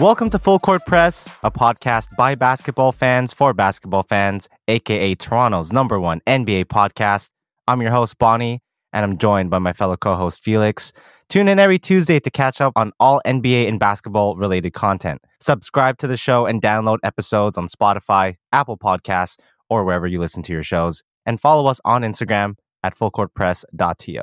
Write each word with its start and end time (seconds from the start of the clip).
Welcome 0.00 0.30
to 0.30 0.38
Full 0.38 0.58
Court 0.58 0.80
Press, 0.86 1.28
a 1.42 1.50
podcast 1.50 2.16
by 2.16 2.34
basketball 2.34 2.90
fans 2.90 3.34
for 3.34 3.52
basketball 3.52 4.02
fans, 4.02 4.48
aka 4.66 5.14
Toronto's 5.14 5.72
number 5.72 6.00
one 6.00 6.22
NBA 6.26 6.64
podcast. 6.68 7.28
I'm 7.68 7.82
your 7.82 7.90
host, 7.90 8.16
Boni, 8.16 8.62
and 8.94 9.04
I'm 9.04 9.18
joined 9.18 9.50
by 9.50 9.58
my 9.58 9.74
fellow 9.74 9.98
co 9.98 10.14
host, 10.14 10.42
Felix. 10.42 10.94
Tune 11.28 11.48
in 11.48 11.58
every 11.58 11.78
Tuesday 11.78 12.18
to 12.18 12.30
catch 12.30 12.62
up 12.62 12.72
on 12.76 12.92
all 12.98 13.20
NBA 13.26 13.68
and 13.68 13.78
basketball 13.78 14.36
related 14.36 14.70
content. 14.70 15.20
Subscribe 15.38 15.98
to 15.98 16.06
the 16.06 16.16
show 16.16 16.46
and 16.46 16.62
download 16.62 16.96
episodes 17.04 17.58
on 17.58 17.68
Spotify, 17.68 18.36
Apple 18.54 18.78
Podcasts, 18.78 19.36
or 19.68 19.84
wherever 19.84 20.06
you 20.06 20.18
listen 20.18 20.42
to 20.44 20.52
your 20.54 20.62
shows. 20.62 21.02
And 21.26 21.38
follow 21.38 21.68
us 21.68 21.78
on 21.84 22.00
Instagram 22.00 22.54
at 22.82 22.98
fullcourtpress.to. 22.98 24.22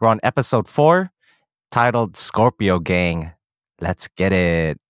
We're 0.00 0.08
on 0.08 0.18
episode 0.24 0.66
four, 0.66 1.12
titled 1.70 2.16
Scorpio 2.16 2.80
Gang. 2.80 3.30
Let's 3.80 4.08
get 4.08 4.32
it. 4.32 4.80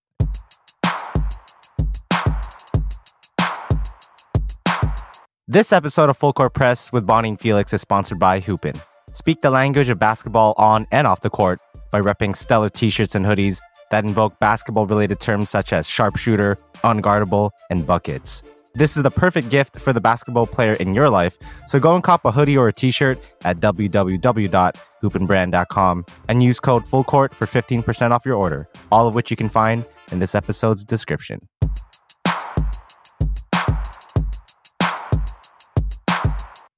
This 5.51 5.73
episode 5.73 6.11
of 6.11 6.19
Full 6.19 6.35
Court 6.35 6.53
Press 6.53 6.93
with 6.93 7.07
Boni 7.07 7.31
and 7.31 7.41
Felix 7.41 7.73
is 7.73 7.81
sponsored 7.81 8.19
by 8.19 8.39
Hoopn. 8.39 8.79
Speak 9.15 9.41
the 9.41 9.49
language 9.49 9.89
of 9.89 9.99
basketball 9.99 10.53
on 10.59 10.87
and 10.93 11.07
off 11.07 11.23
the 11.23 11.31
court 11.31 11.59
by 11.91 12.03
repping 12.03 12.37
stellar 12.37 12.69
t-shirts 12.69 13.15
and 13.15 13.25
hoodies 13.25 13.59
that 13.91 14.05
invoke 14.05 14.39
basketball 14.41 14.85
related 14.85 15.21
terms 15.21 15.49
such 15.49 15.73
as 15.73 15.89
sharpshooter, 15.89 16.59
unguardable, 16.85 17.49
and 17.71 17.87
buckets. 17.87 18.43
This 18.75 18.99
is 18.99 19.03
the 19.03 19.11
perfect 19.11 19.49
gift 19.49 19.81
for 19.81 19.95
the 19.95 20.03
basketball 20.03 20.47
player 20.47 20.75
in 20.75 20.95
your 20.95 21.09
life. 21.09 21.39
So 21.67 21.81
go 21.81 21.95
and 21.95 22.05
cop 22.05 22.27
a 22.27 22.31
hoodie 22.31 22.59
or 22.59 22.69
a 22.69 22.73
t-shirt 22.75 23.19
at 23.47 23.57
www.hoopnbrand.com 23.57 26.07
and 26.29 26.43
use 26.43 26.61
code 26.61 26.87
FULLCOURT 26.87 27.33
for 27.33 27.47
15% 27.47 28.11
off 28.11 28.27
your 28.27 28.37
order, 28.37 28.69
all 28.93 29.09
of 29.09 29.15
which 29.15 29.31
you 29.31 29.37
can 29.39 29.49
find 29.49 29.87
in 30.13 30.19
this 30.19 30.35
episode's 30.35 30.85
description. 30.85 31.41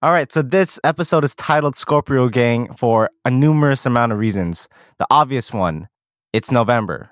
All 0.03 0.13
right, 0.13 0.33
so 0.33 0.41
this 0.41 0.81
episode 0.83 1.25
is 1.25 1.35
titled 1.35 1.77
Scorpio 1.77 2.31
Gang 2.31 2.73
for 2.73 3.11
a 3.27 3.31
numerous 3.31 3.85
amount 3.85 4.13
of 4.13 4.19
reasons. 4.19 4.67
The 4.99 5.07
obvious 5.11 5.53
one, 5.53 5.89
it's 6.33 6.51
November. 6.51 7.11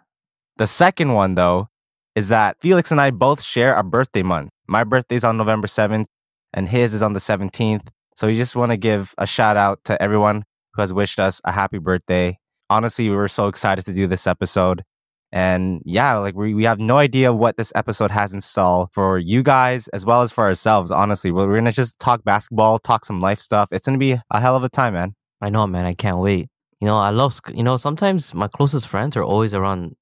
The 0.56 0.66
second 0.66 1.12
one, 1.12 1.34
though, 1.34 1.68
is 2.14 2.28
that 2.28 2.56
Felix 2.62 2.90
and 2.90 2.98
I 2.98 3.10
both 3.10 3.42
share 3.42 3.76
a 3.76 3.82
birthday 3.82 4.22
month. 4.22 4.52
My 4.66 4.84
birthday's 4.84 5.22
on 5.22 5.36
November 5.36 5.66
7th, 5.66 6.06
and 6.54 6.70
his 6.70 6.94
is 6.94 7.02
on 7.02 7.12
the 7.12 7.20
17th. 7.20 7.88
So 8.16 8.26
we 8.26 8.34
just 8.34 8.56
want 8.56 8.72
to 8.72 8.78
give 8.78 9.14
a 9.18 9.26
shout 9.26 9.58
out 9.58 9.84
to 9.84 10.02
everyone 10.02 10.44
who 10.72 10.80
has 10.80 10.90
wished 10.90 11.20
us 11.20 11.42
a 11.44 11.52
happy 11.52 11.76
birthday. 11.76 12.38
Honestly, 12.70 13.10
we 13.10 13.16
were 13.16 13.28
so 13.28 13.48
excited 13.48 13.84
to 13.84 13.92
do 13.92 14.06
this 14.06 14.26
episode. 14.26 14.82
And 15.30 15.82
yeah, 15.84 16.16
like 16.16 16.34
we, 16.34 16.54
we 16.54 16.64
have 16.64 16.78
no 16.78 16.96
idea 16.96 17.32
what 17.32 17.56
this 17.56 17.70
episode 17.74 18.10
has 18.10 18.32
in 18.32 18.40
store 18.40 18.88
for 18.92 19.18
you 19.18 19.42
guys 19.42 19.88
as 19.88 20.04
well 20.06 20.22
as 20.22 20.32
for 20.32 20.44
ourselves. 20.44 20.90
Honestly, 20.90 21.30
we're, 21.30 21.46
we're 21.46 21.54
going 21.54 21.66
to 21.66 21.72
just 21.72 21.98
talk 21.98 22.24
basketball, 22.24 22.78
talk 22.78 23.04
some 23.04 23.20
life 23.20 23.40
stuff. 23.40 23.68
It's 23.70 23.86
going 23.86 23.98
to 23.98 24.04
be 24.04 24.18
a 24.30 24.40
hell 24.40 24.56
of 24.56 24.64
a 24.64 24.68
time, 24.70 24.94
man. 24.94 25.14
I 25.40 25.50
know, 25.50 25.66
man. 25.66 25.84
I 25.84 25.94
can't 25.94 26.18
wait. 26.18 26.48
You 26.80 26.86
know, 26.86 26.96
I 26.96 27.10
love, 27.10 27.40
you 27.52 27.62
know, 27.62 27.76
sometimes 27.76 28.32
my 28.32 28.48
closest 28.48 28.86
friends 28.86 29.16
are 29.16 29.22
always 29.24 29.52
around 29.52 29.96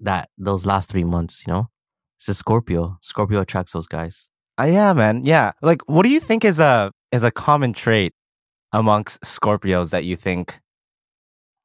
that, 0.00 0.28
those 0.36 0.66
last 0.66 0.90
three 0.90 1.04
months, 1.04 1.44
you 1.46 1.52
know? 1.52 1.68
It's 2.16 2.28
a 2.28 2.34
Scorpio. 2.34 2.98
Scorpio 3.00 3.40
attracts 3.42 3.72
those 3.72 3.86
guys. 3.86 4.30
Uh, 4.58 4.64
yeah, 4.64 4.92
man. 4.92 5.22
Yeah. 5.24 5.52
Like, 5.62 5.82
what 5.86 6.02
do 6.02 6.08
you 6.08 6.20
think 6.20 6.44
is 6.44 6.58
a, 6.58 6.92
is 7.12 7.22
a 7.22 7.30
common 7.30 7.74
trait 7.74 8.12
amongst 8.72 9.22
Scorpios 9.22 9.90
that 9.90 10.04
you 10.04 10.16
think 10.16 10.60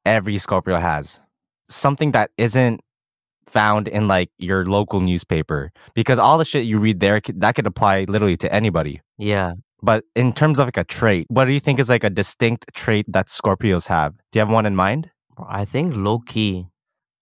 every 0.04 0.38
Scorpio 0.38 0.78
has? 0.78 1.20
Something 1.68 2.12
that 2.12 2.30
isn't 2.36 2.80
found 3.50 3.88
in 3.88 4.08
like 4.08 4.30
your 4.38 4.64
local 4.64 5.00
newspaper 5.00 5.72
because 5.94 6.18
all 6.18 6.38
the 6.38 6.44
shit 6.44 6.64
you 6.64 6.78
read 6.78 7.00
there 7.00 7.20
that 7.34 7.54
could 7.54 7.66
apply 7.66 8.04
literally 8.08 8.36
to 8.38 8.52
anybody. 8.52 9.00
Yeah. 9.18 9.54
But 9.82 10.04
in 10.14 10.32
terms 10.32 10.58
of 10.58 10.66
like 10.66 10.76
a 10.76 10.84
trait, 10.84 11.26
what 11.28 11.46
do 11.46 11.52
you 11.52 11.60
think 11.60 11.78
is 11.78 11.88
like 11.88 12.04
a 12.04 12.10
distinct 12.10 12.66
trait 12.74 13.06
that 13.08 13.28
Scorpios 13.28 13.86
have? 13.86 14.14
Do 14.30 14.38
you 14.38 14.40
have 14.40 14.50
one 14.50 14.66
in 14.66 14.76
mind? 14.76 15.10
I 15.48 15.64
think 15.64 15.94
low 15.96 16.18
key, 16.18 16.66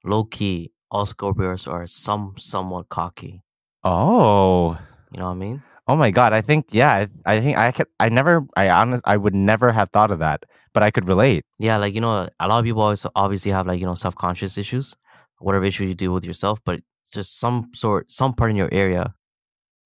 low 0.05 0.25
key, 0.25 0.73
all 0.91 1.07
Scorpios 1.07 1.71
are 1.71 1.87
some 1.87 2.35
somewhat 2.37 2.89
cocky. 2.89 3.43
Oh. 3.85 4.79
You 5.13 5.21
know 5.21 5.27
what 5.27 5.31
I 5.31 5.35
mean? 5.35 5.63
Oh 5.89 5.97
my 5.97 6.11
god! 6.11 6.35
I 6.35 6.43
think 6.43 6.67
yeah. 6.71 7.07
I, 7.25 7.37
I 7.37 7.41
think 7.41 7.57
I 7.57 7.73
could. 7.73 7.87
I 7.99 8.11
never. 8.11 8.45
I 8.55 8.69
honest. 8.69 9.03
I 9.07 9.17
would 9.17 9.35
never 9.35 9.73
have 9.73 9.89
thought 9.89 10.11
of 10.11 10.19
that, 10.19 10.45
but 10.75 10.83
I 10.83 10.91
could 10.91 11.09
relate. 11.09 11.47
Yeah, 11.59 11.79
like 11.79 11.95
you 11.95 12.03
know, 12.03 12.29
a 12.39 12.47
lot 12.47 12.59
of 12.59 12.65
people 12.67 12.83
always 12.83 13.07
obviously 13.17 13.53
have 13.53 13.67
like 13.67 13.81
you 13.81 13.87
know 13.87 13.95
self 13.95 14.15
conscious 14.15 14.59
issues, 14.59 14.95
whatever 15.39 15.65
issue 15.65 15.85
you 15.85 15.95
deal 15.95 16.13
with 16.13 16.25
yourself, 16.25 16.61
but 16.65 16.81
just 17.13 17.39
some 17.39 17.71
sort, 17.75 18.11
some 18.11 18.35
part 18.35 18.51
in 18.51 18.57
your 18.57 18.69
area 18.73 19.15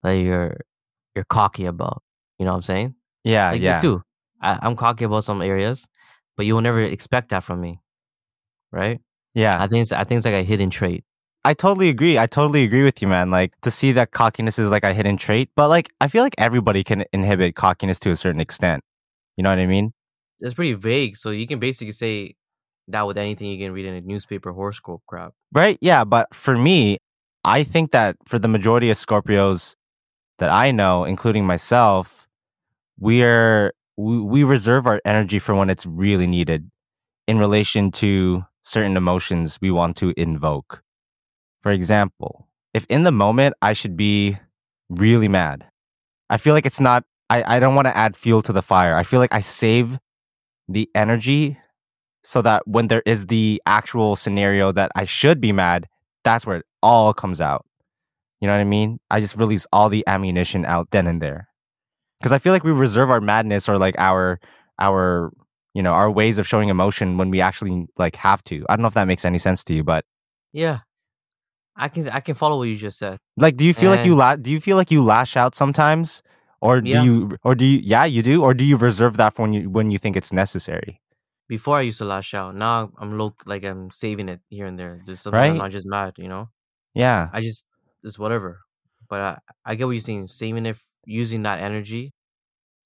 that 0.02 0.12
you're 0.12 0.56
you're 1.14 1.24
cocky 1.24 1.64
about. 1.66 2.02
You 2.38 2.44
know 2.46 2.52
what 2.52 2.56
I'm 2.56 2.62
saying? 2.62 2.94
Yeah, 3.24 3.52
Like 3.52 3.60
yeah. 3.60 3.76
me 3.76 3.82
too. 3.82 4.02
I, 4.40 4.58
I'm 4.62 4.76
cocky 4.76 5.04
about 5.04 5.24
some 5.24 5.42
areas, 5.42 5.86
but 6.36 6.46
you 6.46 6.54
will 6.54 6.62
never 6.62 6.82
expect 6.82 7.28
that 7.28 7.44
from 7.44 7.60
me, 7.60 7.80
right? 8.72 9.00
Yeah. 9.34 9.56
I 9.62 9.68
think 9.68 9.82
it's 9.82 9.92
I 9.92 10.04
think 10.04 10.18
it's 10.18 10.26
like 10.26 10.34
a 10.34 10.42
hidden 10.42 10.70
trait. 10.70 11.04
I 11.44 11.54
totally 11.54 11.88
agree. 11.88 12.18
I 12.18 12.26
totally 12.26 12.62
agree 12.62 12.84
with 12.84 13.02
you, 13.02 13.08
man. 13.08 13.30
Like 13.30 13.52
to 13.62 13.70
see 13.70 13.92
that 13.92 14.12
cockiness 14.12 14.58
is 14.58 14.70
like 14.70 14.84
a 14.84 14.94
hidden 14.94 15.16
trait, 15.16 15.50
but 15.56 15.68
like 15.68 15.90
I 16.00 16.08
feel 16.08 16.22
like 16.22 16.34
everybody 16.38 16.84
can 16.84 17.04
inhibit 17.12 17.56
cockiness 17.56 17.98
to 18.00 18.10
a 18.10 18.16
certain 18.16 18.40
extent. 18.40 18.84
You 19.36 19.44
know 19.44 19.50
what 19.50 19.58
I 19.58 19.66
mean? 19.66 19.92
It's 20.40 20.54
pretty 20.54 20.74
vague, 20.74 21.16
so 21.16 21.30
you 21.30 21.46
can 21.46 21.58
basically 21.58 21.92
say 21.92 22.34
that 22.92 23.06
with 23.06 23.18
anything 23.18 23.50
you 23.50 23.58
can 23.58 23.72
read 23.72 23.86
in 23.86 23.94
a 23.94 24.00
newspaper 24.00 24.52
horoscope 24.52 25.02
crap. 25.06 25.34
Right? 25.52 25.78
Yeah, 25.80 26.04
but 26.04 26.34
for 26.34 26.56
me, 26.56 26.98
I 27.44 27.64
think 27.64 27.90
that 27.90 28.16
for 28.26 28.38
the 28.38 28.48
majority 28.48 28.90
of 28.90 28.96
Scorpios 28.96 29.74
that 30.38 30.50
I 30.50 30.70
know, 30.70 31.04
including 31.04 31.44
myself, 31.44 32.28
we're 32.98 33.72
we, 33.96 34.20
we 34.20 34.44
reserve 34.44 34.86
our 34.86 35.00
energy 35.04 35.38
for 35.38 35.54
when 35.54 35.68
it's 35.68 35.86
really 35.86 36.26
needed 36.26 36.70
in 37.26 37.38
relation 37.38 37.90
to 37.92 38.44
certain 38.62 38.96
emotions 38.96 39.58
we 39.60 39.70
want 39.70 39.96
to 39.96 40.14
invoke. 40.16 40.82
For 41.60 41.72
example, 41.72 42.48
if 42.72 42.86
in 42.88 43.02
the 43.02 43.12
moment 43.12 43.54
I 43.60 43.72
should 43.72 43.96
be 43.96 44.38
really 44.88 45.28
mad, 45.28 45.66
I 46.30 46.36
feel 46.38 46.54
like 46.54 46.66
it's 46.66 46.80
not 46.80 47.04
I, 47.28 47.56
I 47.56 47.60
don't 47.60 47.74
want 47.74 47.86
to 47.86 47.96
add 47.96 48.16
fuel 48.16 48.42
to 48.42 48.52
the 48.52 48.62
fire. 48.62 48.96
I 48.96 49.04
feel 49.04 49.20
like 49.20 49.32
I 49.32 49.40
save 49.40 49.98
the 50.68 50.90
energy 50.94 51.58
so 52.24 52.42
that 52.42 52.66
when 52.66 52.88
there 52.88 53.02
is 53.06 53.26
the 53.26 53.60
actual 53.66 54.16
scenario 54.16 54.72
that 54.72 54.90
I 54.94 55.04
should 55.04 55.40
be 55.40 55.52
mad, 55.52 55.88
that's 56.24 56.46
where 56.46 56.56
it 56.58 56.66
all 56.82 57.12
comes 57.12 57.40
out. 57.40 57.64
You 58.40 58.46
know 58.48 58.54
what 58.54 58.60
I 58.60 58.64
mean? 58.64 58.98
I 59.10 59.20
just 59.20 59.36
release 59.36 59.66
all 59.72 59.88
the 59.88 60.04
ammunition 60.06 60.64
out 60.64 60.90
then 60.90 61.06
and 61.06 61.20
there. 61.22 61.48
Cuz 62.22 62.32
I 62.32 62.38
feel 62.38 62.52
like 62.52 62.64
we 62.64 62.70
reserve 62.72 63.10
our 63.10 63.20
madness 63.20 63.68
or 63.68 63.78
like 63.78 63.94
our 63.98 64.38
our 64.78 65.32
you 65.74 65.82
know, 65.82 65.92
our 65.92 66.10
ways 66.10 66.36
of 66.38 66.46
showing 66.46 66.68
emotion 66.68 67.16
when 67.16 67.30
we 67.30 67.40
actually 67.40 67.86
like 67.96 68.16
have 68.16 68.42
to. 68.44 68.64
I 68.68 68.76
don't 68.76 68.82
know 68.82 68.88
if 68.88 68.94
that 68.94 69.06
makes 69.08 69.24
any 69.24 69.38
sense 69.38 69.64
to 69.64 69.74
you, 69.74 69.82
but 69.82 70.04
Yeah, 70.52 70.80
I 71.76 71.88
can 71.88 72.08
I 72.08 72.20
can 72.20 72.34
follow 72.34 72.58
what 72.58 72.68
you 72.68 72.76
just 72.76 72.98
said. 72.98 73.18
like 73.36 73.56
do 73.56 73.64
you 73.64 73.72
feel 73.74 73.90
like 73.90 74.04
you 74.04 74.14
la- 74.14 74.36
do 74.36 74.50
you 74.50 74.60
feel 74.60 74.76
like 74.76 74.90
you 74.90 75.02
lash 75.02 75.36
out 75.36 75.54
sometimes 75.56 76.22
or 76.60 76.80
do 76.80 76.90
Yeah. 76.90 77.02
you 77.02 77.30
or 77.42 77.54
do 77.54 77.64
you 77.64 77.80
yeah, 77.82 78.04
you 78.04 78.22
do 78.22 78.42
or 78.42 78.54
do 78.54 78.64
you 78.64 78.76
reserve 78.76 79.16
that 79.16 79.34
for 79.34 79.42
when 79.42 79.52
you 79.54 79.70
when 79.70 79.90
you 79.90 79.98
think 79.98 80.16
it's 80.16 80.32
necessary? 80.32 81.00
Before 81.48 81.76
I 81.76 81.82
used 81.82 81.98
to 81.98 82.04
lash 82.04 82.32
out. 82.34 82.54
Now 82.54 82.92
I'm 82.98 83.18
low 83.18 83.34
like 83.44 83.64
I'm 83.64 83.90
saving 83.90 84.28
it 84.28 84.40
here 84.48 84.66
and 84.66 84.78
there. 84.78 85.02
Just 85.04 85.24
sometimes 85.24 85.52
I'm 85.52 85.58
not 85.58 85.70
just 85.70 85.86
mad, 85.86 86.14
you 86.16 86.28
know. 86.28 86.48
Yeah. 86.94 87.28
I 87.32 87.42
just 87.42 87.66
it's 88.02 88.18
whatever. 88.18 88.60
But 89.08 89.20
I, 89.20 89.38
I 89.72 89.74
get 89.74 89.84
what 89.86 89.92
you're 89.92 90.00
saying. 90.00 90.28
Saving 90.28 90.64
it, 90.64 90.76
using 91.04 91.42
that 91.42 91.60
energy 91.60 92.14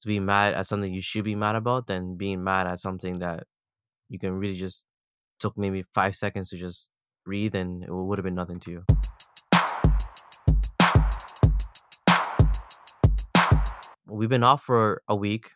to 0.01 0.09
be 0.09 0.19
mad 0.19 0.55
at 0.55 0.67
something 0.67 0.93
you 0.93 1.01
should 1.01 1.25
be 1.25 1.37
mad 1.37 1.55
about, 1.55 1.87
than 1.87 2.17
being 2.17 2.43
mad 2.43 2.67
at 2.67 2.81
something 2.81 3.21
that 3.21 3.45
you 4.09 4.19
can 4.19 4.33
really 4.33 4.57
just 4.57 4.85
took 5.39 5.57
maybe 5.57 5.85
five 5.95 6.17
seconds 6.17 6.51
to 6.51 6.57
just 6.57 6.91
breathe, 7.25 7.55
and 7.55 7.85
it 7.85 7.93
would 7.93 8.19
have 8.19 8.25
been 8.25 8.35
nothing 8.35 8.59
to 8.61 8.71
you. 8.71 8.85
We've 14.09 14.29
been 14.29 14.45
off 14.45 14.63
for 14.63 15.03
a 15.09 15.15
week, 15.15 15.51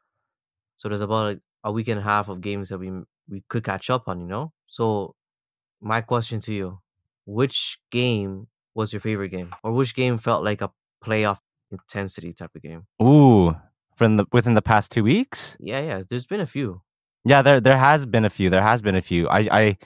so 0.77 0.89
there's 0.89 1.01
about 1.01 1.39
a 1.65 1.73
week 1.73 1.89
and 1.89 1.99
a 1.99 2.03
half 2.03 2.29
of 2.29 2.41
games 2.41 2.69
that 2.71 2.79
we 2.79 2.91
we 3.29 3.43
could 3.49 3.65
catch 3.65 3.91
up 3.91 4.09
on. 4.09 4.21
You 4.21 4.27
know. 4.27 4.53
So 4.67 5.15
my 5.81 6.01
question 6.01 6.41
to 6.41 6.53
you: 6.53 6.81
Which 7.27 7.79
game 7.91 8.49
was 8.75 8.93
your 8.93 9.01
favorite 9.01 9.31
game, 9.31 9.51
or 9.63 9.73
which 9.73 9.95
game 9.95 10.19
felt 10.19 10.45
like 10.45 10.63
a 10.63 10.71
playoff 11.05 11.39
intensity 11.71 12.33
type 12.33 12.51
of 12.55 12.63
game? 12.63 12.87
Ooh, 13.03 13.57
from 13.95 14.17
the 14.17 14.27
within 14.33 14.55
the 14.55 14.63
past 14.63 14.91
2 14.91 15.05
weeks? 15.05 15.57
Yeah, 15.61 15.81
yeah. 15.81 16.03
There's 16.09 16.27
been 16.27 16.41
a 16.41 16.47
few. 16.47 16.83
Yeah, 17.25 17.43
there 17.43 17.61
there 17.61 17.79
has 17.79 18.07
been 18.07 18.25
a 18.25 18.31
few. 18.31 18.51
There 18.51 18.63
has 18.63 18.83
been 18.83 18.97
a 18.97 19.03
few. 19.03 19.29
I 19.29 19.41
I 19.51 19.79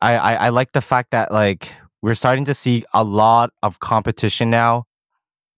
I 0.00 0.16
I, 0.16 0.34
I 0.34 0.48
like 0.48 0.72
the 0.72 0.80
fact 0.80 1.10
that 1.10 1.30
like 1.32 1.72
we're 2.02 2.14
starting 2.14 2.46
to 2.46 2.54
see 2.54 2.84
a 2.94 3.04
lot 3.04 3.50
of 3.62 3.78
competition 3.80 4.50
now, 4.50 4.86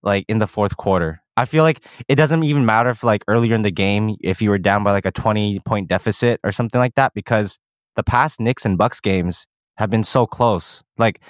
like 0.01 0.25
in 0.27 0.39
the 0.39 0.47
fourth 0.47 0.75
quarter. 0.75 1.22
I 1.35 1.45
feel 1.45 1.63
like 1.63 1.83
it 2.07 2.15
doesn't 2.15 2.43
even 2.43 2.65
matter 2.65 2.89
if 2.89 3.03
like 3.03 3.23
earlier 3.27 3.55
in 3.55 3.63
the 3.63 3.71
game 3.71 4.15
if 4.21 4.41
you 4.41 4.49
were 4.49 4.59
down 4.59 4.83
by 4.83 4.91
like 4.91 5.05
a 5.05 5.11
twenty 5.11 5.59
point 5.59 5.87
deficit 5.87 6.39
or 6.43 6.51
something 6.51 6.79
like 6.79 6.95
that 6.95 7.13
because 7.13 7.57
the 7.95 8.03
past 8.03 8.39
Knicks 8.39 8.65
and 8.65 8.77
Bucks 8.77 8.99
games 8.99 9.47
have 9.77 9.89
been 9.89 10.03
so 10.03 10.25
close. 10.27 10.83
Like 10.97 11.21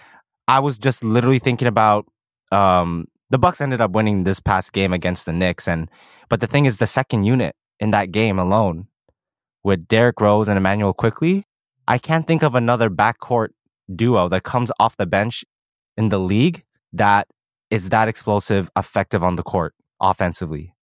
I 0.47 0.59
was 0.59 0.77
just 0.77 1.03
literally 1.03 1.39
thinking 1.39 1.67
about 1.67 2.05
um, 2.51 3.07
the 3.29 3.37
Bucks 3.37 3.61
ended 3.61 3.81
up 3.81 3.91
winning 3.91 4.23
this 4.23 4.39
past 4.39 4.73
game 4.73 4.93
against 4.93 5.25
the 5.25 5.33
Knicks, 5.33 5.67
and 5.67 5.89
but 6.29 6.41
the 6.41 6.47
thing 6.47 6.65
is, 6.65 6.77
the 6.77 6.87
second 6.87 7.23
unit 7.23 7.55
in 7.79 7.91
that 7.91 8.11
game 8.11 8.37
alone 8.37 8.87
with 9.63 9.87
Derrick 9.87 10.19
Rose 10.19 10.49
and 10.49 10.57
Immanuel 10.57 10.93
Quickley, 10.93 11.45
I 11.87 11.97
can't 11.97 12.27
think 12.27 12.43
of 12.43 12.55
another 12.55 12.89
backcourt 12.89 13.49
duo 13.93 14.27
that 14.29 14.43
comes 14.43 14.71
off 14.79 14.97
the 14.97 15.05
bench 15.05 15.45
in 15.95 16.09
the 16.09 16.19
league 16.19 16.63
that 16.91 17.27
is 17.69 17.89
that 17.89 18.07
explosive, 18.07 18.69
effective 18.77 19.23
on 19.23 19.35
the 19.35 19.43
court 19.43 19.73
offensively. 20.03 20.75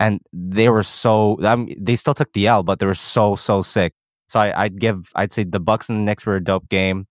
And 0.00 0.20
they 0.32 0.68
were 0.68 0.82
so, 0.82 1.38
I 1.44 1.54
mean, 1.54 1.76
they 1.78 1.94
still 1.94 2.14
took 2.14 2.32
the 2.32 2.48
L, 2.48 2.64
but 2.64 2.80
they 2.80 2.86
were 2.86 2.94
so, 2.94 3.36
so 3.36 3.62
sick. 3.62 3.92
So 4.28 4.40
I, 4.40 4.64
I'd 4.64 4.80
give, 4.80 5.10
I'd 5.14 5.32
say 5.32 5.44
the 5.44 5.60
Bucks 5.60 5.88
and 5.88 6.00
the 6.00 6.02
Knicks 6.02 6.26
were 6.26 6.34
a 6.34 6.42
dope 6.42 6.68
game. 6.68 7.06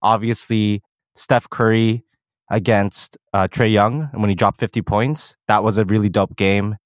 Obviously, 0.00 0.82
Steph 1.14 1.50
Curry 1.50 2.04
against 2.50 3.18
uh, 3.34 3.46
Trae 3.48 3.70
Young 3.70 4.08
when 4.12 4.30
he 4.30 4.34
dropped 4.34 4.58
50 4.58 4.80
points, 4.82 5.36
that 5.48 5.62
was 5.62 5.76
a 5.76 5.84
really 5.84 6.08
dope 6.08 6.36
game. 6.36 6.76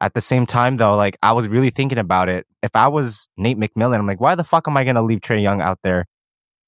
At 0.00 0.12
the 0.12 0.20
same 0.20 0.44
time, 0.44 0.76
though, 0.76 0.94
like 0.94 1.16
I 1.22 1.32
was 1.32 1.48
really 1.48 1.70
thinking 1.70 1.98
about 1.98 2.28
it. 2.28 2.46
If 2.62 2.74
I 2.74 2.88
was 2.88 3.28
Nate 3.38 3.58
McMillan, 3.58 3.98
I'm 3.98 4.06
like, 4.06 4.20
why 4.20 4.34
the 4.34 4.44
fuck 4.44 4.68
am 4.68 4.76
I 4.76 4.84
going 4.84 4.96
to 4.96 5.02
leave 5.02 5.20
Trae 5.20 5.40
Young 5.40 5.62
out 5.62 5.78
there 5.82 6.04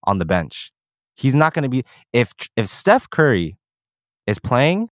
on 0.04 0.18
the 0.18 0.24
bench? 0.24 0.72
He's 1.14 1.34
not 1.34 1.52
going 1.52 1.64
to 1.64 1.68
be 1.68 1.84
if 2.12 2.32
if 2.56 2.68
Steph 2.68 3.10
Curry 3.10 3.58
is 4.26 4.38
playing 4.38 4.88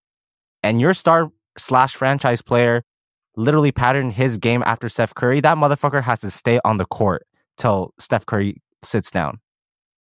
and 0.62 0.80
your 0.80 0.92
star 0.92 1.30
slash 1.58 1.94
franchise 1.94 2.42
player 2.42 2.82
literally 3.36 3.72
patterned 3.72 4.14
his 4.14 4.38
game 4.38 4.62
after 4.66 4.88
Steph 4.88 5.14
Curry, 5.14 5.40
that 5.40 5.56
motherfucker 5.56 6.02
has 6.02 6.20
to 6.20 6.30
stay 6.30 6.58
on 6.64 6.78
the 6.78 6.86
court 6.86 7.26
till 7.56 7.92
Steph 7.98 8.26
Curry 8.26 8.62
sits 8.82 9.10
down. 9.10 9.40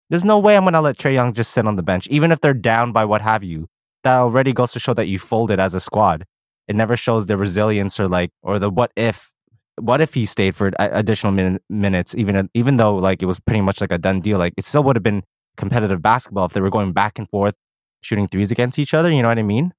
There's 0.09 0.25
no 0.25 0.39
way 0.39 0.57
I'm 0.57 0.65
gonna 0.65 0.81
let 0.81 0.99
Trae 0.99 1.15
Young 1.15 1.33
just 1.33 1.53
sit 1.53 1.67
on 1.67 1.77
the 1.77 1.83
bench, 1.83 2.09
even 2.09 2.33
if 2.33 2.41
they're 2.41 2.55
down 2.55 2.93
by 2.93 3.05
what 3.05 3.23
have 3.23 3.45
you. 3.45 3.69
That 4.03 4.17
already 4.17 4.53
goes 4.53 4.73
to 4.73 4.81
show 4.81 4.95
that 4.95 5.07
you 5.07 5.19
folded 5.19 5.61
as 5.61 5.75
a 5.75 5.81
squad. 5.81 6.25
It 6.67 6.75
never 6.75 6.97
shows 6.97 7.27
the 7.27 7.37
resilience 7.37 8.01
or 8.01 8.09
like 8.09 8.31
or 8.43 8.59
the 8.59 8.71
what 8.71 8.93
if 8.97 9.31
what 9.77 10.01
if 10.01 10.15
he 10.15 10.27
stayed 10.27 10.57
for 10.57 10.73
additional 10.79 11.33
min- 11.33 11.61
minutes, 11.69 12.15
even 12.17 12.51
even 12.55 12.77
though 12.77 12.97
like 12.97 13.23
it 13.23 13.27
was 13.27 13.39
pretty 13.39 13.61
much 13.61 13.81
like 13.81 13.93
a 13.93 13.99
done 13.99 14.21
deal. 14.21 14.39
Like 14.39 14.55
it 14.57 14.65
still 14.65 14.83
would 14.85 14.97
have 14.97 15.03
been 15.03 15.23
competitive 15.57 16.03
basketball 16.03 16.47
if 16.47 16.53
they 16.53 16.61
were 16.61 16.71
going 16.71 16.93
back 16.93 17.19
and 17.19 17.29
forth 17.29 17.57
shooting 18.01 18.27
threes 18.27 18.51
against 18.51 18.79
each 18.79 18.95
other. 18.95 19.13
You 19.13 19.23
know 19.23 19.29
what 19.29 19.39
I 19.39 19.43
mean? 19.43 19.73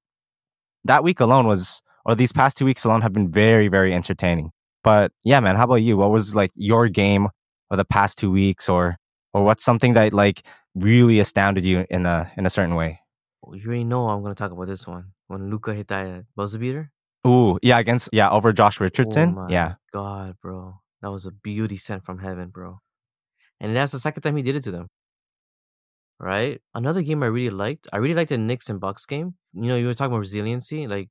That 0.84 1.04
week 1.04 1.20
alone 1.20 1.46
was, 1.46 1.82
or 2.04 2.14
these 2.14 2.32
past 2.32 2.56
two 2.56 2.64
weeks 2.64 2.84
alone 2.84 3.02
have 3.02 3.12
been 3.12 3.30
very, 3.30 3.68
very 3.68 3.94
entertaining. 3.94 4.50
But 4.82 5.12
yeah, 5.24 5.40
man, 5.40 5.56
how 5.56 5.64
about 5.64 5.76
you? 5.76 5.96
What 5.96 6.10
was 6.10 6.34
like 6.34 6.50
your 6.54 6.88
game 6.88 7.28
of 7.70 7.78
the 7.78 7.84
past 7.84 8.18
two 8.18 8.30
weeks, 8.30 8.68
or 8.68 8.96
or 9.32 9.44
what's 9.44 9.64
something 9.64 9.94
that 9.94 10.12
like 10.12 10.42
really 10.74 11.20
astounded 11.20 11.64
you 11.64 11.86
in 11.90 12.06
a 12.06 12.30
in 12.36 12.46
a 12.46 12.50
certain 12.50 12.74
way? 12.74 13.00
Well, 13.42 13.56
you 13.56 13.66
already 13.66 13.84
know 13.84 14.08
I'm 14.08 14.22
gonna 14.22 14.34
talk 14.34 14.50
about 14.52 14.66
this 14.66 14.86
one 14.86 15.12
when 15.28 15.50
Luka 15.50 15.74
hit 15.74 15.88
that 15.88 16.24
buzzer 16.36 16.58
beater. 16.58 16.90
Ooh, 17.26 17.58
yeah, 17.62 17.78
against 17.78 18.08
yeah 18.12 18.28
over 18.30 18.52
Josh 18.52 18.80
Oh 18.80 18.84
Richardson. 18.84 19.34
my 19.34 19.48
yeah, 19.48 19.74
god, 19.92 20.36
bro, 20.42 20.80
that 21.00 21.10
was 21.12 21.26
a 21.26 21.30
beauty 21.30 21.76
sent 21.76 22.04
from 22.04 22.18
heaven, 22.18 22.48
bro. 22.48 22.80
And 23.60 23.76
that's 23.76 23.92
the 23.92 24.00
second 24.00 24.22
time 24.22 24.36
he 24.36 24.42
did 24.42 24.56
it 24.56 24.62
to 24.64 24.72
them. 24.72 24.88
Right? 26.22 26.60
Another 26.72 27.02
game 27.02 27.22
I 27.24 27.26
really 27.26 27.50
liked. 27.50 27.88
I 27.92 27.96
really 27.96 28.14
liked 28.14 28.28
the 28.30 28.38
Knicks 28.38 28.70
and 28.70 28.78
Bucks 28.80 29.04
game. 29.06 29.34
You 29.54 29.68
know, 29.68 29.76
you 29.76 29.86
were 29.88 29.94
talking 29.94 30.12
about 30.12 30.20
resiliency. 30.20 30.86
Like 30.86 31.08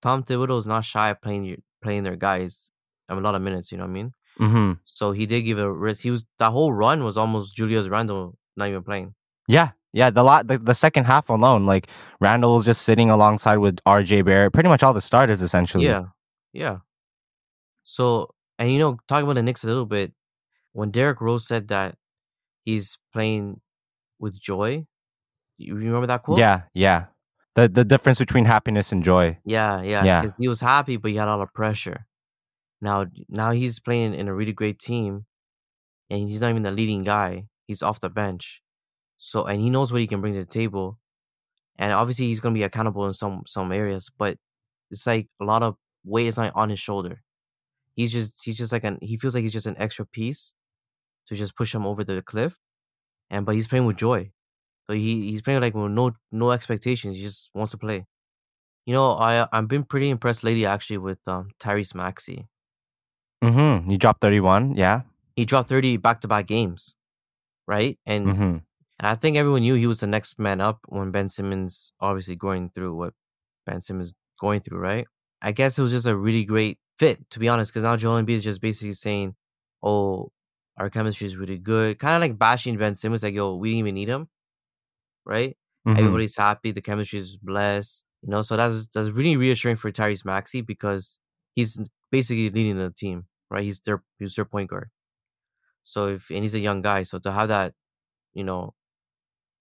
Tom 0.00 0.22
Thibodeau 0.24 0.58
is 0.58 0.66
not 0.66 0.84
shy 0.86 1.10
of 1.10 1.20
playing 1.20 1.62
playing 1.82 2.02
their 2.02 2.16
guys 2.16 2.70
Have 3.10 3.18
a 3.18 3.20
lot 3.20 3.34
of 3.34 3.42
minutes. 3.42 3.70
You 3.70 3.78
know 3.78 3.84
what 3.84 3.90
I 3.90 3.92
mean? 3.92 4.12
hmm 4.38 4.72
So 4.84 5.12
he 5.12 5.26
did 5.26 5.42
give 5.42 5.58
a 5.58 5.70
risk. 5.70 6.00
He 6.02 6.10
was 6.10 6.24
that 6.38 6.50
whole 6.50 6.72
run 6.72 7.04
was 7.04 7.16
almost 7.18 7.54
Julius 7.54 7.88
Randle 7.88 8.38
not 8.56 8.68
even 8.68 8.82
playing. 8.82 9.14
yeah, 9.48 9.72
yeah. 9.92 10.08
The 10.10 10.22
lot 10.24 10.46
the, 10.46 10.56
the 10.58 10.74
second 10.74 11.04
half 11.04 11.28
alone, 11.28 11.66
like 11.66 11.88
Randle 12.20 12.54
was 12.54 12.64
just 12.64 12.82
sitting 12.82 13.10
alongside 13.10 13.58
with 13.58 13.78
R.J. 13.84 14.22
Barrett, 14.22 14.54
pretty 14.54 14.70
much 14.70 14.82
all 14.82 14.94
the 14.94 15.02
starters 15.02 15.42
essentially. 15.42 15.84
Yeah, 15.84 16.04
yeah. 16.54 16.78
So 17.82 18.34
and 18.58 18.72
you 18.72 18.78
know, 18.78 18.98
talking 19.08 19.24
about 19.24 19.34
the 19.34 19.42
Knicks 19.42 19.64
a 19.64 19.66
little 19.66 19.86
bit, 19.86 20.12
when 20.72 20.90
Derrick 20.90 21.20
Rose 21.20 21.46
said 21.46 21.68
that 21.68 21.96
he's 22.64 22.98
playing 23.12 23.60
with 24.18 24.40
joy, 24.40 24.86
you 25.58 25.74
remember 25.74 26.06
that 26.06 26.22
quote? 26.22 26.38
yeah, 26.38 26.62
yeah. 26.74 27.06
The 27.54 27.68
the 27.68 27.84
difference 27.84 28.18
between 28.18 28.46
happiness 28.46 28.90
and 28.90 29.04
joy. 29.04 29.38
yeah, 29.44 29.80
yeah. 29.82 30.04
Yeah. 30.04 30.20
Because 30.20 30.36
he 30.38 30.48
was 30.48 30.60
happy, 30.60 30.96
but 30.96 31.12
he 31.12 31.16
had 31.16 31.28
a 31.28 31.36
lot 31.36 31.42
of 31.42 31.52
pressure. 31.54 32.06
Now, 32.80 33.06
now 33.28 33.52
he's 33.52 33.78
playing 33.80 34.14
in 34.14 34.28
a 34.28 34.34
really 34.34 34.52
great 34.52 34.78
team, 34.78 35.26
and 36.10 36.28
he's 36.28 36.40
not 36.40 36.50
even 36.50 36.62
the 36.62 36.70
leading 36.72 37.04
guy. 37.04 37.46
He's 37.66 37.82
off 37.82 38.00
the 38.00 38.10
bench, 38.10 38.60
so 39.16 39.44
and 39.44 39.60
he 39.60 39.70
knows 39.70 39.92
what 39.92 40.00
he 40.00 40.06
can 40.06 40.20
bring 40.20 40.34
to 40.34 40.40
the 40.40 40.46
table, 40.46 40.98
and 41.78 41.92
obviously 41.92 42.26
he's 42.26 42.40
gonna 42.40 42.54
be 42.54 42.64
accountable 42.64 43.06
in 43.06 43.12
some 43.12 43.42
some 43.46 43.72
areas, 43.72 44.10
but 44.18 44.36
it's 44.90 45.06
like 45.06 45.28
a 45.40 45.44
lot 45.44 45.62
of 45.62 45.76
weight 46.04 46.26
is 46.26 46.36
not 46.36 46.52
on 46.54 46.70
his 46.70 46.80
shoulder. 46.80 47.22
He's 47.94 48.12
just 48.12 48.44
he's 48.44 48.58
just 48.58 48.72
like 48.72 48.84
an 48.84 48.98
he 49.00 49.16
feels 49.16 49.34
like 49.34 49.42
he's 49.42 49.52
just 49.52 49.66
an 49.66 49.76
extra 49.78 50.04
piece 50.04 50.52
to 51.28 51.34
just 51.34 51.56
push 51.56 51.74
him 51.74 51.86
over 51.86 52.04
the 52.04 52.20
cliff, 52.20 52.58
and 53.34 53.44
but 53.46 53.54
he's 53.56 53.66
playing 53.66 53.86
with 53.86 53.96
joy. 53.96 54.30
So 54.86 54.94
he 54.94 55.30
he's 55.30 55.42
playing 55.42 55.60
like 55.60 55.74
with 55.74 55.90
no 55.90 56.12
no 56.30 56.50
expectations. 56.52 57.16
He 57.16 57.22
just 57.22 57.50
wants 57.54 57.72
to 57.72 57.78
play. 57.78 58.06
You 58.86 58.92
know, 58.94 59.12
I 59.28 59.46
I've 59.52 59.68
been 59.68 59.84
pretty 59.84 60.08
impressed 60.10 60.44
lately 60.44 60.66
actually 60.66 60.98
with 60.98 61.18
um 61.26 61.48
Tyrese 61.58 61.94
Maxey. 61.94 62.46
Mm-hmm. 63.42 63.90
You 63.90 63.98
dropped 63.98 64.20
thirty 64.20 64.40
one. 64.40 64.76
Yeah. 64.76 65.02
He 65.36 65.44
dropped 65.44 65.68
thirty 65.68 65.96
back 65.96 66.20
to 66.20 66.28
back 66.28 66.46
games, 66.46 66.96
right? 67.66 67.98
And 68.06 68.26
Mm-hmm. 68.26 68.42
and 68.42 69.08
I 69.12 69.14
think 69.16 69.36
everyone 69.36 69.62
knew 69.62 69.74
he 69.74 69.86
was 69.86 70.00
the 70.00 70.06
next 70.06 70.38
man 70.38 70.60
up 70.60 70.80
when 70.86 71.10
Ben 71.10 71.28
Simmons 71.28 71.92
obviously 72.00 72.36
going 72.36 72.70
through 72.74 72.94
what 72.94 73.14
Ben 73.66 73.80
Simmons 73.80 74.14
going 74.40 74.60
through, 74.60 74.78
right? 74.78 75.06
I 75.42 75.52
guess 75.52 75.78
it 75.78 75.82
was 75.82 75.92
just 75.92 76.06
a 76.06 76.16
really 76.16 76.44
great 76.44 76.78
fit, 76.98 77.28
to 77.30 77.38
be 77.38 77.48
honest, 77.48 77.72
because 77.72 77.82
now 77.84 77.96
Joel 77.96 78.22
Embiid 78.22 78.36
is 78.40 78.44
just 78.44 78.60
basically 78.62 78.94
saying, 78.94 79.34
"Oh, 79.82 80.30
our 80.78 80.90
chemistry 80.90 81.26
is 81.26 81.36
really 81.36 81.58
good," 81.58 81.98
kind 81.98 82.16
of 82.16 82.20
like 82.22 82.38
bashing 82.38 82.76
Ben 82.78 82.94
Simmons, 82.94 83.22
like, 83.22 83.34
"Yo, 83.34 83.56
we 83.56 83.70
didn't 83.70 83.80
even 83.80 83.94
need 83.96 84.08
him," 84.08 84.28
right? 85.24 85.56
Mm-hmm. 85.86 86.16
Everybody's 86.16 86.36
happy, 86.36 86.72
the 86.72 86.82
chemistry 86.82 87.18
is 87.20 87.36
blessed, 87.36 88.04
you 88.22 88.30
know. 88.30 88.42
So 88.42 88.56
that's 88.56 88.88
that's 88.88 89.10
really 89.10 89.36
reassuring 89.36 89.76
for 89.76 89.92
Tyrese 89.92 90.24
Maxey 90.24 90.60
because 90.62 91.18
he's 91.54 91.78
basically 92.10 92.50
leading 92.50 92.78
the 92.78 92.90
team, 92.90 93.26
right? 93.50 93.64
He's 93.64 93.80
their 93.80 94.02
he's 94.18 94.34
their 94.36 94.44
point 94.44 94.70
guard. 94.70 94.90
So 95.84 96.08
if 96.08 96.30
and 96.30 96.40
he's 96.42 96.54
a 96.54 96.60
young 96.60 96.82
guy, 96.82 97.02
so 97.04 97.18
to 97.20 97.32
have 97.32 97.48
that, 97.48 97.74
you 98.34 98.44
know, 98.44 98.74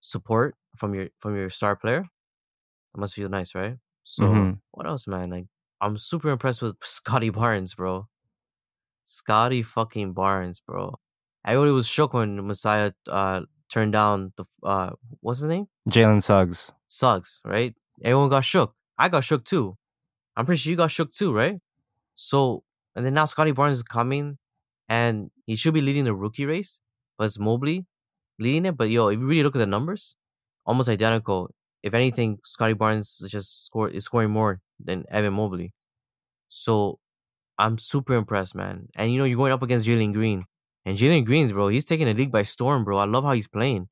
support 0.01 0.55
from 0.77 0.93
your 0.95 1.09
from 1.19 1.35
your 1.37 1.49
star 1.49 1.75
player, 1.77 2.03
that 2.93 2.99
must 3.01 3.15
feel 3.15 3.29
nice, 3.29 3.55
right? 3.55 3.77
So 4.03 4.51
Mhm. 4.51 4.61
what 4.71 4.87
else, 4.87 5.07
man? 5.07 5.31
Like 5.31 5.47
I'm 5.81 5.97
super 5.97 6.29
impressed 6.31 6.61
with 6.63 6.77
Scottie 6.83 7.29
Barnes, 7.31 7.75
bro. 7.75 8.07
Scottie 9.05 9.63
fucking 9.63 10.13
Barnes, 10.13 10.59
bro. 10.59 10.99
Everybody 11.45 11.71
was 11.71 11.87
shook 11.87 12.13
when 12.13 12.45
Masai 12.47 12.91
uh 13.07 13.41
turned 13.69 13.93
down 13.93 14.33
the 14.37 14.45
uh 14.63 14.91
what's 15.21 15.39
his 15.39 15.49
name? 15.49 15.67
Jalen 15.89 16.23
Suggs. 16.23 16.71
Suggs, 16.87 17.41
right? 17.45 17.73
Everyone 18.03 18.29
got 18.29 18.43
shook. 18.43 18.75
I 18.97 19.09
got 19.09 19.23
shook 19.23 19.43
too. 19.43 19.77
I'm 20.35 20.45
pretty 20.45 20.59
sure 20.59 20.71
you 20.71 20.77
got 20.77 20.91
shook 20.91 21.11
too, 21.11 21.33
right? 21.33 21.59
So 22.15 22.63
and 22.95 23.05
then 23.05 23.13
now 23.13 23.25
Scottie 23.25 23.51
Barnes 23.51 23.77
is 23.77 23.83
coming 23.83 24.37
and 24.87 25.31
he 25.45 25.55
should 25.55 25.73
be 25.73 25.81
leading 25.81 26.05
the 26.05 26.15
rookie 26.15 26.45
race, 26.45 26.79
but 27.17 27.25
it's 27.25 27.39
Mobley 27.39 27.85
leading 28.39 28.65
it. 28.65 28.77
But 28.77 28.89
yo, 28.89 29.07
if 29.07 29.19
you 29.19 29.25
really 29.25 29.43
look 29.43 29.55
at 29.55 29.59
the 29.59 29.65
numbers, 29.65 30.15
almost 30.65 30.89
identical. 30.89 31.53
If 31.81 31.93
anything, 31.93 32.37
Scottie 32.45 32.73
Barnes 32.73 33.19
is 33.21 33.29
just 33.29 33.65
score 33.65 33.89
is 33.89 34.05
scoring 34.05 34.31
more 34.31 34.61
than 34.79 35.03
Evan 35.09 35.33
Mobley. 35.33 35.73
So 36.47 36.99
I'm 37.57 37.77
super 37.77 38.15
impressed, 38.15 38.55
man. 38.55 38.87
And 38.95 39.11
you 39.11 39.17
know, 39.17 39.25
you're 39.25 39.37
going 39.37 39.51
up 39.51 39.63
against 39.63 39.85
Jalen 39.85 40.13
Green. 40.13 40.45
And 40.85 40.97
Jalen 40.97 41.25
Green's 41.25 41.51
bro, 41.53 41.69
he's 41.69 41.85
taking 41.85 42.07
the 42.07 42.13
league 42.13 42.31
by 42.31 42.43
storm, 42.43 42.83
bro. 42.83 42.97
I 42.97 43.05
love 43.05 43.23
how 43.23 43.31
he's 43.33 43.47
playing. 43.47 43.87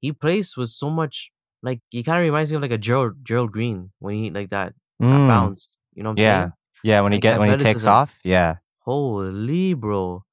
He 0.00 0.12
plays 0.12 0.56
with 0.56 0.70
so 0.70 0.88
much 0.90 1.30
like 1.62 1.80
he 1.90 2.02
kind 2.02 2.18
of 2.18 2.24
reminds 2.24 2.50
me 2.50 2.56
of 2.56 2.62
like 2.62 2.70
a 2.70 2.78
Gerald 2.78 3.16
Gerald 3.22 3.52
Green 3.52 3.90
when 3.98 4.14
he 4.14 4.30
like 4.30 4.48
that, 4.50 4.74
that 4.98 5.06
Mm. 5.06 5.28
bounce. 5.28 5.76
You 5.94 6.02
know 6.02 6.10
what 6.10 6.20
I'm 6.20 6.24
Yeah. 6.24 6.40
saying? 6.40 6.52
Yeah, 6.82 7.00
when 7.02 7.12
he 7.12 7.16
Like 7.16 7.22
get 7.22 7.38
when 7.38 7.50
he 7.58 7.64
takes 7.64 7.86
off. 7.86 8.18
Yeah. 8.24 8.56
Holy 8.80 9.74
bro. 9.74 10.24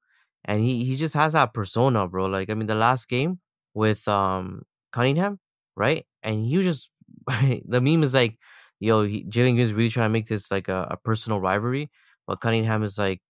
And 0.44 0.62
he 0.62 0.84
he 0.84 0.96
just 0.96 1.14
has 1.14 1.34
that 1.34 1.52
persona, 1.52 2.08
bro. 2.08 2.26
Like 2.26 2.48
I 2.50 2.54
mean 2.54 2.66
the 2.66 2.74
last 2.74 3.08
game 3.08 3.40
with 3.74 4.08
um 4.08 4.62
Cunningham, 4.92 5.38
right? 5.76 6.06
And 6.22 6.46
he 6.46 6.56
was 6.56 6.66
just 6.66 6.90
the 7.68 7.80
meme 7.80 8.02
is 8.02 8.14
like, 8.14 8.38
yo, 8.80 9.04
he, 9.04 9.24
Jalen 9.24 9.54
Green's 9.54 9.74
really 9.74 9.90
trying 9.90 10.06
to 10.08 10.12
make 10.12 10.26
this 10.28 10.50
like 10.50 10.68
a, 10.68 10.88
a 10.92 10.96
personal 10.96 11.40
rivalry, 11.40 11.90
but 12.26 12.40
Cunningham 12.40 12.82
is 12.82 12.96
like 12.96 13.20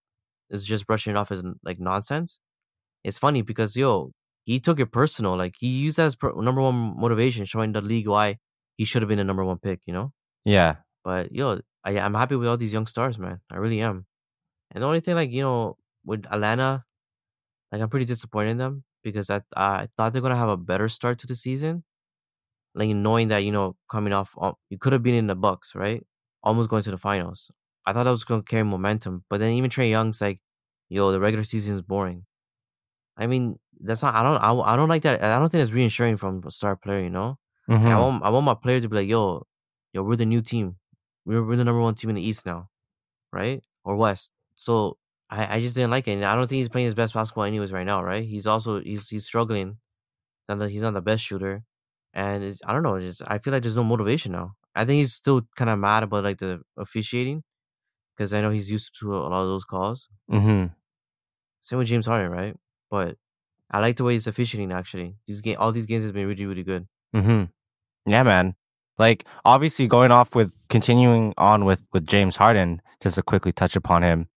is 0.51 0.65
just 0.65 0.87
brushing 0.87 1.15
it 1.15 1.17
off 1.17 1.33
as 1.33 1.43
like 1.65 1.81
nonsense. 1.81 2.41
It's 3.05 3.19
funny 3.19 3.43
because 3.43 3.77
yo, 3.77 4.13
he 4.45 4.61
took 4.61 4.81
it 4.81 4.93
personal. 4.93 5.37
Like 5.37 5.55
he 5.59 5.69
used 5.69 5.99
that 5.99 6.07
as 6.07 6.17
per- 6.17 6.35
number 6.41 6.63
one 6.63 6.95
motivation, 6.99 7.45
showing 7.45 7.73
the 7.73 7.81
league 7.83 8.09
why 8.09 8.39
he 8.77 8.85
should 8.85 9.03
have 9.03 9.09
been 9.09 9.19
the 9.19 9.25
number 9.25 9.45
one 9.45 9.59
pick. 9.59 9.81
You 9.87 9.95
know. 9.95 10.13
Yeah. 10.45 10.77
But 11.05 11.33
yo, 11.33 11.61
I, 11.85 11.99
I'm 11.99 12.15
happy 12.15 12.37
with 12.37 12.49
all 12.49 12.57
these 12.57 12.73
young 12.73 12.87
stars, 12.87 13.19
man. 13.19 13.41
I 13.51 13.57
really 13.57 13.81
am. 13.81 14.07
And 14.71 14.83
the 14.83 14.87
only 14.87 15.01
thing, 15.01 15.15
like 15.15 15.31
you 15.31 15.43
know, 15.43 15.77
with 16.05 16.27
Atlanta, 16.31 16.85
like 17.73 17.81
I'm 17.81 17.89
pretty 17.89 18.07
disappointed 18.07 18.51
in 18.53 18.59
them 18.59 18.85
because 19.03 19.31
I 19.31 19.43
I 19.57 19.89
thought 19.97 20.13
they're 20.13 20.23
gonna 20.23 20.37
have 20.37 20.49
a 20.49 20.57
better 20.57 20.89
start 20.89 21.19
to 21.21 21.27
the 21.27 21.35
season, 21.35 21.85
like 22.75 22.89
knowing 22.91 23.29
that 23.29 23.45
you 23.45 23.53
know 23.53 23.77
coming 23.91 24.13
off, 24.13 24.35
uh, 24.41 24.53
you 24.71 24.79
could 24.79 24.93
have 24.93 25.03
been 25.03 25.15
in 25.15 25.27
the 25.27 25.35
Bucks, 25.35 25.75
right? 25.75 26.05
Almost 26.43 26.71
going 26.71 26.83
to 26.85 26.91
the 26.91 26.99
finals. 26.99 27.51
I 27.87 27.93
thought 27.93 28.05
that 28.05 28.11
was 28.11 28.25
going 28.25 28.43
to 28.43 28.45
carry 28.45 28.65
momentum, 28.65 29.25
but 29.31 29.41
then 29.41 29.53
even 29.53 29.71
Trae 29.71 29.91
Young's 29.91 30.21
like, 30.21 30.41
"Yo, 30.89 31.11
the 31.13 31.21
regular 31.21 31.45
season 31.45 31.75
is 31.75 31.83
boring." 31.83 32.25
I 33.19 33.27
mean, 33.27 33.59
that's 33.81 34.03
not. 34.03 34.15
I 34.15 34.23
don't. 34.23 34.37
I, 34.39 34.73
I 34.73 34.77
don't 34.77 34.89
like 34.89 35.03
that. 35.03 35.23
I 35.23 35.39
don't 35.39 35.49
think 35.51 35.63
it's 35.63 35.73
reassuring 35.73 36.17
from 36.17 36.43
a 36.47 36.51
star 36.51 36.77
player. 36.77 37.01
You 37.01 37.11
know, 37.11 37.39
Mhm. 37.69 37.87
I 37.87 37.99
want. 38.01 38.23
I 38.25 38.31
want 38.31 38.47
my 38.47 38.55
player 38.55 38.81
to 38.81 38.89
be 38.89 38.97
like, 38.97 39.09
"Yo, 39.09 39.47
yo, 39.93 40.03
we're 40.03 40.17
the 40.17 40.27
new 40.27 40.41
team. 40.41 40.77
We're 41.27 41.45
we're 41.45 41.57
the 41.57 41.65
number 41.65 41.81
one 41.81 41.95
team 41.95 42.11
in 42.11 42.17
the 42.17 42.25
East 42.27 42.47
now, 42.47 42.71
right 43.33 43.63
or 43.85 43.97
West." 43.97 44.33
So 44.55 44.99
I, 45.31 45.57
I 45.57 45.61
just 45.61 45.75
didn't 45.75 45.91
like 45.91 46.09
it. 46.09 46.13
And 46.13 46.25
I 46.25 46.35
don't 46.35 46.49
think 46.49 46.59
he's 46.59 46.69
playing 46.69 46.87
his 46.87 46.95
best 46.95 47.15
basketball 47.15 47.45
anyways 47.45 47.73
right 47.73 47.87
now, 47.87 48.03
right? 48.03 48.25
He's 48.25 48.47
also 48.47 48.81
he's 48.81 49.09
he's 49.09 49.27
struggling. 49.27 49.79
Not 50.49 50.59
that 50.61 50.71
he's 50.71 50.83
not 50.83 50.95
the 50.95 51.03
best 51.03 51.23
shooter, 51.25 51.65
and 52.15 52.43
it's, 52.45 52.61
I 52.65 52.73
don't 52.73 52.83
know. 52.83 52.99
Just 53.01 53.23
I 53.27 53.39
feel 53.39 53.53
like 53.53 53.63
there's 53.63 53.77
no 53.77 53.85
motivation 53.85 54.33
now. 54.33 54.55
I 54.75 54.85
think 54.85 54.99
he's 55.01 55.13
still 55.15 55.43
kind 55.57 55.71
of 55.71 55.79
mad 55.79 56.05
about 56.05 56.25
like 56.25 56.39
the 56.39 56.63
officiating 56.77 57.43
because 58.17 58.33
I 58.33 58.41
know 58.41 58.51
he's 58.51 58.71
used 58.71 58.99
to 59.01 59.15
a 59.15 59.29
lot 59.29 59.43
of 59.43 59.49
those 59.49 59.65
calls. 59.65 60.09
Mhm. 60.31 60.73
Same 61.61 61.79
with 61.79 61.89
James 61.89 62.07
Harden, 62.07 62.31
right? 62.31 62.57
But 62.91 63.17
I 63.71 63.81
like 63.81 63.97
the 63.97 64.05
way 64.05 64.15
he's 64.15 64.27
officiating. 64.27 64.73
Actually, 64.73 65.17
these 65.27 65.41
game, 65.41 65.57
all 65.59 65.73
these 65.73 65.87
games 65.87 66.03
has 66.05 66.13
been 66.13 66.27
really, 66.27 66.47
really 66.47 66.63
good. 66.65 66.87
hmm 67.13 67.45
Yeah, 68.07 68.23
man. 68.23 68.55
Like 68.99 69.25
obviously 69.45 69.87
going 69.87 70.11
off 70.11 70.35
with 70.35 70.55
continuing 70.69 71.35
on 71.39 71.65
with 71.65 71.85
with 71.93 72.07
James 72.07 72.37
Harden, 72.37 72.83
just 73.01 73.15
to 73.17 73.23
quickly 73.23 73.53
touch 73.53 73.77
upon 73.77 74.03
him. 74.03 74.29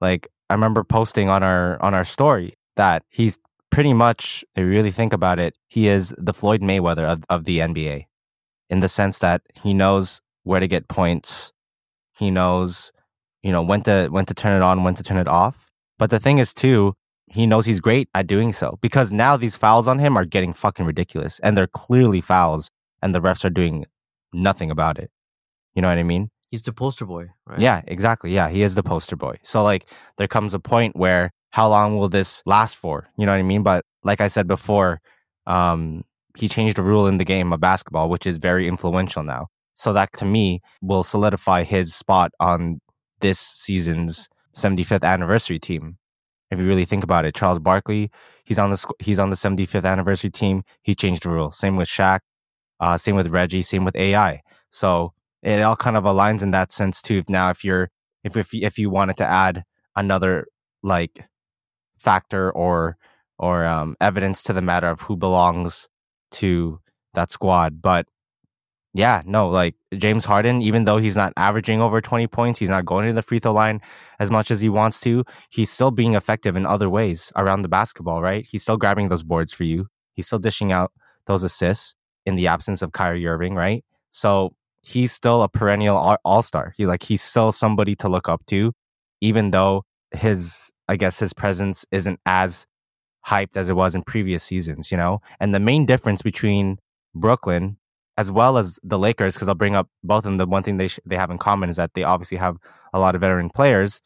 Like 0.00 0.28
I 0.48 0.54
remember 0.54 0.84
posting 0.84 1.28
on 1.28 1.42
our 1.42 1.80
on 1.82 1.94
our 1.94 2.04
story 2.04 2.54
that 2.76 3.02
he's 3.08 3.38
pretty 3.70 3.92
much, 3.92 4.44
if 4.54 4.60
you 4.62 4.66
really 4.68 4.90
think 4.90 5.12
about 5.12 5.38
it, 5.38 5.54
he 5.68 5.88
is 5.88 6.14
the 6.18 6.32
Floyd 6.34 6.60
Mayweather 6.60 7.04
of, 7.08 7.24
of 7.28 7.44
the 7.44 7.60
NBA. 7.60 8.06
In 8.68 8.80
the 8.80 8.88
sense 8.88 9.18
that 9.18 9.42
he 9.62 9.74
knows 9.74 10.20
where 10.44 10.60
to 10.60 10.68
get 10.68 10.88
points. 10.88 11.52
He 12.16 12.30
knows, 12.30 12.92
you 13.42 13.52
know, 13.52 13.62
when 13.62 13.82
to 13.82 14.08
when 14.10 14.26
to 14.26 14.34
turn 14.34 14.56
it 14.56 14.62
on, 14.64 14.84
when 14.84 14.94
to 14.94 15.02
turn 15.02 15.16
it 15.18 15.28
off. 15.28 15.70
But 15.98 16.10
the 16.10 16.20
thing 16.20 16.38
is 16.38 16.54
too, 16.54 16.94
he 17.30 17.46
knows 17.46 17.66
he's 17.66 17.80
great 17.80 18.08
at 18.14 18.26
doing 18.26 18.52
so 18.52 18.78
because 18.82 19.12
now 19.12 19.36
these 19.36 19.56
fouls 19.56 19.86
on 19.86 20.00
him 20.00 20.18
are 20.18 20.24
getting 20.24 20.52
fucking 20.52 20.84
ridiculous 20.84 21.38
and 21.40 21.56
they're 21.56 21.68
clearly 21.68 22.20
fouls 22.20 22.70
and 23.00 23.14
the 23.14 23.20
refs 23.20 23.44
are 23.44 23.50
doing 23.50 23.86
nothing 24.32 24.70
about 24.70 24.98
it. 24.98 25.10
You 25.74 25.82
know 25.82 25.88
what 25.88 25.98
I 25.98 26.02
mean? 26.02 26.30
He's 26.50 26.62
the 26.62 26.72
poster 26.72 27.06
boy, 27.06 27.28
right? 27.46 27.60
Yeah, 27.60 27.82
exactly. 27.86 28.32
Yeah, 28.34 28.48
he 28.48 28.62
is 28.62 28.74
the 28.74 28.82
poster 28.82 29.14
boy. 29.14 29.36
So 29.44 29.62
like 29.62 29.88
there 30.18 30.26
comes 30.26 30.54
a 30.54 30.58
point 30.58 30.96
where 30.96 31.30
how 31.50 31.68
long 31.68 31.96
will 31.96 32.08
this 32.08 32.42
last 32.46 32.76
for? 32.76 33.08
You 33.16 33.26
know 33.26 33.32
what 33.32 33.38
I 33.38 33.44
mean? 33.44 33.62
But 33.62 33.84
like 34.02 34.20
I 34.20 34.26
said 34.26 34.48
before, 34.48 35.00
um 35.46 36.02
he 36.36 36.48
changed 36.48 36.78
a 36.78 36.82
rule 36.82 37.06
in 37.06 37.18
the 37.18 37.24
game 37.24 37.52
of 37.52 37.60
basketball 37.60 38.08
which 38.08 38.26
is 38.26 38.38
very 38.38 38.66
influential 38.66 39.22
now. 39.22 39.46
So 39.74 39.92
that 39.92 40.12
to 40.14 40.24
me 40.24 40.60
will 40.82 41.04
solidify 41.04 41.62
his 41.62 41.94
spot 41.94 42.32
on 42.40 42.80
this 43.20 43.38
season's 43.38 44.28
75th 44.56 45.04
anniversary 45.04 45.60
team. 45.60 45.96
If 46.50 46.58
you 46.58 46.66
really 46.66 46.84
think 46.84 47.04
about 47.04 47.24
it, 47.24 47.34
Charles 47.34 47.58
Barkley, 47.58 48.10
he's 48.44 48.58
on 48.58 48.70
the 48.70 48.84
he's 48.98 49.18
on 49.18 49.30
the 49.30 49.36
75th 49.36 49.84
anniversary 49.84 50.30
team. 50.30 50.64
He 50.82 50.94
changed 50.94 51.22
the 51.22 51.30
rule. 51.30 51.50
Same 51.50 51.76
with 51.76 51.88
Shaq, 51.88 52.20
uh, 52.80 52.96
same 52.96 53.16
with 53.16 53.28
Reggie, 53.28 53.62
same 53.62 53.84
with 53.84 53.96
AI. 53.96 54.42
So 54.68 55.12
it 55.42 55.62
all 55.62 55.76
kind 55.76 55.96
of 55.96 56.04
aligns 56.04 56.42
in 56.42 56.50
that 56.50 56.72
sense 56.72 57.00
too. 57.00 57.22
Now, 57.28 57.50
if 57.50 57.64
you're 57.64 57.90
if 58.24 58.36
if 58.36 58.52
if 58.52 58.78
you 58.78 58.90
wanted 58.90 59.16
to 59.18 59.26
add 59.26 59.64
another 59.96 60.46
like 60.82 61.28
factor 61.96 62.50
or 62.50 62.96
or 63.38 63.64
um, 63.64 63.96
evidence 64.00 64.42
to 64.44 64.52
the 64.52 64.62
matter 64.62 64.88
of 64.88 65.02
who 65.02 65.16
belongs 65.16 65.88
to 66.32 66.80
that 67.14 67.32
squad, 67.32 67.80
but 67.80 68.06
yeah, 68.92 69.22
no, 69.24 69.48
like 69.48 69.76
James 69.96 70.24
Harden, 70.24 70.62
even 70.62 70.84
though 70.84 70.98
he's 70.98 71.16
not 71.16 71.32
averaging 71.36 71.80
over 71.80 72.00
20 72.00 72.26
points, 72.26 72.58
he's 72.58 72.68
not 72.68 72.84
going 72.84 73.06
to 73.06 73.12
the 73.12 73.22
free 73.22 73.38
throw 73.38 73.52
line 73.52 73.80
as 74.18 74.30
much 74.30 74.50
as 74.50 74.60
he 74.60 74.68
wants 74.68 75.00
to, 75.02 75.24
he's 75.48 75.70
still 75.70 75.92
being 75.92 76.14
effective 76.14 76.56
in 76.56 76.66
other 76.66 76.90
ways 76.90 77.32
around 77.36 77.62
the 77.62 77.68
basketball, 77.68 78.20
right? 78.20 78.46
He's 78.50 78.62
still 78.62 78.76
grabbing 78.76 79.08
those 79.08 79.22
boards 79.22 79.52
for 79.52 79.64
you. 79.64 79.86
He's 80.14 80.26
still 80.26 80.40
dishing 80.40 80.72
out 80.72 80.92
those 81.26 81.44
assists 81.44 81.94
in 82.26 82.34
the 82.34 82.48
absence 82.48 82.82
of 82.82 82.92
Kyrie 82.92 83.26
Irving, 83.26 83.54
right? 83.54 83.84
So 84.10 84.54
he's 84.82 85.12
still 85.12 85.42
a 85.42 85.48
perennial 85.48 86.16
all 86.24 86.42
star. 86.42 86.74
He 86.76 86.86
like 86.86 87.04
he's 87.04 87.22
still 87.22 87.52
somebody 87.52 87.94
to 87.96 88.08
look 88.08 88.28
up 88.28 88.44
to, 88.46 88.72
even 89.20 89.52
though 89.52 89.84
his 90.12 90.70
I 90.88 90.96
guess 90.96 91.20
his 91.20 91.32
presence 91.32 91.84
isn't 91.92 92.18
as 92.26 92.66
hyped 93.26 93.56
as 93.56 93.68
it 93.68 93.76
was 93.76 93.94
in 93.94 94.02
previous 94.02 94.42
seasons, 94.42 94.90
you 94.90 94.96
know? 94.96 95.20
And 95.38 95.54
the 95.54 95.60
main 95.60 95.86
difference 95.86 96.22
between 96.22 96.78
Brooklyn 97.14 97.76
as 98.16 98.30
well 98.30 98.58
as 98.58 98.78
the 98.82 98.98
Lakers, 98.98 99.34
because 99.34 99.48
I'll 99.48 99.54
bring 99.54 99.74
up 99.74 99.88
both 100.02 100.18
of 100.18 100.24
them, 100.24 100.36
the 100.36 100.46
one 100.46 100.62
thing 100.62 100.76
they, 100.76 100.88
sh- 100.88 101.00
they 101.06 101.16
have 101.16 101.30
in 101.30 101.38
common 101.38 101.70
is 101.70 101.76
that 101.76 101.94
they 101.94 102.02
obviously 102.02 102.38
have 102.38 102.56
a 102.92 102.98
lot 102.98 103.14
of 103.14 103.20
veteran 103.20 103.50
players, 103.50 104.02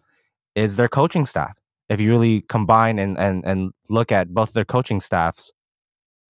is 0.54 0.76
their 0.76 0.88
coaching 0.88 1.26
staff. 1.26 1.56
If 1.88 2.00
you 2.00 2.10
really 2.10 2.42
combine 2.42 2.98
and, 2.98 3.18
and, 3.18 3.44
and 3.44 3.72
look 3.88 4.12
at 4.12 4.28
both 4.32 4.52
their 4.52 4.64
coaching 4.64 5.00
staffs 5.00 5.52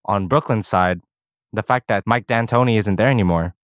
on 0.04 0.28
Brooklyn's 0.28 0.66
side, 0.66 1.00
the 1.52 1.62
fact 1.62 1.88
that 1.88 2.04
Mike 2.06 2.26
D'Antoni 2.26 2.76
isn't 2.78 2.96
there 2.96 3.08
anymore, 3.08 3.54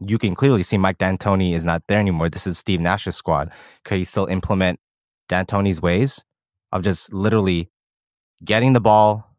you 0.00 0.18
can 0.18 0.34
clearly 0.34 0.62
see 0.62 0.78
Mike 0.78 0.98
D'Antoni 0.98 1.54
is 1.54 1.64
not 1.64 1.82
there 1.86 2.00
anymore. 2.00 2.28
This 2.28 2.46
is 2.46 2.58
Steve 2.58 2.80
Nash's 2.80 3.16
squad. 3.16 3.50
Could 3.84 3.98
he 3.98 4.04
still 4.04 4.26
implement 4.26 4.80
D'Antoni's 5.28 5.82
ways 5.82 6.24
of 6.72 6.82
just 6.82 7.12
literally 7.12 7.70
getting 8.44 8.72
the 8.72 8.80
ball 8.80 9.36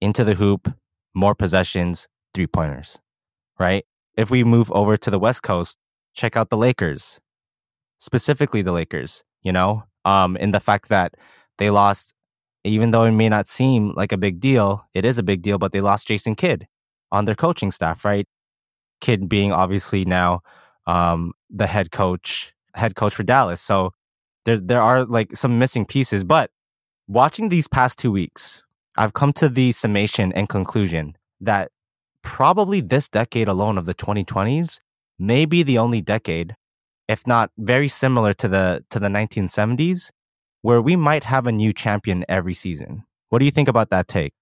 into 0.00 0.24
the 0.24 0.34
hoop, 0.34 0.72
more 1.14 1.34
possessions, 1.34 2.08
three 2.32 2.46
pointers, 2.46 2.98
right? 3.58 3.84
If 4.16 4.30
we 4.30 4.44
move 4.44 4.70
over 4.72 4.96
to 4.96 5.10
the 5.10 5.18
West 5.18 5.42
Coast, 5.42 5.76
check 6.14 6.36
out 6.36 6.50
the 6.50 6.56
Lakers, 6.56 7.20
specifically 7.98 8.62
the 8.62 8.72
Lakers, 8.72 9.24
you 9.42 9.52
know, 9.52 9.84
um, 10.04 10.36
in 10.36 10.52
the 10.52 10.60
fact 10.60 10.88
that 10.88 11.14
they 11.58 11.70
lost, 11.70 12.14
even 12.62 12.90
though 12.90 13.04
it 13.04 13.12
may 13.12 13.28
not 13.28 13.48
seem 13.48 13.92
like 13.94 14.12
a 14.12 14.16
big 14.16 14.40
deal, 14.40 14.86
it 14.94 15.04
is 15.04 15.18
a 15.18 15.22
big 15.22 15.42
deal, 15.42 15.58
but 15.58 15.72
they 15.72 15.80
lost 15.80 16.06
Jason 16.06 16.34
Kidd 16.34 16.66
on 17.10 17.24
their 17.24 17.34
coaching 17.34 17.70
staff, 17.70 18.04
right? 18.04 18.26
Kidd 19.00 19.28
being 19.28 19.52
obviously 19.52 20.04
now 20.04 20.40
um, 20.86 21.32
the 21.50 21.66
head 21.66 21.90
coach, 21.90 22.54
head 22.74 22.94
coach 22.94 23.14
for 23.14 23.22
Dallas. 23.22 23.60
So 23.60 23.92
there, 24.44 24.58
there 24.58 24.80
are 24.80 25.04
like 25.04 25.36
some 25.36 25.58
missing 25.58 25.84
pieces, 25.84 26.24
but 26.24 26.50
watching 27.06 27.48
these 27.48 27.68
past 27.68 27.98
two 27.98 28.12
weeks, 28.12 28.62
I've 28.96 29.12
come 29.12 29.32
to 29.34 29.48
the 29.48 29.72
summation 29.72 30.32
and 30.32 30.48
conclusion 30.48 31.16
that 31.40 31.70
probably 32.24 32.80
this 32.80 33.08
decade 33.08 33.46
alone 33.46 33.78
of 33.78 33.86
the 33.86 33.94
2020s 33.94 34.80
may 35.18 35.44
be 35.44 35.62
the 35.62 35.78
only 35.78 36.00
decade, 36.00 36.56
if 37.06 37.24
not 37.26 37.50
very 37.56 37.86
similar 37.86 38.32
to 38.32 38.48
the 38.48 38.84
to 38.90 38.98
the 38.98 39.06
1970s, 39.06 40.10
where 40.62 40.82
we 40.82 40.96
might 40.96 41.24
have 41.24 41.46
a 41.46 41.52
new 41.52 41.72
champion 41.72 42.24
every 42.28 42.54
season. 42.54 43.04
What 43.28 43.38
do 43.38 43.44
you 43.44 43.52
think 43.52 43.68
about 43.68 43.90
that 43.90 44.08
take? 44.08 44.32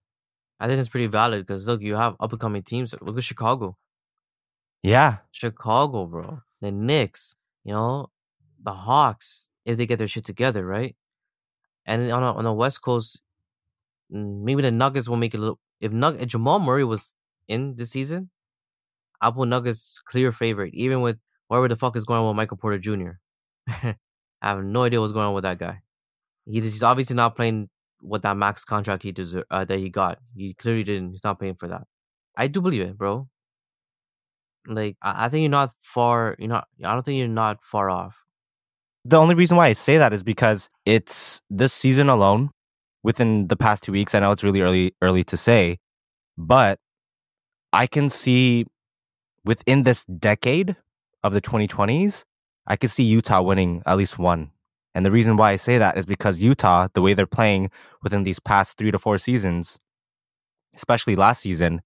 I 0.58 0.68
think 0.68 0.78
it's 0.78 0.88
pretty 0.88 1.08
valid 1.08 1.44
because 1.44 1.66
look, 1.66 1.82
you 1.82 1.96
have 1.96 2.14
up 2.20 2.32
and 2.32 2.40
coming 2.40 2.62
teams. 2.62 2.94
Look 3.02 3.18
at 3.18 3.24
Chicago. 3.24 3.76
Yeah, 4.82 5.18
Chicago, 5.32 6.06
bro. 6.06 6.40
The 6.60 6.70
Knicks, 6.70 7.34
you 7.64 7.72
know, 7.72 8.10
the 8.62 8.72
Hawks, 8.72 9.50
if 9.66 9.76
they 9.76 9.86
get 9.86 9.98
their 9.98 10.08
shit 10.08 10.24
together, 10.24 10.64
right? 10.64 10.94
And 11.84 12.10
on 12.12 12.22
a, 12.22 12.32
on 12.32 12.44
the 12.44 12.52
West 12.52 12.80
Coast, 12.80 13.20
mm, 14.14 14.42
maybe 14.42 14.62
the 14.62 14.70
Nuggets 14.70 15.08
will 15.08 15.16
make 15.16 15.34
it 15.34 15.38
a 15.38 15.40
little. 15.40 15.58
If 15.80 15.90
Nug 15.90 16.20
if 16.20 16.28
Jamal 16.28 16.60
Murray 16.60 16.84
was 16.84 17.14
in 17.52 17.76
this 17.76 17.90
season, 17.90 18.30
put 19.22 19.48
Nuggets 19.48 20.00
clear 20.04 20.32
favorite, 20.32 20.74
even 20.74 21.00
with 21.00 21.18
whatever 21.48 21.68
the 21.68 21.76
fuck 21.76 21.96
is 21.96 22.04
going 22.04 22.20
on 22.20 22.28
with 22.28 22.36
Michael 22.36 22.56
Porter 22.56 22.78
Jr. 22.78 23.12
I 23.68 23.96
have 24.42 24.64
no 24.64 24.84
idea 24.84 25.00
what's 25.00 25.12
going 25.12 25.26
on 25.26 25.34
with 25.34 25.44
that 25.44 25.58
guy. 25.58 25.82
He, 26.46 26.60
he's 26.60 26.82
obviously 26.82 27.14
not 27.14 27.36
playing 27.36 27.68
what 28.00 28.22
that 28.22 28.36
max 28.36 28.64
contract 28.64 29.02
he 29.04 29.12
deserve 29.12 29.44
uh, 29.50 29.64
that 29.64 29.78
he 29.78 29.90
got. 29.90 30.18
He 30.34 30.54
clearly 30.54 30.82
didn't. 30.82 31.12
He's 31.12 31.24
not 31.24 31.38
paying 31.38 31.54
for 31.54 31.68
that. 31.68 31.82
I 32.36 32.48
do 32.48 32.60
believe 32.60 32.82
it, 32.82 32.98
bro. 32.98 33.28
Like 34.66 34.96
I, 35.02 35.26
I 35.26 35.28
think 35.28 35.42
you're 35.42 35.50
not 35.50 35.72
far. 35.80 36.34
You're 36.38 36.48
not. 36.48 36.66
I 36.84 36.94
don't 36.94 37.04
think 37.04 37.18
you're 37.18 37.28
not 37.28 37.62
far 37.62 37.90
off. 37.90 38.16
the 39.04 39.18
only 39.18 39.34
reason 39.34 39.56
why 39.56 39.68
I 39.68 39.72
say 39.74 39.98
that 39.98 40.12
is 40.14 40.22
because 40.22 40.70
it's 40.86 41.40
this 41.50 41.72
season 41.72 42.08
alone 42.08 42.50
within 43.02 43.48
the 43.48 43.56
past 43.56 43.82
two 43.84 43.92
weeks. 43.92 44.14
I 44.14 44.20
know 44.20 44.32
it's 44.32 44.44
really 44.44 44.62
early 44.62 44.94
early 45.02 45.24
to 45.24 45.36
say, 45.36 45.78
but 46.38 46.78
I 47.72 47.86
can 47.86 48.08
see 48.08 48.66
within 49.44 49.84
this 49.84 50.04
decade 50.04 50.76
of 51.22 51.32
the 51.32 51.40
2020s, 51.40 52.24
I 52.66 52.76
could 52.76 52.90
see 52.90 53.02
Utah 53.02 53.42
winning 53.42 53.82
at 53.86 53.96
least 53.96 54.18
one. 54.18 54.50
And 54.94 55.06
the 55.06 55.10
reason 55.10 55.36
why 55.36 55.52
I 55.52 55.56
say 55.56 55.78
that 55.78 55.96
is 55.96 56.04
because 56.04 56.42
Utah, 56.42 56.88
the 56.92 57.00
way 57.00 57.14
they're 57.14 57.26
playing 57.26 57.70
within 58.02 58.24
these 58.24 58.38
past 58.40 58.76
three 58.76 58.90
to 58.90 58.98
four 58.98 59.16
seasons, 59.18 59.78
especially 60.74 61.16
last 61.16 61.40
season, 61.40 61.80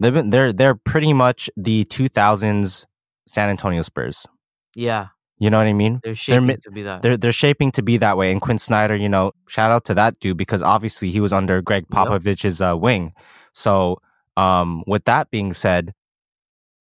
they've 0.00 0.12
been 0.12 0.30
they're 0.30 0.52
they're 0.52 0.74
pretty 0.74 1.12
much 1.12 1.48
the 1.56 1.84
2000s 1.84 2.84
San 3.26 3.48
Antonio 3.48 3.82
Spurs. 3.82 4.26
Yeah, 4.74 5.08
You 5.38 5.50
know 5.50 5.58
what 5.58 5.66
I 5.66 5.72
mean? 5.72 6.00
they're 6.02 6.14
shaping 6.16 6.46
mi- 6.46 6.56
to 6.56 6.70
be 6.70 6.82
that. 6.82 7.02
they're 7.02 7.16
they're 7.16 7.32
shaping 7.32 7.70
to 7.72 7.82
be 7.82 7.96
that 7.98 8.16
way. 8.16 8.32
And 8.32 8.40
Quin 8.40 8.58
Snyder, 8.58 8.96
you 8.96 9.08
know, 9.08 9.32
shout 9.48 9.70
out 9.70 9.84
to 9.86 9.94
that 9.94 10.18
dude 10.20 10.36
because 10.36 10.62
obviously 10.62 11.10
he 11.10 11.20
was 11.20 11.32
under 11.32 11.62
Gregg 11.62 11.86
Popovich's 11.88 12.60
uh, 12.60 12.76
wing. 12.76 13.12
So 13.52 14.00
Um, 14.40 14.84
with 14.86 15.04
that 15.04 15.30
being 15.30 15.52
said, 15.52 15.92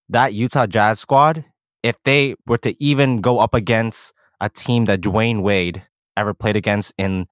that 0.08 0.34
Utah 0.34 0.66
Jazz 0.68 1.00
squad, 1.00 1.46
if 1.84 1.96
they 2.04 2.36
were 2.48 2.58
to 2.60 2.72
even 2.84 3.22
go 3.22 3.40
up 3.40 3.54
against 3.54 4.14
a 4.42 4.50
team 4.50 4.86
that 4.86 5.02
Dwyane 5.02 5.42
Wade 5.42 5.84
ever 6.16 6.34
played 6.34 6.56
against 6.56 6.94
in 6.98 7.28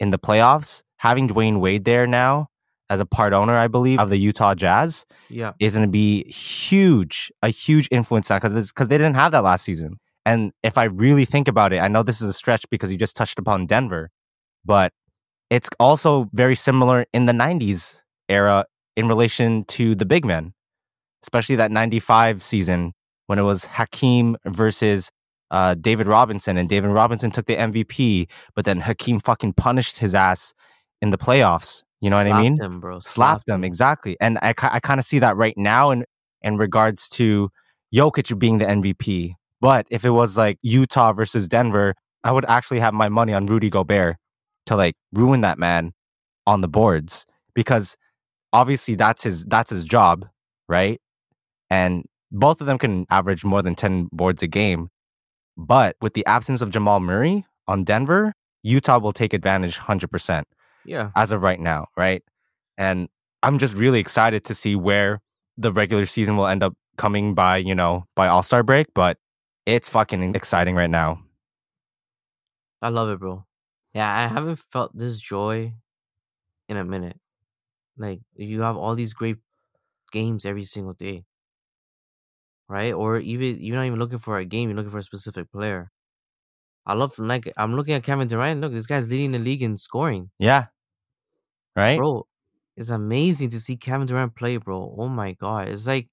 in 0.00 0.10
the 0.10 0.18
playoffs, 0.18 0.82
having 0.98 1.28
Dwyane 1.28 1.60
Wade 1.60 1.84
there 1.84 2.06
now 2.06 2.48
as 2.90 3.00
a 3.00 3.06
part 3.06 3.32
owner, 3.32 3.56
I 3.56 3.68
believe, 3.68 3.98
of 3.98 4.08
the 4.10 4.18
Utah 4.18 4.54
Jazz 4.54 5.06
Yeah. 5.28 5.52
is 5.58 5.74
going 5.74 5.86
to 5.86 5.90
be 5.90 6.24
huge, 6.30 7.32
a 7.42 7.48
huge 7.48 7.88
influence 7.90 8.30
on 8.30 8.38
because 8.40 8.68
because 8.72 8.88
they 8.88 8.98
didn't 8.98 9.14
have 9.14 9.32
that 9.32 9.42
last 9.42 9.64
season. 9.64 9.98
And 10.24 10.52
if 10.62 10.78
I 10.78 10.84
really 10.84 11.24
think 11.24 11.48
about 11.48 11.72
it, 11.72 11.78
I 11.78 11.88
know 11.88 12.02
this 12.02 12.20
is 12.22 12.28
a 12.28 12.32
stretch 12.42 12.64
because 12.70 12.90
you 12.92 12.96
just 12.98 13.16
touched 13.16 13.38
upon 13.38 13.66
Denver, 13.66 14.10
but 14.64 14.92
it's 15.50 15.68
also 15.80 16.28
very 16.32 16.54
similar 16.54 17.06
in 17.12 17.26
the 17.26 17.32
'90s 17.32 17.96
era 18.28 18.64
in 18.96 19.08
relation 19.08 19.64
to 19.64 19.94
the 19.94 20.04
big 20.04 20.24
men, 20.24 20.54
especially 21.22 21.56
that 21.56 21.70
'95 21.70 22.42
season 22.42 22.92
when 23.26 23.38
it 23.38 23.42
was 23.42 23.64
Hakeem 23.64 24.36
versus 24.44 25.10
uh, 25.50 25.74
David 25.74 26.06
Robinson, 26.06 26.56
and 26.56 26.68
David 26.68 26.88
Robinson 26.88 27.30
took 27.30 27.46
the 27.46 27.56
MVP, 27.56 28.28
but 28.54 28.64
then 28.64 28.80
Hakeem 28.80 29.20
fucking 29.20 29.52
punished 29.52 29.98
his 29.98 30.14
ass 30.14 30.54
in 31.00 31.10
the 31.10 31.18
playoffs. 31.18 31.82
You 32.00 32.10
know 32.10 32.16
what 32.16 32.26
I 32.26 32.42
mean? 32.42 32.54
Slapped 32.54 32.72
him, 32.72 32.80
bro. 32.80 33.00
slapped 33.00 33.46
them 33.46 33.62
exactly. 33.62 34.16
And 34.20 34.38
I, 34.42 34.54
I 34.60 34.80
kind 34.80 34.98
of 34.98 35.06
see 35.06 35.20
that 35.20 35.36
right 35.36 35.56
now 35.56 35.90
in 35.90 36.04
in 36.42 36.56
regards 36.56 37.08
to 37.10 37.50
Jokic 37.94 38.36
being 38.38 38.58
the 38.58 38.64
MVP. 38.64 39.34
But 39.60 39.86
if 39.90 40.04
it 40.04 40.10
was 40.10 40.36
like 40.36 40.58
Utah 40.62 41.12
versus 41.12 41.46
Denver, 41.46 41.94
I 42.24 42.32
would 42.32 42.44
actually 42.46 42.80
have 42.80 42.94
my 42.94 43.08
money 43.08 43.32
on 43.32 43.46
Rudy 43.46 43.70
Gobert 43.70 44.16
to 44.66 44.76
like 44.76 44.94
ruin 45.12 45.42
that 45.42 45.58
man 45.58 45.92
on 46.46 46.60
the 46.60 46.68
boards 46.68 47.26
because 47.54 47.96
obviously 48.52 48.94
that's 48.94 49.22
his 49.22 49.44
that's 49.44 49.70
his 49.70 49.84
job, 49.84 50.26
right? 50.68 51.00
And 51.70 52.04
both 52.30 52.60
of 52.60 52.66
them 52.66 52.78
can 52.78 53.06
average 53.10 53.44
more 53.44 53.62
than 53.62 53.74
10 53.74 54.08
boards 54.12 54.42
a 54.42 54.46
game. 54.46 54.88
But 55.56 55.96
with 56.00 56.14
the 56.14 56.24
absence 56.26 56.60
of 56.62 56.70
Jamal 56.70 57.00
Murray 57.00 57.44
on 57.68 57.84
Denver, 57.84 58.32
Utah 58.62 58.98
will 58.98 59.12
take 59.12 59.32
advantage 59.34 59.78
100% 59.78 60.44
Yeah. 60.84 61.10
as 61.14 61.30
of 61.30 61.42
right 61.42 61.60
now, 61.60 61.86
right? 61.96 62.22
And 62.78 63.08
I'm 63.42 63.58
just 63.58 63.74
really 63.74 64.00
excited 64.00 64.44
to 64.46 64.54
see 64.54 64.76
where 64.76 65.20
the 65.58 65.72
regular 65.72 66.06
season 66.06 66.36
will 66.36 66.46
end 66.46 66.62
up 66.62 66.74
coming 66.96 67.34
by, 67.34 67.58
you 67.58 67.74
know, 67.74 68.06
by 68.16 68.28
All 68.28 68.42
Star 68.42 68.62
break. 68.62 68.86
But 68.94 69.18
it's 69.66 69.88
fucking 69.88 70.34
exciting 70.34 70.74
right 70.74 70.90
now. 70.90 71.22
I 72.80 72.88
love 72.88 73.08
it, 73.10 73.18
bro. 73.20 73.44
Yeah, 73.94 74.10
I 74.12 74.26
haven't 74.26 74.56
felt 74.56 74.96
this 74.96 75.20
joy 75.20 75.74
in 76.68 76.76
a 76.76 76.84
minute. 76.84 77.18
Like 77.96 78.20
you 78.34 78.62
have 78.62 78.76
all 78.76 78.94
these 78.94 79.12
great 79.12 79.36
games 80.12 80.44
every 80.46 80.64
single 80.64 80.94
day. 80.94 81.24
Right? 82.68 82.92
Or 82.92 83.18
even 83.18 83.62
you're 83.62 83.76
not 83.76 83.86
even 83.86 83.98
looking 83.98 84.18
for 84.18 84.38
a 84.38 84.44
game, 84.44 84.68
you're 84.68 84.76
looking 84.76 84.90
for 84.90 84.98
a 84.98 85.02
specific 85.02 85.50
player. 85.52 85.90
I 86.86 86.94
love 86.94 87.18
like 87.18 87.52
I'm 87.56 87.76
looking 87.76 87.94
at 87.94 88.02
Kevin 88.02 88.28
Durant. 88.28 88.60
Look, 88.60 88.72
this 88.72 88.86
guy's 88.86 89.08
leading 89.08 89.32
the 89.32 89.38
league 89.38 89.62
in 89.62 89.76
scoring. 89.76 90.30
Yeah. 90.38 90.66
Right? 91.76 91.96
Bro, 91.96 92.26
it's 92.76 92.90
amazing 92.90 93.50
to 93.50 93.60
see 93.60 93.76
Kevin 93.76 94.06
Durant 94.06 94.34
play, 94.34 94.56
bro. 94.56 94.94
Oh 94.98 95.08
my 95.08 95.32
god. 95.32 95.68
It's 95.68 95.86
like 95.86 96.08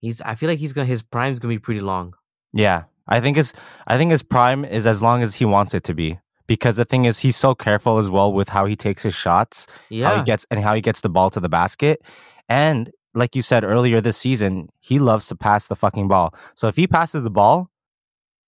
he's 0.00 0.20
I 0.22 0.34
feel 0.34 0.48
like 0.48 0.58
he's 0.58 0.72
gonna 0.72 0.86
his 0.86 1.02
prime's 1.02 1.38
gonna 1.40 1.54
be 1.54 1.58
pretty 1.58 1.80
long. 1.80 2.14
Yeah. 2.52 2.84
I 3.06 3.20
think 3.20 3.36
his 3.36 3.52
I 3.86 3.98
think 3.98 4.10
his 4.10 4.22
prime 4.22 4.64
is 4.64 4.86
as 4.86 5.02
long 5.02 5.22
as 5.22 5.34
he 5.34 5.44
wants 5.44 5.74
it 5.74 5.84
to 5.84 5.94
be. 5.94 6.18
Because 6.50 6.74
the 6.76 6.84
thing 6.84 7.04
is 7.06 7.20
he's 7.20 7.36
so 7.46 7.54
careful 7.54 7.98
as 8.02 8.08
well 8.10 8.32
with 8.32 8.48
how 8.50 8.64
he 8.66 8.74
takes 8.74 9.02
his 9.08 9.14
shots, 9.14 9.66
how 10.08 10.16
he 10.16 10.22
gets 10.30 10.44
and 10.50 10.58
how 10.66 10.74
he 10.74 10.80
gets 10.88 11.00
the 11.00 11.08
ball 11.08 11.30
to 11.30 11.40
the 11.40 11.48
basket. 11.48 12.02
And 12.48 12.90
like 13.14 13.36
you 13.36 13.42
said 13.42 13.62
earlier 13.62 14.00
this 14.00 14.16
season, 14.16 14.68
he 14.80 14.98
loves 14.98 15.28
to 15.28 15.36
pass 15.36 15.68
the 15.68 15.76
fucking 15.76 16.08
ball. 16.08 16.34
So 16.54 16.66
if 16.66 16.74
he 16.76 16.86
passes 16.88 17.22
the 17.22 17.30
ball, 17.30 17.70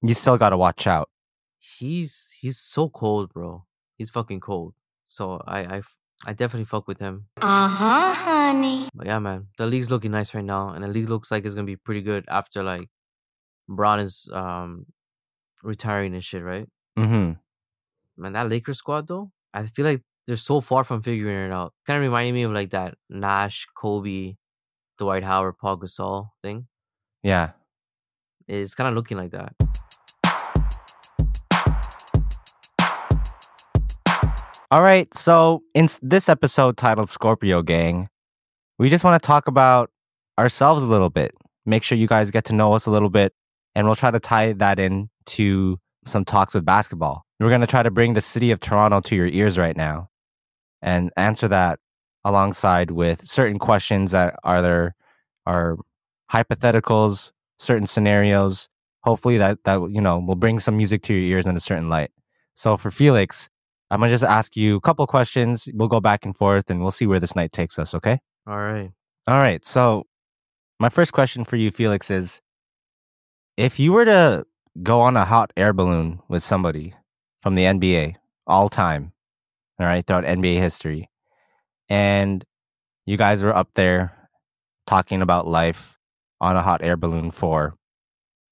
you 0.03 0.14
still 0.14 0.37
gotta 0.37 0.57
watch 0.57 0.87
out. 0.87 1.09
he's 1.79 2.14
he's 2.40 2.59
so 2.59 2.88
cold, 2.88 3.33
bro. 3.33 3.50
He's 3.98 4.11
fucking 4.11 4.40
cold. 4.40 4.74
So 5.05 5.40
I 5.46 5.83
I 6.27 6.33
definitely 6.33 6.64
fuck 6.74 6.88
with 6.88 6.98
him. 6.98 7.27
Uh 7.40 7.68
huh, 7.68 8.14
honey. 8.14 8.88
But 8.94 9.07
yeah, 9.07 9.20
man, 9.20 9.46
the 9.59 9.66
league's 9.66 9.90
looking 9.92 10.11
nice 10.11 10.35
right 10.35 10.44
now, 10.44 10.70
and 10.74 10.83
the 10.85 10.88
league 10.88 11.09
looks 11.09 11.31
like 11.31 11.44
it's 11.44 11.55
gonna 11.55 11.66
be 11.74 11.77
pretty 11.77 12.03
good 12.03 12.24
after 12.29 12.64
like 12.64 12.88
Bron 13.68 14.00
is 14.00 14.29
um 14.33 14.87
retiring 15.62 16.14
and 16.14 16.24
shit, 16.24 16.42
right? 16.42 16.66
Mm-hmm. 16.98 17.38
Man, 18.16 18.35
that 18.35 18.51
Lakers 18.51 18.79
squad 18.79 19.09
though, 19.09 19.31
I 19.55 19.64
feel 19.66 19.87
like 19.87 20.03
they're 20.27 20.37
so 20.37 20.61
far 20.61 20.85
from 20.85 21.03
figuring 21.03 21.51
it 21.51 21.53
out. 21.53 21.72
Kind 21.87 21.96
of 21.96 22.03
reminding 22.03 22.35
me 22.35 22.42
of 22.42 22.53
like 22.53 22.70
that 22.70 22.94
Nash, 23.09 23.66
Kobe, 23.75 24.35
Dwight 24.98 25.25
Howard, 25.25 25.59
Paul 25.59 25.79
Gasol 25.79 26.29
thing. 26.42 26.66
Yeah. 27.22 27.51
It's 28.46 28.75
kind 28.75 28.88
of 28.88 28.94
looking 28.94 29.16
like 29.16 29.31
that. 29.31 29.55
All 34.70 34.83
right. 34.83 35.12
So, 35.14 35.62
in 35.75 35.88
this 36.03 36.29
episode 36.29 36.77
titled 36.77 37.11
Scorpio 37.11 37.62
Gang, 37.62 38.09
we 38.79 38.88
just 38.88 39.05
want 39.05 39.22
to 39.22 39.27
talk 39.27 39.46
about 39.46 39.90
ourselves 40.38 40.83
a 40.83 40.87
little 40.87 41.11
bit. 41.11 41.35
Make 41.66 41.83
sure 41.83 41.96
you 41.96 42.07
guys 42.07 42.31
get 42.31 42.44
to 42.46 42.55
know 42.55 42.72
us 42.72 42.87
a 42.87 42.90
little 42.90 43.11
bit, 43.11 43.33
and 43.75 43.87
we'll 43.87 43.96
try 43.96 44.11
to 44.11 44.20
tie 44.20 44.53
that 44.55 44.79
in 44.79 45.11
to 45.27 45.79
some 46.07 46.25
talks 46.25 46.55
with 46.55 46.64
basketball. 46.64 47.25
We're 47.42 47.48
going 47.48 47.61
to 47.61 47.66
try 47.66 47.83
to 47.83 47.90
bring 47.90 48.14
the 48.14 48.20
city 48.20 48.52
of 48.52 48.61
Toronto 48.61 49.00
to 49.00 49.16
your 49.16 49.26
ears 49.26 49.59
right 49.59 49.76
now 49.76 50.11
and 50.81 51.11
answer 51.16 51.48
that 51.48 51.81
alongside 52.24 52.92
with 52.92 53.26
certain 53.26 53.59
questions 53.59 54.12
that 54.12 54.37
are 54.44 54.62
there 54.62 54.94
are 55.44 55.76
hypotheticals, 56.31 57.33
certain 57.59 57.88
scenarios. 57.88 58.68
Hopefully 59.02 59.38
that 59.38 59.64
that 59.64 59.81
you 59.90 60.00
know 60.00 60.20
will 60.20 60.37
bring 60.37 60.61
some 60.61 60.76
music 60.76 61.02
to 61.02 61.14
your 61.14 61.37
ears 61.37 61.46
in 61.46 61.57
a 61.57 61.61
certain 61.61 61.88
light. 61.88 62.12
So 62.55 62.76
for 62.76 62.92
Felix, 62.92 63.50
I'm 63.90 63.98
gonna 63.98 64.12
just 64.12 64.22
ask 64.22 64.57
you 64.57 64.76
a 64.76 64.81
couple 64.81 65.05
questions. 65.09 65.68
We'll 65.74 65.88
go 65.88 66.00
back 66.00 66.24
and 66.24 66.37
forth, 66.37 66.70
and 66.70 66.81
we'll 66.81 66.92
see 66.92 67.09
where 67.09 67.18
this 67.18 67.35
night 67.35 67.50
takes 67.50 67.76
us. 67.76 67.92
Okay. 67.92 68.20
All 68.46 68.57
right. 68.57 68.92
All 69.26 69.38
right. 69.38 69.66
So, 69.66 70.07
my 70.78 70.88
first 70.88 71.12
question 71.12 71.42
for 71.42 71.57
you, 71.57 71.72
Felix, 71.72 72.09
is 72.09 72.40
if 73.57 73.81
you 73.81 73.92
were 73.92 74.05
to 74.05 74.46
go 74.85 75.00
on 75.00 75.16
a 75.16 75.24
hot 75.24 75.52
air 75.57 75.72
balloon 75.72 76.20
with 76.28 76.44
somebody 76.44 76.94
from 77.42 77.57
the 77.57 77.64
NBA 77.64 78.14
all 78.46 78.68
time, 78.68 79.12
all 79.78 79.87
right, 79.87 80.07
throughout 80.07 80.24
NBA 80.24 80.59
history, 80.59 81.11
and 81.88 82.44
you 83.05 83.16
guys 83.16 83.42
were 83.42 83.55
up 83.55 83.70
there 83.74 84.28
talking 84.87 85.20
about 85.20 85.46
life 85.46 85.98
on 86.40 86.57
a 86.57 86.62
hot 86.62 86.83
air 86.83 86.96
balloon 86.96 87.31
for 87.31 87.74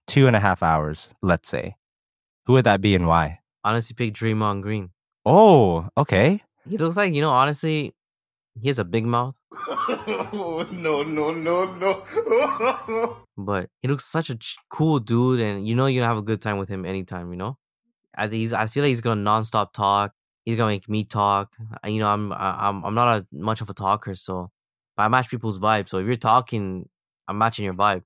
two 0.06 0.26
and 0.26 0.34
a 0.36 0.40
half 0.40 0.62
hours, 0.62 1.08
let's 1.22 1.48
say, 1.48 1.76
who 2.46 2.54
would 2.54 2.64
that 2.64 2.80
be 2.80 2.94
and 2.94 3.06
why? 3.06 3.38
Honestly, 3.62 3.94
pick 3.94 4.14
Draymond 4.14 4.62
Green. 4.62 4.90
Oh, 5.24 5.88
okay. 5.96 6.42
He 6.68 6.76
looks 6.76 6.96
like 6.96 7.14
you 7.14 7.20
know. 7.20 7.30
Honestly, 7.30 7.94
he 8.60 8.68
has 8.68 8.78
a 8.78 8.84
big 8.84 9.04
mouth, 9.04 9.38
no, 10.32 10.64
no, 10.72 11.30
no, 11.32 11.74
no. 11.74 13.16
but 13.36 13.68
he 13.82 13.88
looks 13.88 14.04
such 14.04 14.30
a 14.30 14.36
ch- 14.36 14.56
cool 14.70 14.98
dude, 14.98 15.40
and 15.40 15.66
you 15.68 15.74
know 15.74 15.86
you're 15.86 16.00
gonna 16.02 16.12
have 16.12 16.22
a 16.22 16.26
good 16.26 16.40
time 16.40 16.58
with 16.58 16.68
him 16.68 16.84
anytime. 16.84 17.30
You 17.30 17.36
know, 17.36 17.58
I 18.20 18.28
think 18.28 18.40
he's. 18.40 18.52
I 18.52 18.66
feel 18.66 18.82
like 18.84 18.90
he's 18.90 19.00
gonna 19.00 19.22
nonstop 19.30 19.72
talk. 19.72 20.12
He's 20.44 20.56
gonna 20.56 20.70
make 20.72 20.88
me 20.88 21.04
talk. 21.04 21.52
You 21.86 21.98
know, 22.00 22.08
I'm. 22.08 22.32
I'm. 22.32 22.84
I'm 22.84 22.94
not 22.94 23.08
a 23.18 23.26
much 23.32 23.60
of 23.60 23.70
a 23.70 23.74
talker, 23.74 24.14
so 24.14 24.50
but 24.96 25.04
I 25.04 25.08
match 25.08 25.28
people's 25.30 25.58
vibe. 25.58 25.88
So 25.88 25.98
if 25.98 26.06
you're 26.06 26.16
talking, 26.16 26.88
I'm 27.28 27.38
matching 27.38 27.64
your 27.64 27.74
vibe. 27.74 28.02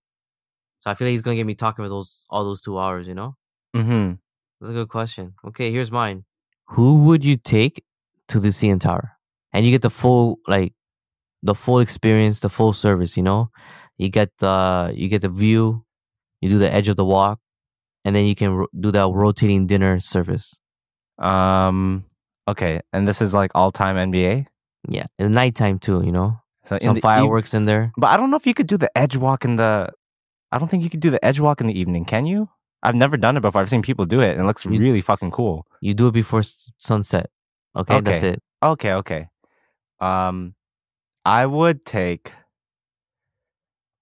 So 0.81 0.91
I 0.91 0.95
feel 0.95 1.07
like 1.07 1.13
he's 1.13 1.23
gonna 1.23 1.37
get 1.37 1.47
me 1.47 1.55
talking 1.55 1.85
for 1.85 1.89
those 1.89 2.25
all 2.31 2.45
those 2.45 2.61
two 2.61 2.79
hours. 2.79 3.07
You 3.09 3.15
know, 3.15 3.37
Mm-hmm. 3.77 4.15
that's 4.61 4.71
a 4.71 4.75
good 4.75 4.89
question. 4.89 5.35
Okay, 5.49 5.71
here's 5.73 5.91
mine. 5.91 6.25
Who 6.69 7.05
would 7.07 7.25
you 7.25 7.37
take 7.37 7.85
to 8.29 8.39
the 8.41 8.49
CN 8.49 8.81
Tower? 8.81 9.13
And 9.53 9.65
you 9.67 9.71
get 9.73 9.83
the 9.83 9.91
full 9.91 10.39
like 10.47 10.73
the 11.43 11.55
full 11.55 11.79
experience, 11.81 12.41
the 12.41 12.49
full 12.49 12.73
service, 12.73 13.17
you 13.17 13.23
know? 13.23 13.51
You 13.99 14.09
get 14.09 14.31
the 14.39 14.93
you 14.95 15.09
get 15.09 15.23
the 15.23 15.29
view, 15.29 15.85
you 16.41 16.49
do 16.51 16.59
the 16.59 16.73
edge 16.73 16.89
of 16.89 16.97
the 16.97 17.05
walk, 17.05 17.39
and 18.05 18.15
then 18.15 18.25
you 18.27 18.35
can 18.35 18.55
ro- 18.55 18.67
do 18.79 18.91
that 18.93 19.09
rotating 19.13 19.67
dinner 19.67 20.01
service. 20.01 20.59
Um. 21.19 22.05
Okay, 22.47 22.81
and 22.93 23.09
this 23.09 23.23
is 23.23 23.33
like 23.33 23.51
all 23.55 23.71
time 23.73 23.97
NBA. 23.97 24.47
Yeah, 24.89 25.07
it's 25.19 25.31
nighttime 25.31 25.79
too, 25.79 26.03
you 26.05 26.13
know? 26.13 26.41
So 26.67 26.77
in 26.77 26.81
Some 26.81 26.95
the 26.97 27.01
fireworks 27.01 27.55
in 27.55 27.65
there. 27.65 27.93
but 27.97 28.09
I 28.09 28.17
don't 28.19 28.31
know 28.31 28.37
if 28.37 28.47
you 28.47 28.53
could 28.55 28.67
do 28.67 28.77
the 28.77 28.91
edge 28.97 29.17
walk 29.17 29.45
in 29.45 29.57
the. 29.57 29.89
I 30.53 30.59
don't 30.59 30.69
think 30.69 30.83
you 30.85 30.91
could 30.91 31.01
do 31.01 31.11
the 31.11 31.25
edge 31.25 31.41
walk 31.41 31.61
in 31.61 31.67
the 31.67 31.79
evening. 31.79 32.05
Can 32.05 32.27
you? 32.27 32.49
I've 32.83 32.95
never 32.95 33.17
done 33.17 33.37
it 33.37 33.41
before. 33.41 33.63
I've 33.63 33.71
seen 33.71 33.81
people 33.83 34.05
do 34.05 34.21
it, 34.21 34.33
and 34.33 34.41
it 34.41 34.45
looks 34.45 34.65
You- 34.67 34.73
really 34.79 35.01
fucking 35.01 35.31
cool. 35.31 35.67
You 35.81 35.95
do 35.95 36.09
it 36.09 36.13
before 36.13 36.41
s- 36.41 36.71
sunset. 36.79 37.31
Okay, 37.75 38.01
that's 38.01 38.23
it. 38.23 38.43
Okay, 38.63 38.93
okay. 38.93 39.29
Um, 40.01 40.55
I 41.25 41.47
would 41.47 41.85
take. 41.87 42.33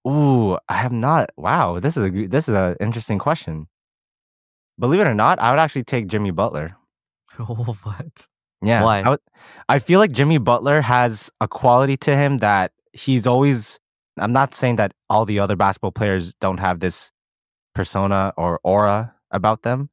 Ooh, 0.07 0.57
I 0.67 0.73
have 0.73 0.91
not. 0.91 1.29
Wow, 1.37 1.79
this 1.79 1.95
is 1.95 2.03
a 2.05 2.27
this 2.27 2.49
is 2.49 2.55
an 2.55 2.75
interesting 2.81 3.19
question. 3.19 3.67
Believe 4.79 5.01
it 5.01 5.07
or 5.07 5.13
not, 5.13 5.39
I 5.39 5.51
would 5.51 5.59
actually 5.59 5.83
take 5.83 6.07
Jimmy 6.07 6.31
Butler. 6.31 6.75
what? 7.37 8.27
Yeah. 8.61 8.83
Why? 8.83 9.01
I, 9.01 9.09
would, 9.09 9.19
I 9.69 9.79
feel 9.79 9.99
like 9.99 10.11
Jimmy 10.11 10.37
Butler 10.37 10.81
has 10.81 11.29
a 11.41 11.47
quality 11.47 11.97
to 11.97 12.15
him 12.15 12.37
that 12.37 12.71
he's 12.93 13.27
always 13.27 13.79
I'm 14.17 14.31
not 14.31 14.53
saying 14.53 14.75
that 14.75 14.93
all 15.09 15.25
the 15.25 15.39
other 15.39 15.55
basketball 15.55 15.91
players 15.91 16.33
don't 16.39 16.59
have 16.59 16.79
this 16.79 17.11
persona 17.73 18.31
or 18.37 18.59
aura 18.63 19.15
about 19.31 19.63
them, 19.63 19.89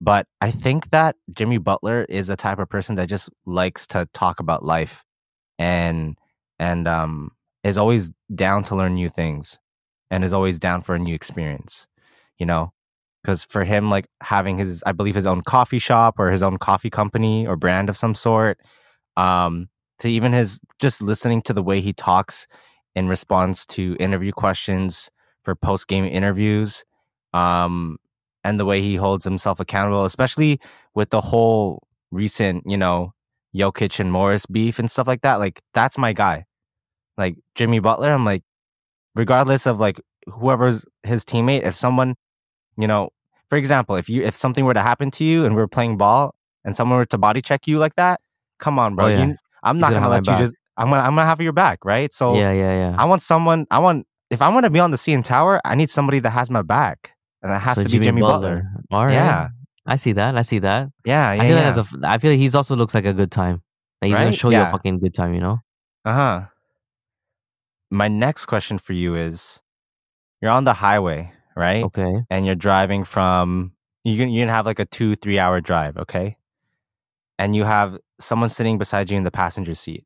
but 0.00 0.26
I 0.40 0.50
think 0.50 0.90
that 0.90 1.16
Jimmy 1.34 1.58
Butler 1.58 2.04
is 2.08 2.28
a 2.28 2.36
type 2.36 2.58
of 2.58 2.68
person 2.68 2.96
that 2.96 3.08
just 3.08 3.30
likes 3.46 3.86
to 3.88 4.08
talk 4.12 4.40
about 4.40 4.64
life 4.64 5.04
and 5.58 6.18
and 6.58 6.88
um 6.88 7.30
is 7.62 7.78
always 7.78 8.10
down 8.34 8.64
to 8.64 8.76
learn 8.76 8.94
new 8.94 9.08
things 9.08 9.60
and 10.10 10.24
is 10.24 10.32
always 10.32 10.58
down 10.58 10.82
for 10.82 10.94
a 10.94 10.98
new 10.98 11.14
experience, 11.14 11.88
you 12.38 12.44
know? 12.44 12.73
Cuz 13.24 13.44
for 13.44 13.64
him 13.64 13.90
like 13.90 14.06
having 14.22 14.58
his 14.58 14.82
I 14.86 14.92
believe 14.92 15.14
his 15.14 15.26
own 15.26 15.42
coffee 15.42 15.78
shop 15.78 16.16
or 16.18 16.30
his 16.30 16.42
own 16.42 16.58
coffee 16.58 16.90
company 16.90 17.46
or 17.46 17.56
brand 17.56 17.88
of 17.88 17.96
some 17.96 18.14
sort 18.14 18.58
um 19.16 19.68
to 20.00 20.08
even 20.08 20.32
his 20.32 20.60
just 20.78 21.02
listening 21.02 21.42
to 21.42 21.52
the 21.52 21.62
way 21.62 21.80
he 21.80 21.92
talks 21.92 22.46
in 22.94 23.08
response 23.08 23.66
to 23.66 23.96
interview 23.98 24.32
questions 24.32 25.10
for 25.42 25.54
post 25.54 25.88
game 25.88 26.04
interviews, 26.04 26.84
um, 27.32 27.98
and 28.44 28.58
the 28.60 28.64
way 28.64 28.80
he 28.82 28.96
holds 28.96 29.24
himself 29.24 29.60
accountable, 29.60 30.04
especially 30.04 30.60
with 30.94 31.10
the 31.10 31.20
whole 31.20 31.86
recent, 32.10 32.62
you 32.66 32.76
know, 32.76 33.12
Jokic 33.54 34.00
and 34.00 34.12
Morris 34.12 34.46
beef 34.46 34.78
and 34.78 34.90
stuff 34.90 35.06
like 35.06 35.22
that. 35.22 35.36
Like 35.36 35.60
that's 35.74 35.98
my 35.98 36.12
guy. 36.12 36.44
Like 37.18 37.36
Jimmy 37.54 37.78
Butler, 37.78 38.12
I'm 38.12 38.24
like, 38.24 38.42
regardless 39.14 39.66
of 39.66 39.80
like 39.80 40.00
whoever's 40.26 40.84
his 41.04 41.24
teammate, 41.24 41.64
if 41.64 41.74
someone, 41.74 42.14
you 42.76 42.86
know, 42.86 43.10
for 43.48 43.56
example, 43.56 43.96
if 43.96 44.08
you 44.08 44.22
if 44.22 44.34
something 44.34 44.64
were 44.64 44.74
to 44.74 44.82
happen 44.82 45.10
to 45.12 45.24
you 45.24 45.44
and 45.44 45.54
we 45.56 45.62
are 45.62 45.68
playing 45.68 45.96
ball 45.96 46.34
and 46.64 46.74
someone 46.76 46.98
were 46.98 47.06
to 47.06 47.18
body 47.18 47.40
check 47.40 47.66
you 47.66 47.78
like 47.78 47.94
that, 47.96 48.20
come 48.58 48.78
on, 48.78 48.94
bro. 48.96 49.06
Oh, 49.06 49.08
yeah. 49.08 49.26
You, 49.26 49.36
I'm 49.62 49.76
He's 49.76 49.80
not 49.82 49.90
gonna 49.92 50.00
gonna, 50.00 50.10
let 50.10 50.26
you 50.26 50.32
back. 50.32 50.38
just. 50.40 50.56
I'm 50.76 50.90
gonna 50.90 51.02
I'm 51.02 51.14
gonna 51.14 51.26
have 51.26 51.40
your 51.40 51.52
back, 51.52 51.84
right? 51.84 52.12
So 52.12 52.34
yeah, 52.34 52.52
yeah, 52.52 52.72
yeah. 52.90 52.96
I 52.98 53.04
want 53.04 53.22
someone. 53.22 53.66
I 53.70 53.78
want 53.78 54.06
if 54.30 54.42
I 54.42 54.48
want 54.48 54.64
to 54.64 54.70
be 54.70 54.80
on 54.80 54.90
the 54.90 54.96
CN 54.96 55.22
Tower, 55.24 55.60
I 55.64 55.74
need 55.76 55.88
somebody 55.90 56.18
that 56.20 56.30
has 56.30 56.50
my 56.50 56.62
back, 56.62 57.12
and 57.42 57.52
that 57.52 57.60
has 57.60 57.76
So 57.76 57.84
to 57.84 57.88
be 57.88 58.00
Jimmy 58.00 58.22
Butler. 58.22 58.64
All 58.90 59.06
right. 59.06 59.12
Yeah. 59.14 59.48
I 59.86 59.96
see 59.96 60.12
that. 60.12 60.36
I 60.36 60.42
see 60.42 60.58
that. 60.60 60.88
Yeah, 61.04 61.32
yeah, 61.34 61.42
I 61.42 61.46
feel 61.46 61.56
yeah. 61.56 61.68
like 61.68 61.78
as 61.78 61.78
a, 61.78 62.08
I 62.08 62.18
feel 62.18 62.30
like 62.32 62.40
he's 62.40 62.54
also 62.54 62.74
looks 62.74 62.94
like 62.94 63.04
a 63.04 63.12
good 63.12 63.30
time. 63.30 63.62
Like 64.00 64.08
he's 64.08 64.14
gonna 64.18 64.30
Right? 64.30 64.34
show 64.34 64.50
you 64.50 64.60
a 64.60 64.70
fucking 64.70 64.98
good 64.98 65.12
time, 65.14 65.34
you 65.34 65.40
know? 65.40 65.58
uh 66.06 66.12
huh. 66.14 66.40
My 67.90 68.08
next 68.08 68.46
question 68.46 68.78
for 68.78 68.94
you 68.94 69.14
is: 69.14 69.60
You're 70.40 70.50
on 70.50 70.64
the 70.64 70.72
highway, 70.74 71.32
right? 71.56 71.84
Okay. 71.84 72.24
And 72.30 72.46
you're 72.46 72.54
driving 72.54 73.04
from 73.04 73.72
you 74.04 74.16
can 74.18 74.28
you 74.30 74.42
can 74.42 74.48
have 74.48 74.66
like 74.66 74.78
a 74.78 74.84
two 74.84 75.14
three 75.16 75.38
hour 75.38 75.60
drive, 75.60 75.96
okay? 75.96 76.36
And 77.38 77.56
you 77.56 77.64
have 77.64 77.98
someone 78.20 78.48
sitting 78.48 78.78
beside 78.78 79.10
you 79.10 79.16
in 79.16 79.24
the 79.24 79.30
passenger 79.30 79.74
seat. 79.74 80.04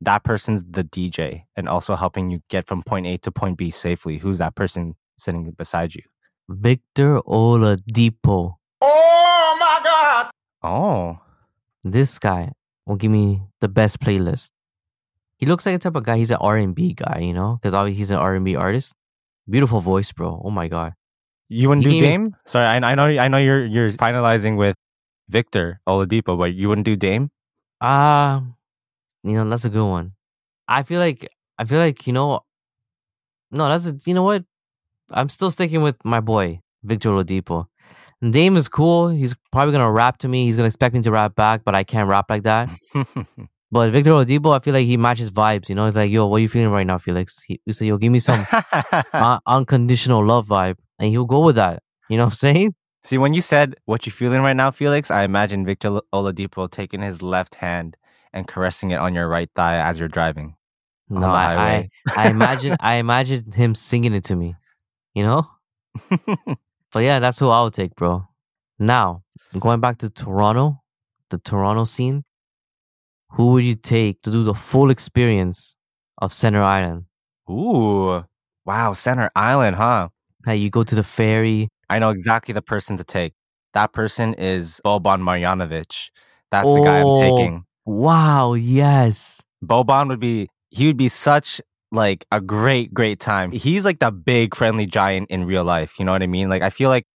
That 0.00 0.24
person's 0.24 0.64
the 0.64 0.82
DJ 0.82 1.44
and 1.56 1.68
also 1.68 1.94
helping 1.94 2.30
you 2.30 2.40
get 2.48 2.66
from 2.66 2.82
point 2.82 3.06
A 3.06 3.18
to 3.18 3.30
point 3.30 3.58
B 3.58 3.70
safely. 3.70 4.18
Who's 4.18 4.38
that 4.38 4.54
person 4.54 4.94
sitting 5.18 5.50
beside 5.50 5.94
you? 5.94 6.02
Victor 6.48 7.20
Oladipo. 7.22 8.54
Oh 8.80 9.56
my 9.60 9.80
God! 9.84 10.30
Oh, 10.62 11.18
This 11.84 12.18
guy 12.18 12.52
will 12.86 12.96
give 12.96 13.10
me 13.10 13.42
the 13.60 13.68
best 13.68 14.00
playlist. 14.00 14.50
He 15.36 15.46
looks 15.46 15.64
like 15.64 15.74
the 15.74 15.78
type 15.78 15.96
of 15.96 16.04
guy. 16.04 16.16
He's 16.18 16.30
an 16.30 16.38
R 16.40 16.56
and 16.56 16.74
B 16.74 16.92
guy, 16.94 17.20
you 17.20 17.32
know, 17.32 17.58
because 17.60 17.74
obviously 17.74 17.98
he's 17.98 18.10
an 18.10 18.18
R 18.18 18.34
and 18.34 18.44
B 18.44 18.56
artist. 18.56 18.94
Beautiful 19.50 19.80
voice, 19.80 20.12
bro. 20.12 20.40
Oh 20.44 20.50
my 20.50 20.68
god. 20.68 20.94
You 21.48 21.68
wouldn't 21.68 21.86
He 21.86 21.98
do 21.98 22.06
Dame? 22.06 22.36
Sorry, 22.46 22.64
I, 22.64 22.76
I 22.76 22.94
know 22.94 23.06
I 23.06 23.26
know 23.26 23.38
you're 23.38 23.66
you're 23.66 23.90
finalizing 23.90 24.56
with 24.56 24.76
Victor 25.28 25.80
Oladipo, 25.88 26.38
but 26.38 26.54
you 26.54 26.68
wouldn't 26.68 26.84
do 26.84 26.94
Dame? 26.94 27.30
Ah, 27.80 28.44
you 29.24 29.32
know 29.32 29.48
that's 29.48 29.64
a 29.64 29.70
good 29.70 29.88
one. 29.88 30.12
I 30.68 30.84
feel 30.84 31.00
like 31.00 31.28
I 31.58 31.64
feel 31.64 31.80
like 31.80 32.06
you 32.06 32.12
know. 32.12 32.40
No, 33.50 33.68
that's 33.68 33.86
a, 33.86 33.98
you 34.06 34.14
know 34.14 34.22
what. 34.22 34.44
I'm 35.10 35.28
still 35.28 35.50
sticking 35.50 35.82
with 35.82 35.96
my 36.04 36.20
boy 36.20 36.60
Victor 36.84 37.10
Oladipo. 37.10 37.66
Dame 38.22 38.56
is 38.56 38.68
cool. 38.68 39.08
He's 39.08 39.34
probably 39.50 39.72
gonna 39.72 39.90
rap 39.90 40.18
to 40.18 40.28
me. 40.28 40.44
He's 40.44 40.54
gonna 40.56 40.68
expect 40.68 40.94
me 40.94 41.02
to 41.02 41.10
rap 41.10 41.34
back, 41.34 41.64
but 41.64 41.74
I 41.74 41.82
can't 41.82 42.08
rap 42.08 42.26
like 42.30 42.44
that. 42.44 42.70
But 43.72 43.92
Victor 43.92 44.10
Oladipo, 44.10 44.54
I 44.54 44.58
feel 44.58 44.74
like 44.74 44.86
he 44.86 44.96
matches 44.96 45.30
vibes. 45.30 45.68
You 45.68 45.76
know, 45.76 45.86
it's 45.86 45.96
like, 45.96 46.10
yo, 46.10 46.26
what 46.26 46.38
are 46.38 46.40
you 46.40 46.48
feeling 46.48 46.70
right 46.70 46.86
now, 46.86 46.98
Felix? 46.98 47.40
He, 47.42 47.60
he 47.64 47.72
said, 47.72 47.86
yo, 47.86 47.98
give 47.98 48.10
me 48.10 48.18
some 48.18 48.46
uh, 48.52 49.38
unconditional 49.46 50.24
love 50.24 50.48
vibe, 50.48 50.76
and 50.98 51.10
he'll 51.10 51.24
go 51.24 51.44
with 51.44 51.56
that. 51.56 51.82
You 52.08 52.16
know 52.16 52.24
what 52.24 52.32
I'm 52.32 52.36
saying? 52.36 52.74
See, 53.04 53.16
when 53.16 53.32
you 53.32 53.40
said 53.40 53.76
what 53.84 54.06
you 54.06 54.12
feeling 54.12 54.42
right 54.42 54.56
now, 54.56 54.70
Felix, 54.70 55.10
I 55.10 55.22
imagine 55.22 55.64
Victor 55.64 56.00
Oladipo 56.12 56.70
taking 56.70 57.00
his 57.00 57.22
left 57.22 57.56
hand 57.56 57.96
and 58.32 58.46
caressing 58.46 58.90
it 58.90 58.96
on 58.96 59.14
your 59.14 59.28
right 59.28 59.48
thigh 59.54 59.76
as 59.76 59.98
you're 59.98 60.08
driving. 60.08 60.56
on 61.10 61.20
No, 61.20 61.28
I, 61.28 61.56
I. 61.56 61.88
I 62.16 62.30
imagine, 62.30 62.76
I 62.80 62.94
imagine 62.94 63.52
him 63.52 63.74
singing 63.74 64.14
it 64.14 64.24
to 64.24 64.36
me. 64.36 64.56
You 65.14 65.24
know? 65.24 65.50
But 66.92 67.00
yeah, 67.04 67.20
that's 67.20 67.38
who 67.38 67.48
I 67.48 67.62
would 67.62 67.74
take, 67.74 67.94
bro. 67.94 68.26
Now, 68.78 69.22
going 69.58 69.80
back 69.80 69.98
to 69.98 70.10
Toronto, 70.10 70.80
the 71.30 71.38
Toronto 71.38 71.84
scene, 71.84 72.24
who 73.32 73.48
would 73.52 73.64
you 73.64 73.74
take 73.74 74.22
to 74.22 74.30
do 74.30 74.44
the 74.44 74.54
full 74.54 74.90
experience 74.90 75.74
of 76.18 76.32
Centre 76.32 76.62
Island? 76.62 77.04
Ooh, 77.50 78.24
wow, 78.64 78.92
Centre 78.92 79.30
Island, 79.34 79.76
huh? 79.76 80.08
Hey, 80.44 80.56
you 80.56 80.70
go 80.70 80.84
to 80.84 80.94
the 80.94 81.02
ferry. 81.02 81.68
I 81.88 81.98
know 81.98 82.10
exactly 82.10 82.54
the 82.54 82.62
person 82.62 82.96
to 82.96 83.04
take. 83.04 83.34
That 83.74 83.92
person 83.92 84.34
is 84.34 84.80
Boban 84.84 85.20
Marjanovic. 85.22 86.10
That's 86.50 86.68
the 86.68 86.80
guy 86.80 87.00
I'm 87.00 87.06
Oh. 87.06 87.20
taking. 87.20 87.64
Wow, 87.84 88.54
yes. 88.54 89.42
Boban 89.64 90.08
would 90.08 90.20
be 90.20 90.48
he 90.70 90.86
would 90.86 90.96
be 90.96 91.08
such 91.08 91.60
like 91.92 92.24
a 92.30 92.40
great 92.40 92.94
great 92.94 93.18
time. 93.20 93.50
He's 93.52 93.84
like 93.84 93.98
the 93.98 94.10
big 94.12 94.54
friendly 94.54 94.86
giant 94.86 95.30
in 95.30 95.44
real 95.44 95.64
life, 95.64 95.98
you 95.98 96.04
know 96.04 96.12
what 96.12 96.22
I 96.22 96.26
mean? 96.26 96.48
Like 96.48 96.62
I 96.62 96.70
feel 96.70 96.88
like 96.90 97.06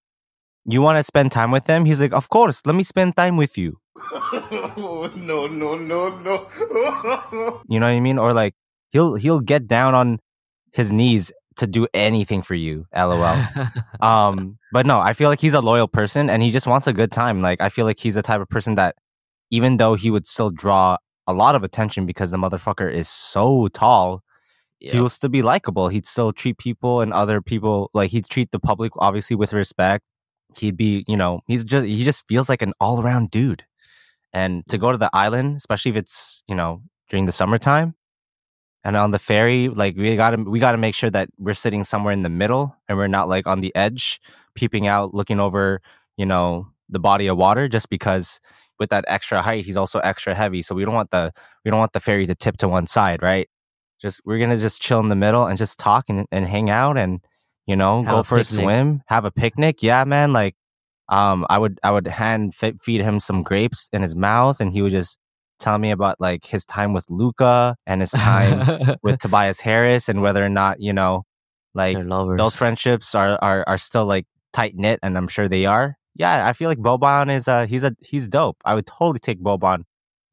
you 0.66 0.82
want 0.82 0.98
to 0.98 1.02
spend 1.02 1.32
time 1.32 1.50
with 1.50 1.66
him. 1.66 1.84
He's 1.84 2.00
like, 2.00 2.12
"Of 2.12 2.28
course, 2.30 2.62
let 2.66 2.74
me 2.74 2.82
spend 2.82 3.16
time 3.16 3.36
with 3.36 3.58
you." 3.58 3.78
no, 4.76 5.46
no, 5.46 5.76
no, 5.76 6.18
no. 6.18 7.62
You 7.68 7.80
know 7.80 7.86
what 7.86 7.92
I 7.92 8.00
mean? 8.00 8.18
Or 8.18 8.32
like 8.32 8.54
he'll 8.90 9.14
he'll 9.14 9.40
get 9.40 9.66
down 9.66 9.94
on 9.94 10.18
his 10.72 10.90
knees 10.90 11.32
to 11.56 11.66
do 11.66 11.86
anything 11.94 12.42
for 12.42 12.54
you. 12.54 12.86
LOL. 12.94 13.44
um 14.00 14.58
but 14.72 14.86
no, 14.86 14.98
I 15.00 15.12
feel 15.12 15.28
like 15.28 15.40
he's 15.40 15.54
a 15.54 15.60
loyal 15.60 15.88
person 15.88 16.28
and 16.28 16.42
he 16.42 16.50
just 16.50 16.66
wants 16.66 16.86
a 16.86 16.92
good 16.92 17.12
time. 17.12 17.40
Like 17.42 17.60
I 17.60 17.68
feel 17.68 17.84
like 17.84 18.00
he's 18.00 18.14
the 18.14 18.22
type 18.22 18.40
of 18.40 18.48
person 18.48 18.74
that 18.74 18.96
even 19.50 19.76
though 19.76 19.94
he 19.94 20.10
would 20.10 20.26
still 20.26 20.50
draw 20.50 20.96
a 21.26 21.32
lot 21.32 21.54
of 21.54 21.62
attention 21.62 22.04
because 22.06 22.30
the 22.30 22.36
motherfucker 22.36 22.92
is 22.92 23.08
so 23.08 23.68
tall, 23.68 24.22
he 24.80 25.00
will 25.00 25.08
still 25.08 25.30
be 25.30 25.40
likable. 25.42 25.88
He'd 25.88 26.06
still 26.06 26.32
treat 26.32 26.58
people 26.58 27.00
and 27.00 27.12
other 27.12 27.40
people 27.40 27.90
like 27.94 28.10
he'd 28.10 28.28
treat 28.28 28.50
the 28.50 28.58
public 28.58 28.92
obviously 28.98 29.36
with 29.36 29.52
respect. 29.52 30.04
He'd 30.58 30.76
be, 30.76 31.04
you 31.06 31.16
know, 31.16 31.40
he's 31.46 31.64
just 31.64 31.86
he 31.86 32.02
just 32.02 32.26
feels 32.26 32.48
like 32.48 32.62
an 32.62 32.72
all 32.80 33.00
around 33.00 33.30
dude. 33.30 33.64
And 34.34 34.66
to 34.68 34.76
go 34.76 34.92
to 34.92 34.98
the 34.98 35.08
island, 35.14 35.56
especially 35.56 35.92
if 35.92 35.96
it's, 35.96 36.42
you 36.48 36.56
know, 36.56 36.82
during 37.08 37.24
the 37.24 37.32
summertime, 37.32 37.94
and 38.82 38.96
on 38.96 39.12
the 39.12 39.18
ferry, 39.18 39.68
like 39.68 39.96
we 39.96 40.14
gotta 40.16 40.42
we 40.42 40.58
gotta 40.58 40.76
make 40.76 40.94
sure 40.94 41.08
that 41.08 41.30
we're 41.38 41.54
sitting 41.54 41.84
somewhere 41.84 42.12
in 42.12 42.22
the 42.22 42.28
middle 42.28 42.76
and 42.88 42.98
we're 42.98 43.06
not 43.06 43.28
like 43.28 43.46
on 43.46 43.60
the 43.60 43.74
edge, 43.74 44.20
peeping 44.54 44.86
out, 44.86 45.14
looking 45.14 45.40
over, 45.40 45.80
you 46.18 46.26
know, 46.26 46.68
the 46.90 46.98
body 46.98 47.28
of 47.28 47.38
water, 47.38 47.66
just 47.68 47.88
because 47.88 48.40
with 48.78 48.90
that 48.90 49.04
extra 49.08 49.40
height, 49.40 49.64
he's 49.64 49.76
also 49.76 50.00
extra 50.00 50.34
heavy. 50.34 50.60
So 50.60 50.74
we 50.74 50.84
don't 50.84 50.94
want 50.94 51.10
the 51.10 51.32
we 51.64 51.70
don't 51.70 51.80
want 51.80 51.92
the 51.92 52.00
ferry 52.00 52.26
to 52.26 52.34
tip 52.34 52.58
to 52.58 52.68
one 52.68 52.86
side, 52.86 53.22
right? 53.22 53.48
Just 54.02 54.20
we're 54.26 54.38
gonna 54.38 54.58
just 54.58 54.82
chill 54.82 55.00
in 55.00 55.08
the 55.08 55.16
middle 55.16 55.46
and 55.46 55.56
just 55.56 55.78
talk 55.78 56.08
and, 56.08 56.26
and 56.30 56.46
hang 56.46 56.68
out 56.68 56.98
and 56.98 57.20
you 57.66 57.76
know 57.76 58.02
Have 58.02 58.12
go 58.12 58.22
for 58.22 58.36
a 58.38 58.44
swim, 58.44 59.02
have 59.06 59.24
a 59.24 59.30
picnic. 59.30 59.82
Yeah, 59.82 60.04
man. 60.04 60.32
Like, 60.32 60.56
um, 61.08 61.46
I 61.50 61.58
would 61.58 61.78
I 61.82 61.90
would 61.90 62.06
hand 62.06 62.54
fe- 62.54 62.74
feed 62.80 63.00
him 63.00 63.20
some 63.20 63.42
grapes 63.42 63.88
in 63.92 64.02
his 64.02 64.16
mouth, 64.16 64.60
and 64.60 64.72
he 64.72 64.82
would 64.82 64.92
just 64.92 65.18
tell 65.60 65.78
me 65.78 65.90
about 65.90 66.20
like 66.20 66.44
his 66.46 66.64
time 66.64 66.92
with 66.92 67.06
Luka 67.10 67.76
and 67.86 68.00
his 68.00 68.10
time 68.10 68.96
with 69.02 69.18
Tobias 69.20 69.60
Harris 69.60 70.08
and 70.08 70.22
whether 70.22 70.44
or 70.44 70.48
not 70.48 70.80
you 70.80 70.92
know 70.92 71.24
like 71.74 71.98
those 72.36 72.56
friendships 72.56 73.14
are 73.14 73.38
are 73.42 73.64
are 73.66 73.78
still 73.78 74.06
like 74.06 74.26
tight 74.52 74.74
knit, 74.76 75.00
and 75.02 75.16
I'm 75.18 75.28
sure 75.28 75.48
they 75.48 75.66
are. 75.66 75.96
Yeah, 76.14 76.46
I 76.46 76.52
feel 76.52 76.68
like 76.68 76.78
Boban 76.78 77.34
is 77.34 77.48
uh 77.48 77.66
he's 77.66 77.84
a 77.84 77.94
he's 78.00 78.28
dope. 78.28 78.56
I 78.64 78.74
would 78.74 78.86
totally 78.86 79.18
take 79.18 79.42
Boban 79.42 79.84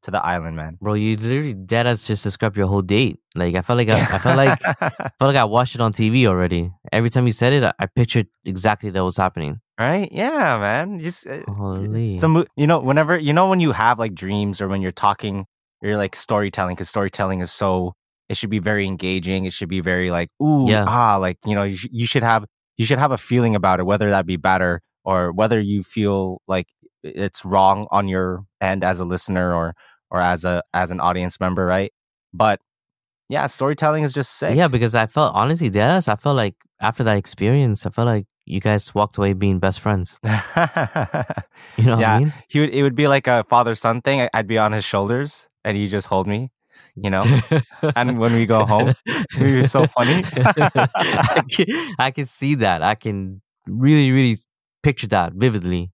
to 0.02 0.10
the 0.10 0.24
island, 0.24 0.56
man. 0.56 0.78
Bro, 0.80 0.94
you 0.94 1.16
literally 1.16 1.54
dead 1.54 1.86
ass 1.86 2.04
just 2.04 2.22
described 2.24 2.56
your 2.56 2.66
whole 2.66 2.82
date. 2.82 3.18
Like 3.34 3.54
I 3.54 3.62
felt 3.62 3.76
like 3.78 3.88
I, 3.88 4.00
I 4.00 4.18
felt 4.18 4.36
like 4.36 4.60
I 4.64 4.90
felt 5.18 5.28
like 5.32 5.36
I 5.36 5.44
watched 5.44 5.74
it 5.74 5.80
on 5.80 5.92
TV 5.92 6.26
already. 6.26 6.72
Every 6.92 7.08
time 7.10 7.26
you 7.26 7.32
said 7.32 7.52
it, 7.52 7.62
I, 7.64 7.72
I 7.78 7.86
pictured 7.86 8.26
exactly 8.44 8.90
that 8.90 9.04
was 9.04 9.16
happening. 9.16 9.60
right? 9.78 10.08
Yeah, 10.12 10.58
man. 10.58 11.00
Just 11.00 11.26
uh, 11.26 11.42
Holy. 11.48 12.18
some 12.18 12.44
you 12.56 12.66
know 12.66 12.80
whenever 12.80 13.16
you 13.18 13.32
know 13.32 13.48
when 13.48 13.60
you 13.60 13.72
have 13.72 13.98
like 13.98 14.14
dreams 14.14 14.60
or 14.60 14.68
when 14.68 14.82
you're 14.82 14.90
talking 14.92 15.46
you're 15.82 15.96
like 15.96 16.14
storytelling 16.14 16.74
because 16.74 16.88
storytelling 16.88 17.40
is 17.40 17.50
so 17.50 17.94
it 18.28 18.36
should 18.36 18.50
be 18.50 18.60
very 18.60 18.86
engaging 18.86 19.44
it 19.46 19.52
should 19.52 19.68
be 19.68 19.80
very 19.80 20.10
like 20.10 20.28
ooh 20.42 20.68
Yeah. 20.70 20.84
ah 20.86 21.16
like 21.16 21.38
you 21.44 21.54
know 21.56 21.64
you, 21.64 21.76
sh- 21.76 21.88
you 21.90 22.06
should 22.06 22.22
have 22.22 22.44
you 22.78 22.84
should 22.84 22.98
have 23.00 23.10
a 23.10 23.18
feeling 23.18 23.54
about 23.56 23.80
it 23.80 23.84
whether 23.84 24.08
that 24.10 24.24
be 24.26 24.36
better 24.36 24.80
or 25.04 25.32
whether 25.32 25.60
you 25.60 25.82
feel 25.82 26.40
like 26.46 26.68
it's 27.02 27.44
wrong 27.44 27.88
on 27.90 28.06
your 28.06 28.44
end 28.60 28.84
as 28.84 29.00
a 29.00 29.04
listener 29.04 29.52
or 29.52 29.74
or 30.12 30.20
as 30.20 30.44
a 30.44 30.62
as 30.74 30.90
an 30.92 31.00
audience 31.00 31.40
member 31.40 31.66
right 31.66 31.92
but 32.32 32.60
Yeah, 33.28 33.46
storytelling 33.48 34.04
is 34.04 34.12
just 34.12 34.36
sick. 34.36 34.56
Yeah, 34.56 34.68
because 34.68 34.94
I 34.94 35.06
felt 35.08 35.32
honestly, 35.34 35.70
yes, 35.72 36.06
I 36.08 36.16
felt 36.16 36.36
like 36.36 36.54
after 36.80 37.02
that 37.04 37.16
experience, 37.16 37.86
I 37.86 37.90
felt 37.90 38.06
like 38.06 38.26
you 38.44 38.60
guys 38.60 38.92
walked 38.94 39.16
away 39.16 39.32
being 39.32 39.58
best 39.58 39.80
friends. 39.80 40.18
You 41.78 41.84
know 41.88 41.96
what 41.96 42.00
Yeah. 42.00 42.16
I 42.16 42.18
mean? 42.18 42.32
he 42.48 42.60
would. 42.60 42.70
It 42.70 42.82
would 42.82 42.94
be 42.94 43.08
like 43.08 43.26
a 43.26 43.44
father 43.48 43.74
son 43.74 44.02
thing. 44.02 44.28
I'd 44.34 44.46
be 44.46 44.58
on 44.58 44.72
his 44.72 44.84
shoulders, 44.84 45.48
and 45.64 45.76
he 45.76 45.86
just 45.88 46.06
hold 46.08 46.26
me. 46.26 46.48
You 46.96 47.10
know. 47.10 47.24
and 47.96 48.18
when 48.18 48.32
we 48.34 48.44
go 48.44 48.64
home, 48.72 48.92
it 49.06 49.56
was 49.56 49.70
so 49.70 49.86
funny. 49.86 50.24
I, 50.36 51.42
can, 51.50 51.66
I 51.98 52.10
can 52.10 52.26
see 52.26 52.54
that. 52.56 52.82
I 52.82 52.94
can 52.94 53.40
really, 53.66 54.10
really 54.12 54.36
picture 54.82 55.08
that 55.08 55.32
vividly. 55.34 55.90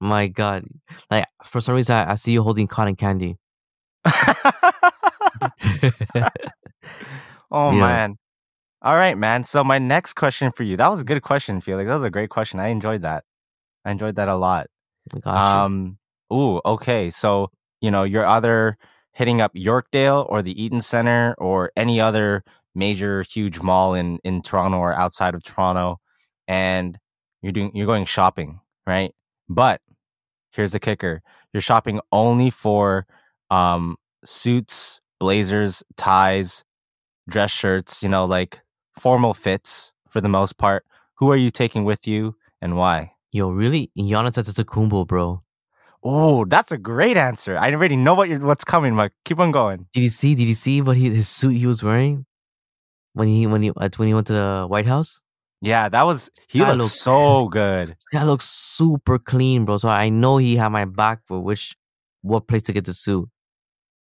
My 0.00 0.28
God, 0.28 0.64
like 1.10 1.26
for 1.44 1.60
some 1.60 1.74
reason, 1.74 1.96
I, 1.96 2.12
I 2.12 2.14
see 2.16 2.32
you 2.32 2.42
holding 2.42 2.66
cotton 2.68 2.94
candy. 2.96 3.38
oh 7.50 7.72
Yeah. 7.72 7.72
man. 7.72 8.16
All 8.82 8.94
right, 8.96 9.16
man. 9.18 9.44
So 9.44 9.64
my 9.64 9.78
next 9.78 10.14
question 10.14 10.52
for 10.52 10.62
you. 10.62 10.76
That 10.76 10.88
was 10.88 11.00
a 11.00 11.04
good 11.04 11.22
question, 11.22 11.60
Felix. 11.60 11.88
That 11.88 11.94
was 11.94 12.02
a 12.04 12.10
great 12.10 12.30
question. 12.30 12.60
I 12.60 12.68
enjoyed 12.68 13.02
that. 13.02 13.24
I 13.84 13.90
enjoyed 13.90 14.16
that 14.16 14.28
a 14.28 14.36
lot. 14.36 14.68
Gotcha. 15.12 15.28
Um 15.30 15.98
ooh, 16.32 16.60
okay. 16.64 17.10
So, 17.10 17.50
you 17.80 17.90
know, 17.90 18.04
you're 18.04 18.26
either 18.26 18.76
hitting 19.12 19.40
up 19.40 19.54
Yorkdale 19.54 20.26
or 20.28 20.42
the 20.42 20.60
Eaton 20.60 20.80
Centre 20.82 21.34
or 21.38 21.72
any 21.76 22.00
other 22.00 22.44
major 22.74 23.22
huge 23.22 23.60
mall 23.60 23.94
in 23.94 24.18
in 24.24 24.42
Toronto 24.42 24.78
or 24.78 24.92
outside 24.94 25.34
of 25.34 25.42
Toronto 25.42 25.98
and 26.46 26.98
you're 27.42 27.52
doing 27.52 27.72
you're 27.74 27.86
going 27.86 28.04
shopping, 28.04 28.60
right? 28.86 29.12
But 29.48 29.80
here's 30.50 30.72
the 30.72 30.80
kicker. 30.80 31.22
You're 31.52 31.60
shopping 31.62 32.00
only 32.12 32.50
for 32.50 33.06
um 33.50 33.96
suits, 34.24 35.00
blazers, 35.20 35.82
ties, 35.96 36.64
dress 37.28 37.50
shirts, 37.50 38.02
you 38.02 38.08
know, 38.08 38.24
like 38.24 38.60
formal 38.98 39.34
fits 39.34 39.92
for 40.08 40.20
the 40.20 40.28
most 40.28 40.58
part. 40.58 40.84
Who 41.16 41.30
are 41.30 41.36
you 41.36 41.50
taking 41.50 41.84
with 41.84 42.06
you 42.06 42.36
and 42.60 42.76
why? 42.76 43.12
Yo, 43.32 43.50
really? 43.50 43.90
Giannis 43.98 44.42
Antetokounmpo, 44.42 45.06
bro. 45.06 45.42
Oh, 46.02 46.44
that's 46.44 46.70
a 46.70 46.78
great 46.78 47.16
answer. 47.16 47.56
I 47.56 47.72
already 47.72 47.96
know 47.96 48.14
what 48.14 48.28
you're, 48.28 48.38
what's 48.40 48.64
coming, 48.64 48.94
Mike. 48.94 49.12
Keep 49.24 49.40
on 49.40 49.50
going. 49.50 49.88
Did 49.92 50.02
you 50.02 50.08
see? 50.08 50.34
Did 50.34 50.46
you 50.46 50.54
see 50.54 50.80
what 50.80 50.96
he 50.96 51.10
his 51.10 51.28
suit 51.28 51.56
he 51.56 51.66
was 51.66 51.82
wearing 51.82 52.26
when 53.14 53.28
he 53.28 53.46
when 53.46 53.62
he 53.62 53.70
uh, 53.70 53.88
when 53.96 54.08
he 54.08 54.14
went 54.14 54.28
to 54.28 54.34
the 54.34 54.66
White 54.68 54.86
House? 54.86 55.20
Yeah, 55.60 55.88
that 55.88 56.02
was 56.02 56.30
he 56.48 56.64
looked 56.64 56.92
so 56.92 57.48
good. 57.48 57.96
That 58.12 58.26
looks 58.26 58.48
super 58.48 59.18
clean, 59.18 59.64
bro. 59.64 59.78
So 59.78 59.88
I 59.88 60.10
know 60.10 60.36
he 60.36 60.56
had 60.56 60.68
my 60.68 60.84
back 60.84 61.20
for 61.26 61.40
which 61.40 61.74
what 62.22 62.46
place 62.46 62.62
to 62.62 62.72
get 62.72 62.84
the 62.84 62.94
suit. 62.94 63.28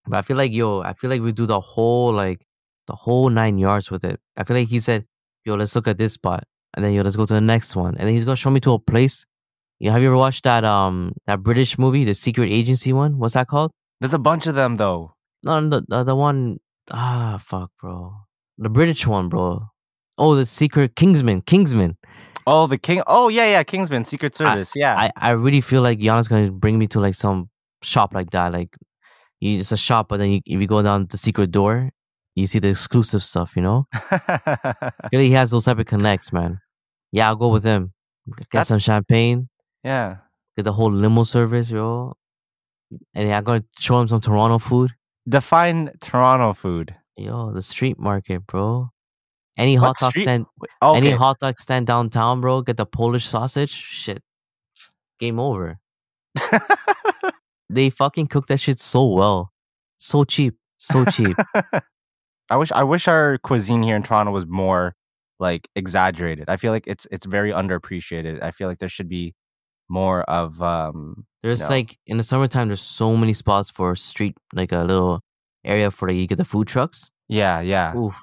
But 0.08 0.18
I 0.18 0.22
feel 0.22 0.38
like 0.38 0.52
yo, 0.54 0.82
I 0.82 0.94
feel 0.94 1.10
like 1.10 1.22
we 1.22 1.32
do 1.32 1.46
the 1.46 1.60
whole 1.60 2.14
like 2.14 2.46
the 2.88 2.96
whole 2.96 3.30
nine 3.30 3.58
yards 3.58 3.92
with 3.92 4.04
it. 4.04 4.20
I 4.38 4.44
feel 4.44 4.56
like 4.58 4.70
he 4.70 4.80
said, 4.80 5.06
"Yo, 5.46 5.56
let's 5.56 5.76
look 5.76 5.88
at 5.88 5.98
this 5.98 6.14
spot," 6.14 6.44
and 6.74 6.84
then 6.86 6.94
yo, 6.94 7.02
let's 7.02 7.16
go 7.16 7.26
to 7.26 7.34
the 7.34 7.42
next 7.42 7.76
one, 7.76 7.96
and 7.98 8.08
then 8.08 8.14
he's 8.16 8.26
gonna 8.26 8.36
show 8.36 8.50
me 8.50 8.60
to 8.62 8.74
a 8.74 8.80
place. 8.80 9.26
You 9.80 9.92
have 9.92 10.02
you 10.02 10.08
ever 10.08 10.18
watched 10.18 10.44
that 10.46 10.64
um 10.66 11.14
that 11.28 11.44
British 11.44 11.78
movie, 11.78 12.04
the 12.06 12.14
Secret 12.16 12.52
Agency 12.52 12.94
one? 12.94 13.20
What's 13.20 13.34
that 13.36 13.48
called? 13.48 13.72
There's 14.00 14.14
a 14.14 14.20
bunch 14.20 14.48
of 14.48 14.56
them 14.56 14.78
though. 14.78 15.14
No, 15.44 15.68
the 15.70 15.84
the, 15.88 16.04
the 16.04 16.16
one 16.16 16.60
ah 16.92 17.40
fuck, 17.44 17.72
bro, 17.82 18.14
the 18.58 18.70
British 18.70 19.06
one, 19.06 19.30
bro. 19.30 19.68
Oh, 20.18 20.34
the 20.36 20.48
Secret 20.48 20.96
Kingsman, 20.96 21.42
Kingsman. 21.42 21.96
Oh, 22.48 22.66
the 22.66 22.78
King. 22.80 23.04
Oh, 23.06 23.28
yeah, 23.28 23.46
yeah, 23.46 23.62
Kingsman 23.64 24.06
Secret 24.06 24.36
Service. 24.36 24.72
yeah. 24.76 24.96
I, 24.98 25.12
I 25.16 25.30
really 25.32 25.62
feel 25.62 25.82
like 25.84 26.00
Giannis 26.00 26.28
gonna 26.30 26.50
bring 26.50 26.80
me 26.80 26.88
to 26.88 27.00
like 27.00 27.14
some 27.14 27.50
shop 27.84 28.16
like 28.16 28.32
that. 28.32 28.52
Like 28.52 28.70
you, 29.40 29.60
it's 29.60 29.72
a 29.72 29.78
shop, 29.78 30.08
but 30.10 30.18
then 30.18 30.32
you, 30.32 30.42
if 30.46 30.60
you 30.62 30.68
go 30.68 30.82
down 30.82 31.08
the 31.10 31.18
secret 31.18 31.52
door, 31.52 31.92
you 32.36 32.48
see 32.48 32.60
the 32.60 32.70
exclusive 32.70 33.24
stuff. 33.24 33.54
You 33.56 33.62
know, 33.64 33.88
like 34.12 34.92
he 35.12 35.32
has 35.32 35.52
those 35.52 35.66
type 35.66 35.80
of 35.80 35.86
connects, 35.86 36.32
man. 36.34 36.60
Yeah, 37.12 37.28
I'll 37.30 37.36
go 37.36 37.50
with 37.50 37.64
him. 37.64 37.94
Get 38.38 38.48
That's- 38.52 38.68
some 38.68 38.80
champagne, 38.80 39.50
yeah. 39.84 40.18
get 40.56 40.64
the 40.64 40.74
whole 40.74 40.92
limo 40.92 41.24
service, 41.24 41.70
yo. 41.72 42.14
And 43.14 43.28
yeah, 43.28 43.38
I'm 43.38 43.44
gonna 43.44 43.64
show 43.80 44.00
him 44.02 44.08
some 44.08 44.22
Toronto 44.22 44.60
food. 44.60 44.92
Define 45.28 45.92
Toronto 46.02 46.54
food. 46.54 46.96
Yo, 47.18 47.52
the 47.52 47.62
street 47.62 47.98
market, 48.00 48.46
bro. 48.46 48.90
Any 49.58 49.76
hot 49.76 49.88
What 49.88 49.98
dog 50.00 50.10
street- 50.12 50.24
stand, 50.24 50.46
Oh, 50.82 50.96
any 50.96 51.12
hot 51.12 51.40
dog 51.40 51.58
stand 51.58 51.88
downtown, 51.88 52.42
bro. 52.42 52.62
Get 52.62 52.78
the 52.78 52.86
Polish 52.86 53.26
sausage. 53.28 53.72
Shit, 53.72 54.22
game 55.20 55.40
over. 55.40 55.80
They 57.70 57.90
fucking 57.90 58.28
cook 58.28 58.48
that 58.48 58.60
shit 58.60 58.80
so 58.80 59.06
well, 59.06 59.52
so 59.98 60.24
cheap, 60.24 60.56
so 60.78 61.06
cheap. 61.06 61.36
I 62.50 62.56
wish 62.56 62.72
I 62.72 62.84
wish 62.84 63.08
our 63.08 63.38
cuisine 63.40 63.84
here 63.84 63.96
in 63.96 64.04
Toronto 64.04 64.32
was 64.32 64.48
more 64.48 64.96
like 65.40 65.68
exaggerated. 65.76 66.46
I 66.50 66.58
feel 66.58 66.72
like 66.72 66.86
it's 66.88 67.06
it's 67.12 67.26
very 67.26 67.52
underappreciated. 67.52 68.42
I 68.42 68.52
feel 68.52 68.68
like 68.68 68.80
there 68.80 68.90
should 68.90 69.10
be 69.10 69.36
more 69.90 70.22
of 70.24 70.62
um 70.62 71.26
There's 71.44 71.62
No. 71.62 71.70
like 71.70 71.98
in 72.08 72.18
the 72.18 72.24
summertime, 72.24 72.68
there's 72.68 72.82
so 72.82 73.16
many 73.18 73.34
spots 73.34 73.70
for 73.70 73.96
street, 73.96 74.36
like 74.54 74.72
a 74.72 74.84
little 74.84 75.22
area 75.66 75.92
for 75.92 76.08
like 76.08 76.18
you 76.18 76.28
get 76.28 76.38
the 76.38 76.46
food 76.46 76.68
trucks. 76.68 77.12
yeah, 77.28 77.60
yeah. 77.62 77.96
Oof, 77.96 78.16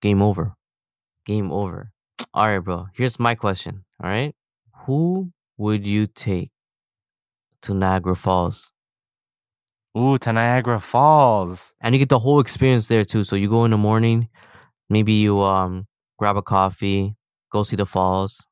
game 0.00 0.22
over, 0.22 0.54
game 1.26 1.50
over. 1.52 1.90
All 2.34 2.46
right, 2.46 2.58
bro. 2.60 2.86
Here's 2.94 3.18
my 3.18 3.34
question. 3.34 3.84
All 4.02 4.08
right, 4.10 4.34
who 4.86 5.30
would 5.56 5.86
you 5.86 6.06
take 6.06 6.50
to 7.62 7.74
Niagara 7.74 8.16
Falls? 8.16 8.72
Ooh, 9.96 10.16
to 10.18 10.32
Niagara 10.32 10.80
Falls. 10.80 11.74
and 11.80 11.94
you 11.94 11.98
get 11.98 12.08
the 12.08 12.18
whole 12.18 12.40
experience 12.40 12.88
there 12.88 13.04
too. 13.04 13.24
So 13.24 13.36
you 13.36 13.48
go 13.48 13.64
in 13.64 13.70
the 13.70 13.76
morning, 13.76 14.28
maybe 14.88 15.12
you 15.14 15.40
um 15.42 15.86
grab 16.18 16.36
a 16.36 16.42
coffee, 16.42 17.14
go 17.50 17.62
see 17.62 17.76
the 17.76 17.86
falls, 17.86 18.46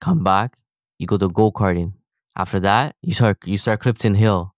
come 0.00 0.22
back, 0.22 0.56
you 0.98 1.06
go 1.06 1.16
to 1.16 1.28
go 1.28 1.50
karting. 1.50 1.92
After 2.36 2.60
that, 2.60 2.96
you 3.02 3.14
start 3.14 3.38
you 3.44 3.58
start 3.58 3.80
Clifton 3.80 4.14
Hill. 4.14 4.54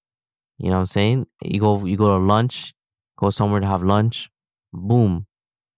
You 0.58 0.68
know 0.70 0.76
what 0.76 0.80
I'm 0.80 0.86
saying? 0.86 1.26
You 1.42 1.60
go 1.60 1.84
you 1.84 1.96
go 1.96 2.18
to 2.18 2.24
lunch, 2.24 2.74
go 3.18 3.30
somewhere 3.30 3.60
to 3.60 3.66
have 3.66 3.82
lunch. 3.82 4.30
Boom. 4.72 5.26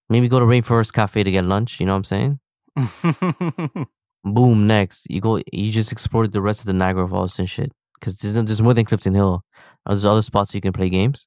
Maybe 0.08 0.28
go 0.28 0.40
to 0.40 0.46
Rainforest 0.46 0.92
Cafe 0.92 1.22
to 1.22 1.30
get 1.30 1.44
lunch. 1.44 1.80
You 1.80 1.86
know 1.86 1.92
what 1.96 2.10
I'm 2.10 2.38
saying? 2.78 3.86
Boom. 4.24 4.66
Next, 4.66 5.06
you 5.10 5.20
go. 5.20 5.36
You 5.52 5.70
just 5.72 5.92
explore 5.92 6.26
the 6.26 6.40
rest 6.40 6.60
of 6.60 6.66
the 6.66 6.72
Niagara 6.72 7.06
Falls 7.08 7.38
and 7.38 7.48
shit. 7.48 7.72
Because 7.98 8.16
there's, 8.16 8.34
there's 8.46 8.62
more 8.62 8.74
than 8.74 8.84
Clifton 8.84 9.14
Hill. 9.14 9.42
There's 9.86 10.04
other 10.04 10.22
spots 10.22 10.54
you 10.54 10.60
can 10.60 10.72
play 10.72 10.88
games. 10.90 11.26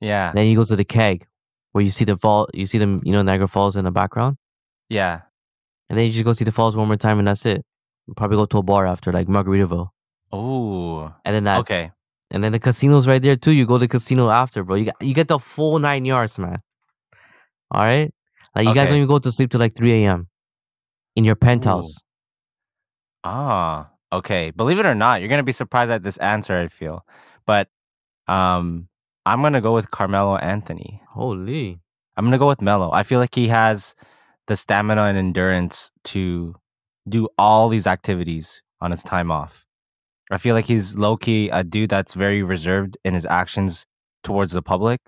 yeah, 0.00 0.32
Then 0.34 0.46
you 0.46 0.56
go 0.56 0.64
to 0.64 0.76
the 0.76 0.84
keg 0.84 1.26
where 1.72 1.84
you 1.84 1.90
see 1.90 2.04
the 2.04 2.16
fall, 2.16 2.48
you 2.52 2.66
see 2.66 2.78
them, 2.78 3.00
you 3.04 3.12
know, 3.12 3.22
Niagara 3.22 3.46
Falls 3.48 3.76
in 3.76 3.84
the 3.84 3.90
background. 3.92 4.36
yeah. 4.88 5.20
And 5.88 5.98
then 5.98 6.06
you 6.06 6.12
just 6.12 6.24
go 6.24 6.32
see 6.32 6.44
the 6.44 6.52
falls 6.52 6.76
one 6.76 6.86
more 6.86 6.96
time 6.96 7.18
and 7.18 7.26
that's 7.26 7.44
it. 7.46 7.64
Probably 8.16 8.36
go 8.36 8.44
to 8.46 8.58
a 8.58 8.62
bar 8.62 8.86
after, 8.86 9.12
like 9.12 9.26
Margaritaville. 9.26 9.88
Ooh. 10.32 11.02
And 11.24 11.34
then 11.34 11.44
that, 11.44 11.58
Okay. 11.60 11.90
and 12.30 12.44
then 12.44 12.52
the 12.52 12.60
casino's 12.60 13.08
right 13.08 13.20
there 13.20 13.34
too. 13.34 13.50
You 13.50 13.66
go 13.66 13.74
to 13.74 13.80
the 13.80 13.88
casino 13.88 14.30
after, 14.30 14.62
bro. 14.62 14.76
You 14.76 14.84
got, 14.86 14.96
you 15.00 15.14
get 15.14 15.26
the 15.26 15.40
full 15.40 15.80
nine 15.80 16.04
yards, 16.04 16.38
man. 16.38 16.58
All 17.72 17.82
right. 17.82 18.12
Like 18.54 18.66
you 18.66 18.74
guys 18.74 18.84
Okay. 18.84 18.90
don't 18.90 18.96
even 18.98 19.08
go 19.08 19.18
to 19.18 19.32
sleep 19.32 19.50
till 19.50 19.58
like 19.60 19.74
3 19.74 20.04
a.m. 20.04 20.28
in 21.16 21.24
your 21.24 21.34
penthouse. 21.36 22.02
Ah, 23.24 23.89
okay. 24.12 24.50
Believe 24.50 24.78
it 24.78 24.86
or 24.86 24.94
not, 24.94 25.20
you're 25.20 25.28
gonna 25.28 25.42
be 25.42 25.52
surprised 25.52 25.90
at 25.90 26.02
this 26.02 26.16
answer. 26.18 26.56
I 26.56 26.68
feel, 26.68 27.04
but 27.46 27.68
um, 28.26 28.88
I'm 29.26 29.42
gonna 29.42 29.60
go 29.60 29.74
with 29.74 29.90
Carmelo 29.90 30.36
Anthony. 30.36 31.02
Holy. 31.10 31.80
I'm 32.16 32.24
gonna 32.24 32.38
go 32.38 32.48
with 32.48 32.62
Melo. 32.62 32.90
I 32.92 33.02
feel 33.02 33.18
like 33.18 33.34
he 33.34 33.48
has 33.48 33.94
the 34.46 34.56
stamina 34.56 35.04
and 35.04 35.16
endurance 35.16 35.90
to 36.04 36.54
do 37.08 37.28
all 37.38 37.68
these 37.68 37.86
activities 37.86 38.62
on 38.80 38.90
his 38.90 39.02
time 39.02 39.30
off. 39.30 39.64
I 40.30 40.38
feel 40.38 40.54
like 40.54 40.66
he's 40.66 40.96
low 40.96 41.16
key 41.16 41.48
a 41.50 41.64
dude 41.64 41.90
that's 41.90 42.14
very 42.14 42.42
reserved 42.42 42.96
in 43.04 43.14
his 43.14 43.26
actions 43.26 43.86
towards 44.22 44.52
the 44.52 44.62
public. 44.62 45.00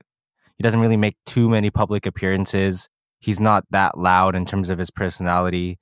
He 0.57 0.63
doesn't 0.63 0.81
really 0.81 0.97
make 0.97 1.17
too 1.27 1.49
many 1.49 1.71
public 1.71 2.07
appearances. 2.07 2.89
He's 3.21 3.41
not 3.41 3.65
that 3.71 3.97
loud 3.97 4.35
in 4.35 4.47
terms 4.47 4.69
of 4.69 4.79
his 4.79 4.91
personality. 4.91 5.79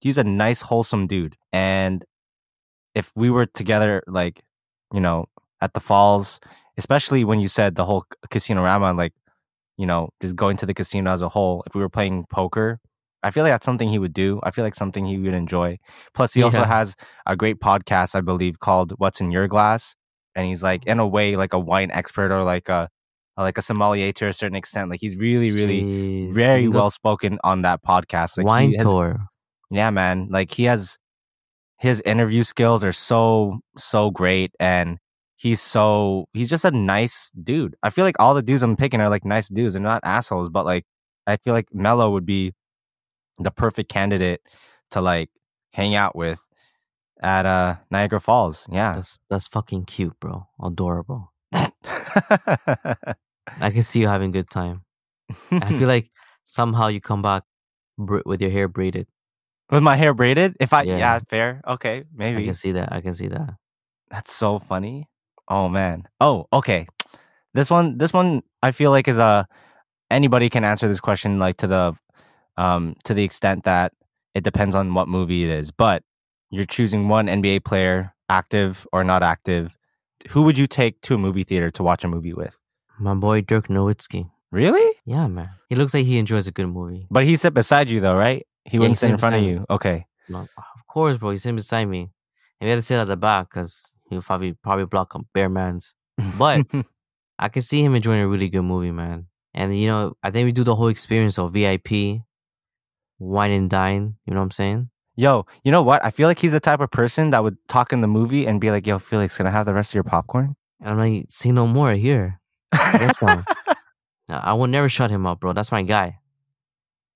He's 0.00 0.18
a 0.18 0.24
nice, 0.24 0.62
wholesome 0.62 1.06
dude. 1.06 1.36
And 1.52 2.04
if 2.96 3.12
we 3.14 3.30
were 3.30 3.46
together, 3.46 4.02
like, 4.08 4.42
you 4.92 5.00
know, 5.00 5.26
at 5.60 5.74
the 5.74 5.80
falls, 5.80 6.40
especially 6.78 7.22
when 7.24 7.38
you 7.38 7.46
said 7.48 7.76
the 7.76 7.84
whole 7.84 8.04
casino 8.30 8.62
rama, 8.62 8.92
like, 8.94 9.12
you 9.76 9.86
know, 9.86 10.08
just 10.22 10.34
going 10.34 10.56
to 10.56 10.66
the 10.66 10.74
casino 10.74 11.12
as 11.12 11.20
a 11.22 11.28
whole, 11.28 11.62
if 11.66 11.74
we 11.74 11.82
were 11.82 11.90
playing 11.90 12.24
poker, 12.32 12.80
I 13.22 13.30
feel 13.30 13.44
like 13.44 13.52
that's 13.52 13.66
something 13.66 13.88
he 13.90 13.98
would 13.98 14.14
do. 14.14 14.40
I 14.42 14.50
feel 14.50 14.64
like 14.64 14.74
something 14.74 15.04
he 15.04 15.18
would 15.18 15.34
enjoy. 15.34 15.78
Plus, 16.14 16.32
he 16.32 16.42
also 16.42 16.64
has 16.64 16.96
a 17.26 17.36
great 17.36 17.60
podcast, 17.60 18.14
I 18.14 18.20
believe, 18.22 18.60
called 18.60 18.92
"What's 18.98 19.20
in 19.20 19.30
Your 19.30 19.48
Glass," 19.48 19.94
and 20.34 20.46
he's 20.46 20.62
like, 20.62 20.86
in 20.86 20.98
a 20.98 21.06
way, 21.06 21.36
like 21.36 21.52
a 21.52 21.58
wine 21.58 21.90
expert 21.90 22.30
or 22.32 22.42
like 22.44 22.68
a 22.68 22.88
like 23.36 23.58
a 23.58 23.62
sommelier 23.62 24.12
to 24.12 24.28
a 24.28 24.32
certain 24.32 24.56
extent. 24.56 24.90
Like 24.90 25.00
he's 25.00 25.16
really, 25.16 25.50
really, 25.52 25.82
Jeez. 25.82 26.32
very 26.32 26.68
well 26.68 26.88
spoken 26.90 27.38
on 27.44 27.62
that 27.62 27.82
podcast. 27.82 28.38
Like 28.38 28.46
wine 28.46 28.74
has- 28.74 28.84
tour. 28.84 29.26
yeah, 29.70 29.90
man. 29.90 30.28
Like 30.30 30.52
he 30.52 30.64
has 30.64 30.96
his 31.78 32.00
interview 32.02 32.42
skills 32.42 32.82
are 32.84 32.92
so 32.92 33.60
so 33.76 34.10
great 34.10 34.52
and 34.58 34.98
he's 35.36 35.60
so 35.60 36.26
he's 36.32 36.50
just 36.50 36.64
a 36.64 36.70
nice 36.70 37.30
dude. 37.42 37.76
I 37.82 37.90
feel 37.90 38.04
like 38.04 38.16
all 38.18 38.34
the 38.34 38.42
dudes 38.42 38.62
I'm 38.62 38.76
picking 38.76 39.00
are 39.00 39.10
like 39.10 39.24
nice 39.24 39.48
dudes. 39.48 39.74
They're 39.74 39.82
not 39.82 40.00
assholes, 40.04 40.48
but 40.50 40.64
like 40.64 40.84
I 41.26 41.36
feel 41.36 41.54
like 41.54 41.68
Melo 41.74 42.10
would 42.10 42.26
be 42.26 42.52
the 43.38 43.50
perfect 43.50 43.90
candidate 43.90 44.40
to 44.92 45.00
like 45.00 45.30
hang 45.72 45.94
out 45.94 46.16
with 46.16 46.40
at 47.22 47.46
uh 47.46 47.76
Niagara 47.90 48.20
Falls. 48.20 48.66
Yeah. 48.70 48.94
That's 48.96 49.18
that's 49.30 49.48
fucking 49.48 49.84
cute, 49.86 50.18
bro. 50.20 50.46
Adorable. 50.62 51.32
I 51.52 51.70
can 53.70 53.82
see 53.82 54.00
you 54.00 54.08
having 54.08 54.30
a 54.30 54.32
good 54.32 54.50
time. 54.50 54.82
I 55.60 55.78
feel 55.78 55.88
like 55.96 56.10
somehow 56.44 56.88
you 56.88 57.00
come 57.00 57.22
back 57.22 57.42
with 57.98 58.40
your 58.40 58.50
hair 58.50 58.68
braided. 58.68 59.06
With 59.70 59.82
my 59.82 59.96
hair 59.96 60.14
braided. 60.14 60.56
If 60.60 60.72
I 60.72 60.82
yeah, 60.82 60.98
Yeah. 60.98 61.20
fair. 61.28 61.60
Okay, 61.66 62.04
maybe. 62.14 62.42
I 62.42 62.44
can 62.46 62.54
see 62.54 62.72
that. 62.72 62.92
I 62.92 63.00
can 63.00 63.14
see 63.14 63.28
that. 63.28 63.54
That's 64.10 64.32
so 64.32 64.58
funny. 64.58 65.08
Oh 65.48 65.68
man. 65.68 66.08
Oh, 66.20 66.46
okay. 66.52 66.86
This 67.54 67.70
one 67.70 67.98
this 67.98 68.12
one 68.12 68.42
I 68.62 68.72
feel 68.72 68.90
like 68.90 69.08
is 69.08 69.18
a 69.18 69.46
anybody 70.10 70.48
can 70.50 70.64
answer 70.64 70.88
this 70.88 71.00
question 71.00 71.38
like 71.38 71.56
to 71.58 71.66
the 71.66 71.94
um 72.56 72.94
to 73.04 73.14
the 73.14 73.24
extent 73.24 73.64
that 73.64 73.92
it 74.34 74.44
depends 74.44 74.76
on 74.76 74.94
what 74.94 75.08
movie 75.08 75.44
it 75.44 75.50
is. 75.50 75.70
But 75.70 76.02
you're 76.50 76.64
choosing 76.64 77.08
one 77.08 77.26
NBA 77.26 77.64
player, 77.64 78.14
active 78.28 78.86
or 78.92 79.02
not 79.04 79.22
active. 79.22 79.76
Who 80.30 80.42
would 80.42 80.58
you 80.58 80.66
take 80.66 81.00
to 81.02 81.14
a 81.14 81.18
movie 81.18 81.44
theater 81.44 81.70
to 81.70 81.82
watch 81.82 82.04
a 82.04 82.08
movie 82.08 82.32
with? 82.32 82.58
My 82.98 83.14
boy 83.14 83.40
Dirk 83.40 83.68
Nowitzki. 83.68 84.30
Really? 84.52 84.94
Yeah, 85.04 85.26
man. 85.26 85.50
He 85.68 85.74
looks 85.74 85.92
like 85.92 86.06
he 86.06 86.18
enjoys 86.18 86.46
a 86.46 86.52
good 86.52 86.68
movie. 86.68 87.06
But 87.10 87.24
he 87.24 87.36
sit 87.36 87.52
beside 87.54 87.90
you 87.90 88.00
though, 88.00 88.16
right? 88.16 88.46
He 88.66 88.78
wouldn't 88.78 88.98
he 88.98 89.00
sit 89.00 89.10
in 89.10 89.18
front 89.18 89.34
of 89.34 89.40
beside 89.40 89.46
me. 89.46 89.52
you. 89.52 89.66
Okay. 89.70 90.06
No, 90.28 90.38
oh, 90.38 90.62
of 90.74 90.86
course, 90.88 91.18
bro. 91.18 91.30
He's 91.30 91.42
sitting 91.42 91.56
beside 91.56 91.86
me. 91.86 92.10
And 92.60 92.66
we 92.66 92.70
had 92.70 92.76
to 92.76 92.82
sit 92.82 92.98
at 92.98 93.06
the 93.06 93.16
back 93.16 93.50
because 93.50 93.92
he'll 94.10 94.22
probably 94.22 94.52
probably 94.54 94.86
block 94.86 95.14
a 95.14 95.20
bare 95.34 95.48
man's. 95.48 95.94
But 96.38 96.66
I 97.38 97.48
can 97.48 97.62
see 97.62 97.82
him 97.82 97.94
enjoying 97.94 98.20
a 98.20 98.28
really 98.28 98.48
good 98.48 98.62
movie, 98.62 98.90
man. 98.90 99.26
And 99.54 99.76
you 99.78 99.86
know, 99.86 100.16
I 100.22 100.30
think 100.30 100.46
we 100.46 100.52
do 100.52 100.64
the 100.64 100.74
whole 100.74 100.88
experience 100.88 101.38
of 101.38 101.52
VIP, 101.52 102.22
wine 103.18 103.50
and 103.50 103.70
dine. 103.70 104.16
You 104.26 104.34
know 104.34 104.40
what 104.40 104.44
I'm 104.44 104.50
saying? 104.50 104.90
Yo, 105.16 105.46
you 105.64 105.72
know 105.72 105.82
what? 105.82 106.04
I 106.04 106.10
feel 106.10 106.28
like 106.28 106.38
he's 106.38 106.52
the 106.52 106.60
type 106.60 106.80
of 106.80 106.90
person 106.90 107.30
that 107.30 107.42
would 107.42 107.56
talk 107.68 107.92
in 107.92 108.02
the 108.02 108.08
movie 108.08 108.46
and 108.46 108.60
be 108.60 108.70
like, 108.70 108.86
"Yo, 108.86 108.98
Felix, 108.98 109.36
can 109.36 109.46
I 109.46 109.50
have 109.50 109.66
the 109.66 109.74
rest 109.74 109.92
of 109.92 109.94
your 109.94 110.04
popcorn?" 110.04 110.56
And 110.80 110.90
I'm 110.90 110.98
like, 110.98 111.26
say 111.30 111.52
no 111.52 111.66
more 111.66 111.92
here. 111.92 112.40
Sir. 113.18 113.44
I 114.28 114.52
will 114.54 114.66
never 114.66 114.88
shut 114.88 115.10
him 115.10 115.26
up, 115.26 115.40
bro. 115.40 115.52
That's 115.52 115.72
my 115.72 115.82
guy. 115.82 116.18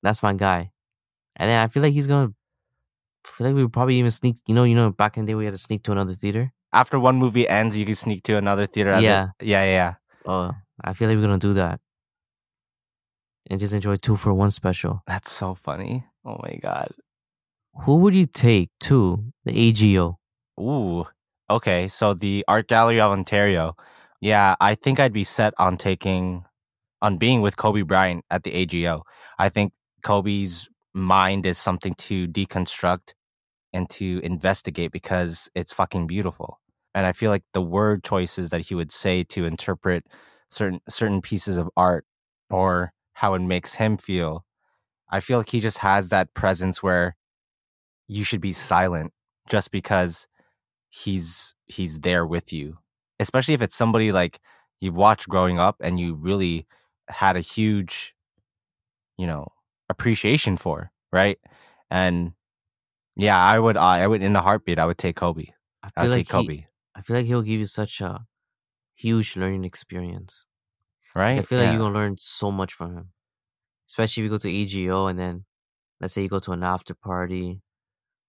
That's 0.03 0.23
my 0.23 0.33
guy. 0.35 0.70
And 1.41 1.49
then 1.49 1.59
I 1.59 1.69
feel 1.69 1.83
like 1.83 1.95
he's 1.95 2.07
gonna. 2.07 2.33
I 3.25 3.29
feel 3.29 3.47
like 3.47 3.57
we 3.57 3.63
would 3.65 3.73
probably 3.73 3.97
even 3.97 4.11
sneak. 4.11 4.37
You 4.47 4.55
know, 4.55 4.65
you 4.65 4.75
know, 4.75 4.91
back 4.91 5.17
in 5.17 5.25
the 5.25 5.33
day 5.33 5.35
we 5.35 5.47
had 5.47 5.55
to 5.55 5.59
sneak 5.59 5.83
to 5.85 5.93
another 5.93 6.15
theater. 6.15 6.53
After 6.71 7.01
one 7.01 7.17
movie 7.17 7.49
ends, 7.49 7.77
you 7.79 7.87
can 7.87 7.95
sneak 7.95 8.23
to 8.25 8.37
another 8.37 8.67
theater. 8.67 8.93
As 8.93 9.03
Yeah. 9.03 9.29
A, 9.41 9.45
yeah, 9.45 9.65
yeah, 9.65 9.73
yeah. 9.73 9.95
Oh, 10.27 10.53
I 10.85 10.93
feel 10.93 11.09
like 11.09 11.17
we're 11.17 11.23
gonna 11.23 11.39
do 11.39 11.55
that. 11.55 11.81
And 13.49 13.59
just 13.59 13.73
enjoy 13.73 13.97
two 13.97 14.17
for 14.17 14.35
one 14.35 14.51
special. 14.51 15.03
That's 15.07 15.33
so 15.33 15.55
funny. 15.55 16.05
Oh 16.27 16.39
my 16.43 16.59
god. 16.63 16.93
Who 17.85 17.97
would 17.97 18.15
you 18.15 18.27
take 18.27 18.69
to 18.81 19.33
the 19.47 19.57
AGO? 19.57 20.19
Ooh. 20.61 21.07
Okay, 21.49 21.89
so 21.89 22.13
the 22.13 22.45
Art 22.47 22.69
Gallery 22.69 23.01
of 23.01 23.13
Ontario. 23.13 23.77
Yeah, 24.21 24.57
I 24.61 24.75
think 24.75 25.01
I'd 25.01 25.15
be 25.15 25.25
set 25.25 25.55
on 25.59 25.79
taking 25.79 26.45
on 27.01 27.17
being 27.17 27.41
with 27.41 27.57
Kobe 27.57 27.81
Bryant 27.81 28.27
at 28.31 28.45
the 28.45 28.53
AGO. 28.53 29.05
I 29.39 29.49
think 29.49 29.73
Kobe's 30.03 30.69
mind 30.95 31.47
is 31.47 31.59
something 31.59 31.95
to 31.95 32.27
deconstruct 32.29 33.15
and 33.73 33.89
to 33.91 34.21
investigate 34.25 34.93
because 34.93 35.49
it's 35.55 35.73
fucking 35.73 36.07
beautiful. 36.07 36.61
And 36.95 37.07
I 37.07 37.13
feel 37.13 37.31
like 37.31 37.45
the 37.53 37.63
word 37.63 38.03
choices 38.03 38.51
that 38.51 38.63
he 38.63 38.75
would 38.75 38.91
say 38.93 39.23
to 39.25 39.45
interpret 39.45 40.07
certain 40.49 40.81
certain 40.89 41.23
pieces 41.23 41.57
of 41.57 41.71
art 41.77 42.05
or 42.51 42.93
how 43.15 43.35
it 43.35 43.41
makes 43.41 43.75
him 43.75 43.97
feel, 43.97 44.45
I 45.11 45.21
feel 45.21 45.39
like 45.39 45.51
he 45.51 45.61
just 45.61 45.79
has 45.79 46.09
that 46.09 46.35
presence 46.35 46.83
where 46.83 47.17
you 48.09 48.25
should 48.25 48.41
be 48.41 48.53
silent 48.53 49.13
just 49.49 49.71
because 49.71 50.27
he's 50.89 51.55
he's 51.67 52.01
there 52.01 52.27
with 52.27 52.53
you 52.53 52.79
especially 53.21 53.55
if 53.55 53.63
it's 53.63 53.77
somebody 53.77 54.11
like 54.11 54.41
you've 54.81 54.97
watched 54.97 55.29
growing 55.29 55.59
up 55.61 55.77
and 55.81 56.01
you 56.01 56.15
really 56.15 56.67
had 57.09 57.37
a 57.37 57.41
huge 57.41 58.15
you 59.17 59.27
know 59.27 59.47
appreciation 59.91 60.57
for 60.57 60.91
right 61.13 61.39
and 61.91 62.33
yeah 63.17 63.39
i 63.39 63.59
would 63.59 63.77
i, 63.77 64.03
I 64.03 64.07
would 64.07 64.23
in 64.23 64.33
the 64.33 64.41
heartbeat 64.41 64.79
i 64.79 64.87
would 64.87 64.99
take 64.99 65.17
kobe 65.17 65.47
I 65.83 65.89
i 65.89 65.91
feel 65.91 66.03
would 66.05 66.13
like 66.13 66.27
take 66.27 66.29
kobe 66.29 66.57
He, 66.57 66.67
I 66.95 67.03
feel 67.03 67.17
like 67.17 67.27
he'll 67.27 67.43
give 67.43 67.61
you 67.61 67.67
such 67.67 68.01
a 68.01 68.27
huge 68.95 69.37
learning 69.37 69.65
experience. 69.65 70.47
right 71.15 71.39
I 71.39 71.43
feel 71.43 71.59
like 71.59 71.73
you're 71.73 71.81
gonna 71.85 71.95
learn 71.95 72.17
so 72.19 72.51
much 72.51 72.73
from 72.75 72.97
him, 72.97 73.07
especially 73.89 74.23
if 74.23 74.25
you 74.25 74.31
go 74.31 74.39
to 74.39 74.51
AGO 74.51 75.07
and 75.07 75.19
then 75.19 75.45
let's 76.01 76.15
say 76.15 76.23
you 76.23 76.29
go 76.29 76.41
to 76.41 76.53
an 76.53 76.63
after 76.63 76.95
party. 76.95 77.63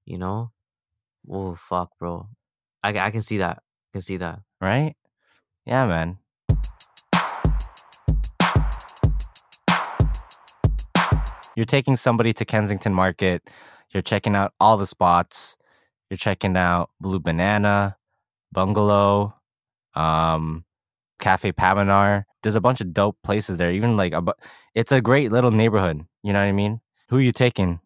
You 0.05 0.17
know, 0.17 0.51
oh 1.29 1.55
fuck, 1.55 1.89
bro. 1.99 2.29
I 2.83 2.89
I 2.97 3.11
can 3.11 3.21
see 3.21 3.37
that. 3.37 3.57
I 3.59 3.89
can 3.93 4.01
see 4.01 4.17
that. 4.17 4.39
right 4.61 4.95
yeah 5.65 5.85
man 5.85 6.17
you're 11.55 11.65
taking 11.65 11.95
somebody 11.95 12.33
to 12.33 12.45
kensington 12.45 12.93
market 12.93 13.49
you're 13.91 14.01
checking 14.01 14.35
out 14.35 14.53
all 14.59 14.77
the 14.77 14.87
spots 14.87 15.55
you're 16.09 16.17
checking 16.17 16.57
out 16.57 16.89
blue 16.99 17.19
banana 17.19 17.97
bungalow 18.51 19.33
um 19.95 20.65
cafe 21.19 21.51
Pamenar 21.51 22.25
there's 22.41 22.55
a 22.55 22.61
bunch 22.61 22.81
of 22.81 22.93
dope 22.93 23.17
places 23.23 23.57
there 23.57 23.71
even 23.71 23.95
like 23.95 24.13
a, 24.13 24.21
bu- 24.21 24.33
it's 24.73 24.91
a 24.91 25.01
great 25.01 25.31
little 25.31 25.51
neighborhood 25.51 26.05
you 26.23 26.33
know 26.33 26.39
what 26.39 26.45
i 26.45 26.51
mean 26.51 26.81
who 27.09 27.17
are 27.17 27.21
you 27.21 27.31
taking 27.31 27.79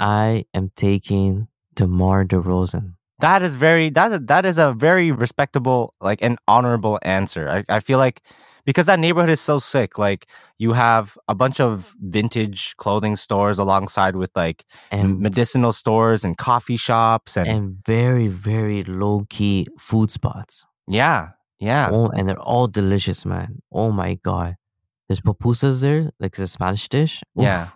I 0.00 0.46
am 0.54 0.72
taking 0.76 1.48
DeMar 1.74 2.24
DeRozan. 2.24 2.94
That 3.18 3.42
is 3.42 3.54
very 3.54 3.90
that 3.90 4.26
that 4.28 4.46
is 4.46 4.56
a 4.56 4.72
very 4.72 5.12
respectable 5.12 5.94
like 6.00 6.22
an 6.22 6.38
honorable 6.48 6.98
answer. 7.02 7.46
I, 7.50 7.76
I 7.76 7.80
feel 7.80 7.98
like 7.98 8.22
because 8.64 8.86
that 8.86 8.98
neighborhood 8.98 9.30
is 9.30 9.40
so 9.40 9.58
sick. 9.58 9.98
Like 9.98 10.26
you 10.58 10.72
have 10.74 11.16
a 11.28 11.34
bunch 11.34 11.60
of 11.60 11.94
vintage 12.00 12.74
clothing 12.76 13.16
stores 13.16 13.58
alongside 13.58 14.16
with 14.16 14.30
like 14.34 14.64
And 14.90 15.20
medicinal 15.20 15.72
stores 15.72 16.24
and 16.24 16.36
coffee 16.36 16.76
shops 16.76 17.36
and, 17.36 17.48
and 17.48 17.76
very 17.86 18.28
very 18.28 18.84
low 18.84 19.26
key 19.30 19.66
food 19.78 20.10
spots. 20.10 20.66
yeah, 20.88 21.30
yeah. 21.58 21.90
Oh, 21.92 22.08
and 22.08 22.28
they're 22.28 22.40
all 22.40 22.68
delicious, 22.68 23.24
man. 23.24 23.62
Oh 23.72 23.90
my 23.90 24.14
god. 24.14 24.56
There's 25.08 25.20
pupusas 25.20 25.80
there, 25.80 26.10
like 26.20 26.36
the 26.36 26.46
Spanish 26.46 26.88
dish. 26.88 27.22
Oof, 27.38 27.44
Yeah. 27.44 27.68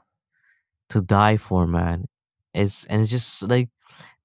To 0.90 1.00
die 1.00 1.36
for, 1.36 1.66
man. 1.66 2.06
It's 2.52 2.84
and 2.84 3.00
it's 3.02 3.10
just 3.10 3.42
like 3.48 3.70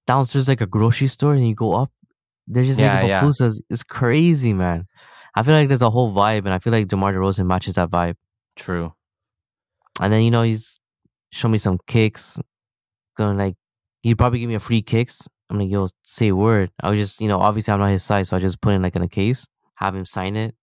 downstairs 0.06 0.48
like 0.48 0.62
a 0.62 0.68
grocery 0.68 1.08
store 1.08 1.34
and 1.34 1.48
you 1.48 1.56
go 1.56 1.74
up, 1.74 1.92
they're 2.48 2.64
just 2.64 2.80
Yeah, 2.80 2.96
making 2.96 3.10
yeah. 3.10 3.32
It's 3.70 3.84
crazy, 3.84 4.54
man. 4.54 4.86
I 5.40 5.44
feel 5.44 5.56
like 5.56 5.70
there's 5.70 5.82
a 5.82 5.90
whole 5.90 6.14
vibe 6.14 6.40
and 6.40 6.50
I 6.50 6.60
feel 6.60 6.74
like 6.74 6.90
DeMar 6.90 7.14
DeRozan 7.14 7.46
matches 7.46 7.76
that 7.76 7.90
vibe. 7.90 8.16
True. 8.58 8.94
And 10.02 10.12
then, 10.12 10.24
you 10.24 10.32
know, 10.32 10.44
he's 10.44 10.82
show 11.32 11.48
me 11.48 11.58
some 11.58 11.80
kicks. 11.88 12.38
Going 13.16 13.38
like 13.38 13.56
he'd 14.02 14.16
probably 14.16 14.40
give 14.40 14.50
me 14.50 14.56
a 14.56 14.60
free 14.60 14.82
kicks. 14.82 15.30
I'm 15.50 15.58
like, 15.58 15.70
yo, 15.70 15.88
say 16.04 16.28
a 16.28 16.36
word. 16.36 16.72
I 16.84 16.90
was 16.90 17.00
just, 17.00 17.22
you 17.22 17.30
know, 17.30 17.40
obviously 17.40 17.74
I'm 17.74 17.80
not 17.80 17.90
his 17.90 18.04
size, 18.04 18.28
so 18.28 18.36
I 18.36 18.42
just 18.42 18.60
put 18.60 18.74
it 18.74 18.82
like 18.82 18.98
in 18.98 19.02
a 19.02 19.08
case, 19.08 19.48
have 19.76 19.96
him 19.96 20.06
sign 20.06 20.36
it. 20.36 20.56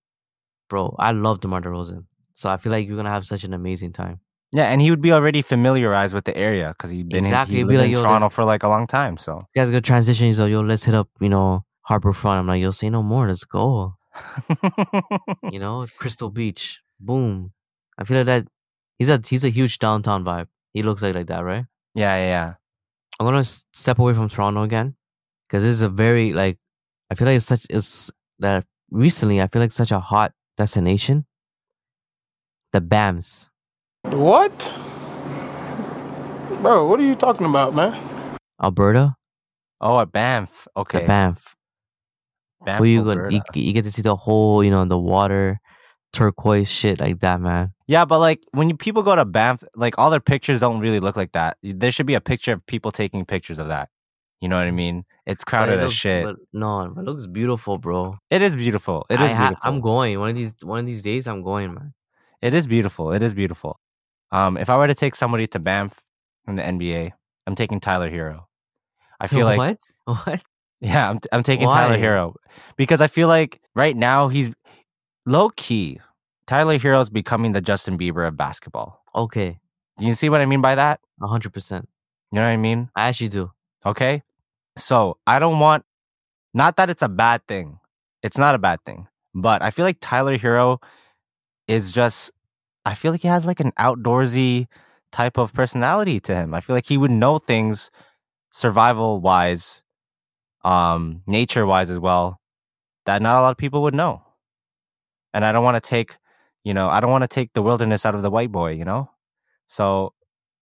Bro, 0.68 0.94
I 0.98 1.12
love 1.12 1.40
DeMar 1.40 1.62
DeRozan. 1.62 2.04
So 2.34 2.50
I 2.50 2.58
feel 2.58 2.70
like 2.70 2.86
you're 2.86 2.98
gonna 2.98 3.08
have 3.08 3.26
such 3.26 3.44
an 3.44 3.54
amazing 3.54 3.94
time. 3.94 4.20
Yeah, 4.52 4.64
and 4.64 4.82
he 4.82 4.90
would 4.90 5.00
be 5.00 5.10
already 5.12 5.40
familiarized 5.40 6.14
with 6.14 6.26
the 6.26 6.36
area 6.36 6.74
because 6.76 6.90
he'd 6.90 7.08
been 7.08 7.24
Exactly, 7.24 7.60
in, 7.60 7.68
he 7.70 7.78
like, 7.78 7.90
in 7.90 7.96
Toronto 7.96 8.28
for 8.28 8.44
like 8.44 8.62
a 8.62 8.68
long 8.68 8.86
time. 8.86 9.16
So 9.16 9.46
This 9.54 9.62
guy's 9.62 9.70
gonna 9.70 9.80
transition. 9.80 10.26
He's 10.26 10.38
like, 10.38 10.50
yo, 10.50 10.60
let's 10.60 10.84
hit 10.84 10.94
up, 10.94 11.08
you 11.18 11.30
know, 11.30 11.64
Harbourfront. 11.88 12.36
I'm 12.36 12.46
like, 12.46 12.60
yo, 12.60 12.72
say 12.72 12.90
no 12.90 13.02
more. 13.02 13.26
Let's 13.26 13.44
go. 13.44 13.94
You 15.52 15.58
know, 15.58 15.86
Crystal 15.98 16.30
Beach. 16.30 16.80
Boom. 17.00 17.52
I 17.98 18.04
feel 18.04 18.18
like 18.18 18.26
that. 18.26 18.46
He's 18.98 19.08
a 19.10 19.20
he's 19.26 19.44
a 19.44 19.48
huge 19.50 19.78
downtown 19.78 20.24
vibe. 20.24 20.48
He 20.72 20.82
looks 20.82 21.02
like 21.02 21.14
like 21.14 21.26
that, 21.28 21.40
right? 21.44 21.64
yeah, 21.94 22.16
yeah, 22.16 22.26
yeah. 22.26 22.54
I'm 23.18 23.26
gonna 23.26 23.44
step 23.44 23.98
away 23.98 24.12
from 24.14 24.28
Toronto 24.28 24.62
again 24.62 24.96
because 25.48 25.62
this 25.62 25.72
is 25.72 25.82
a 25.82 25.88
very 25.88 26.32
like 26.32 26.58
I 27.10 27.14
feel 27.14 27.26
like 27.26 27.36
it's 27.36 27.46
such 27.46 27.66
it's 27.70 28.10
that 28.38 28.64
recently 28.90 29.40
I 29.40 29.46
feel 29.46 29.62
like 29.62 29.72
such 29.72 29.90
a 29.92 30.00
hot 30.00 30.32
destination. 30.56 31.26
The 32.72 32.80
BAMS. 32.80 33.48
What? 34.04 34.74
Bro, 36.60 36.86
what 36.88 37.00
are 37.00 37.04
you 37.04 37.14
talking 37.14 37.46
about, 37.46 37.74
man? 37.74 37.98
Alberta, 38.62 39.16
Oh, 39.80 40.00
at 40.00 40.12
Banff. 40.12 40.66
Okay. 40.76 41.00
the 41.00 41.06
Banff. 41.06 41.55
Banff, 42.66 42.84
you 42.84 43.02
go, 43.02 43.28
you, 43.28 43.40
you 43.54 43.72
get 43.72 43.84
to 43.84 43.90
see 43.92 44.02
the 44.02 44.16
whole, 44.16 44.62
you 44.62 44.70
know, 44.70 44.84
the 44.84 44.98
water, 44.98 45.58
turquoise 46.12 46.68
shit 46.68 47.00
like 47.00 47.20
that, 47.20 47.40
man. 47.40 47.72
Yeah, 47.86 48.04
but 48.04 48.18
like 48.18 48.42
when 48.52 48.68
you, 48.68 48.76
people 48.76 49.02
go 49.02 49.14
to 49.16 49.24
Banff, 49.24 49.62
like 49.74 49.98
all 49.98 50.10
their 50.10 50.20
pictures 50.20 50.60
don't 50.60 50.80
really 50.80 51.00
look 51.00 51.16
like 51.16 51.32
that. 51.32 51.56
There 51.62 51.90
should 51.90 52.06
be 52.06 52.14
a 52.14 52.20
picture 52.20 52.52
of 52.52 52.66
people 52.66 52.92
taking 52.92 53.24
pictures 53.24 53.58
of 53.58 53.68
that. 53.68 53.88
You 54.40 54.48
know 54.48 54.56
what 54.56 54.66
I 54.66 54.70
mean? 54.70 55.04
It's 55.24 55.44
crowded 55.44 55.80
it 55.80 55.84
as 55.84 55.94
shit. 55.94 56.24
But 56.24 56.36
no, 56.52 56.82
it 56.82 56.96
looks 56.96 57.26
beautiful, 57.26 57.78
bro. 57.78 58.18
it 58.30 58.42
is 58.42 58.54
beautiful. 58.54 59.06
It 59.08 59.20
is 59.20 59.32
ha- 59.32 59.48
beautiful. 59.48 59.60
I'm 59.70 59.80
going 59.80 60.18
one 60.20 60.30
of 60.30 60.36
these 60.36 60.54
one 60.62 60.80
of 60.80 60.86
these 60.86 61.02
days. 61.02 61.26
I'm 61.26 61.42
going, 61.42 61.72
man. 61.74 61.94
It 62.42 62.52
is 62.52 62.66
beautiful. 62.66 63.12
It 63.12 63.22
is 63.22 63.32
beautiful. 63.32 63.80
Um, 64.30 64.56
if 64.58 64.68
I 64.68 64.76
were 64.76 64.86
to 64.86 64.94
take 64.94 65.14
somebody 65.14 65.46
to 65.48 65.58
Banff 65.58 66.00
in 66.46 66.56
the 66.56 66.62
NBA, 66.62 67.12
I'm 67.46 67.54
taking 67.54 67.80
Tyler 67.80 68.10
Herro. 68.10 68.44
I 69.18 69.26
feel 69.26 69.46
like 69.46 69.58
what? 69.64 69.78
What? 70.04 70.42
Yeah, 70.80 71.10
I'm 71.10 71.18
I'm 71.32 71.42
taking 71.42 71.68
Tyler 71.68 71.98
Herro 71.98 72.34
because 72.76 73.00
I 73.00 73.06
feel 73.06 73.28
like 73.28 73.60
right 73.74 73.96
now 73.96 74.28
he's 74.28 74.50
low 75.24 75.50
key. 75.50 76.00
Tyler 76.46 76.78
Herro 76.78 77.00
is 77.00 77.10
becoming 77.10 77.52
the 77.52 77.60
Justin 77.60 77.98
Bieber 77.98 78.26
of 78.28 78.36
basketball. 78.36 79.02
Okay, 79.14 79.58
Do 79.98 80.06
You 80.06 80.14
see 80.14 80.28
what 80.28 80.40
I 80.40 80.46
mean 80.46 80.60
by 80.60 80.74
that? 80.74 81.00
hundred 81.20 81.52
percent. 81.52 81.88
You 82.30 82.36
know 82.36 82.42
what 82.42 82.50
I 82.50 82.56
mean? 82.56 82.90
I 82.94 83.08
actually 83.08 83.28
do. 83.28 83.52
Okay. 83.84 84.22
So 84.76 85.16
I 85.26 85.38
don't 85.38 85.58
want, 85.58 85.84
not 86.52 86.76
that 86.76 86.90
it's 86.90 87.02
a 87.02 87.08
bad 87.08 87.46
thing. 87.46 87.78
It's 88.22 88.36
not 88.36 88.54
a 88.54 88.58
bad 88.58 88.80
thing. 88.84 89.08
But 89.34 89.62
I 89.62 89.70
feel 89.70 89.84
like 89.86 89.98
Tyler 90.00 90.36
Herro 90.36 90.82
is 91.66 91.92
just, 91.92 92.30
I 92.84 92.94
feel 92.94 93.12
like 93.12 93.22
he 93.22 93.28
has 93.28 93.46
like 93.46 93.60
an 93.60 93.72
outdoorsy 93.78 94.66
type 95.12 95.38
of 95.38 95.54
personality 95.54 96.20
to 96.20 96.34
him. 96.34 96.52
I 96.52 96.60
feel 96.60 96.76
like 96.76 96.86
he 96.86 96.98
would 96.98 97.10
know 97.10 97.38
things 97.38 97.90
survival 98.50 99.20
wise, 99.20 99.82
um, 100.66 101.22
nature 101.28 101.64
wise 101.64 101.90
as 101.90 102.00
well, 102.00 102.40
that 103.06 103.22
not 103.22 103.38
a 103.38 103.40
lot 103.40 103.52
of 103.52 103.56
people 103.56 103.82
would 103.82 103.94
know. 103.94 104.22
And 105.32 105.44
I 105.44 105.52
don't 105.52 105.62
want 105.62 105.82
to 105.82 105.88
take, 105.88 106.16
you 106.64 106.74
know, 106.74 106.88
I 106.88 106.98
don't 106.98 107.10
want 107.10 107.22
to 107.22 107.28
take 107.28 107.52
the 107.52 107.62
wilderness 107.62 108.04
out 108.04 108.16
of 108.16 108.22
the 108.22 108.30
white 108.30 108.50
boy, 108.50 108.72
you 108.72 108.84
know? 108.84 109.10
So 109.66 110.12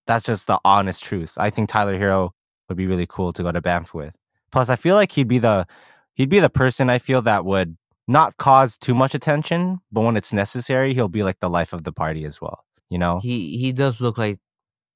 that's 0.07 0.24
just 0.24 0.46
the 0.46 0.61
honest 0.62 1.02
truth. 1.02 1.32
I 1.38 1.48
think 1.48 1.70
Tyler 1.70 1.98
Herro 1.98 2.30
would 2.68 2.76
be 2.76 2.86
really 2.86 3.07
cool 3.09 3.32
to 3.32 3.42
go 3.42 3.50
to 3.50 3.62
Banff 3.62 3.94
with. 3.94 4.14
Plus, 4.52 4.68
I 4.68 4.76
feel 4.76 4.94
like 4.94 5.12
he'd 5.12 5.26
be 5.26 5.38
the 5.38 5.66
he'd 6.12 6.28
be 6.28 6.38
the 6.38 6.50
person 6.50 6.90
I 6.90 6.98
feel 6.98 7.22
that 7.22 7.46
would 7.46 7.76
not 8.07 8.36
cause 8.36 8.76
too 8.76 8.94
much 8.94 9.14
attention, 9.14 9.80
but 9.90 10.02
when 10.02 10.16
it's 10.18 10.32
necessary, 10.34 10.92
he'll 10.92 11.09
be 11.09 11.22
like 11.22 11.40
the 11.40 11.48
life 11.48 11.72
of 11.72 11.84
the 11.84 11.92
party 11.92 12.26
as 12.26 12.42
well. 12.42 12.64
You 12.90 12.98
know? 12.98 13.20
He 13.20 13.57
he 13.57 13.72
does 13.72 14.02
look 14.02 14.18
like 14.18 14.38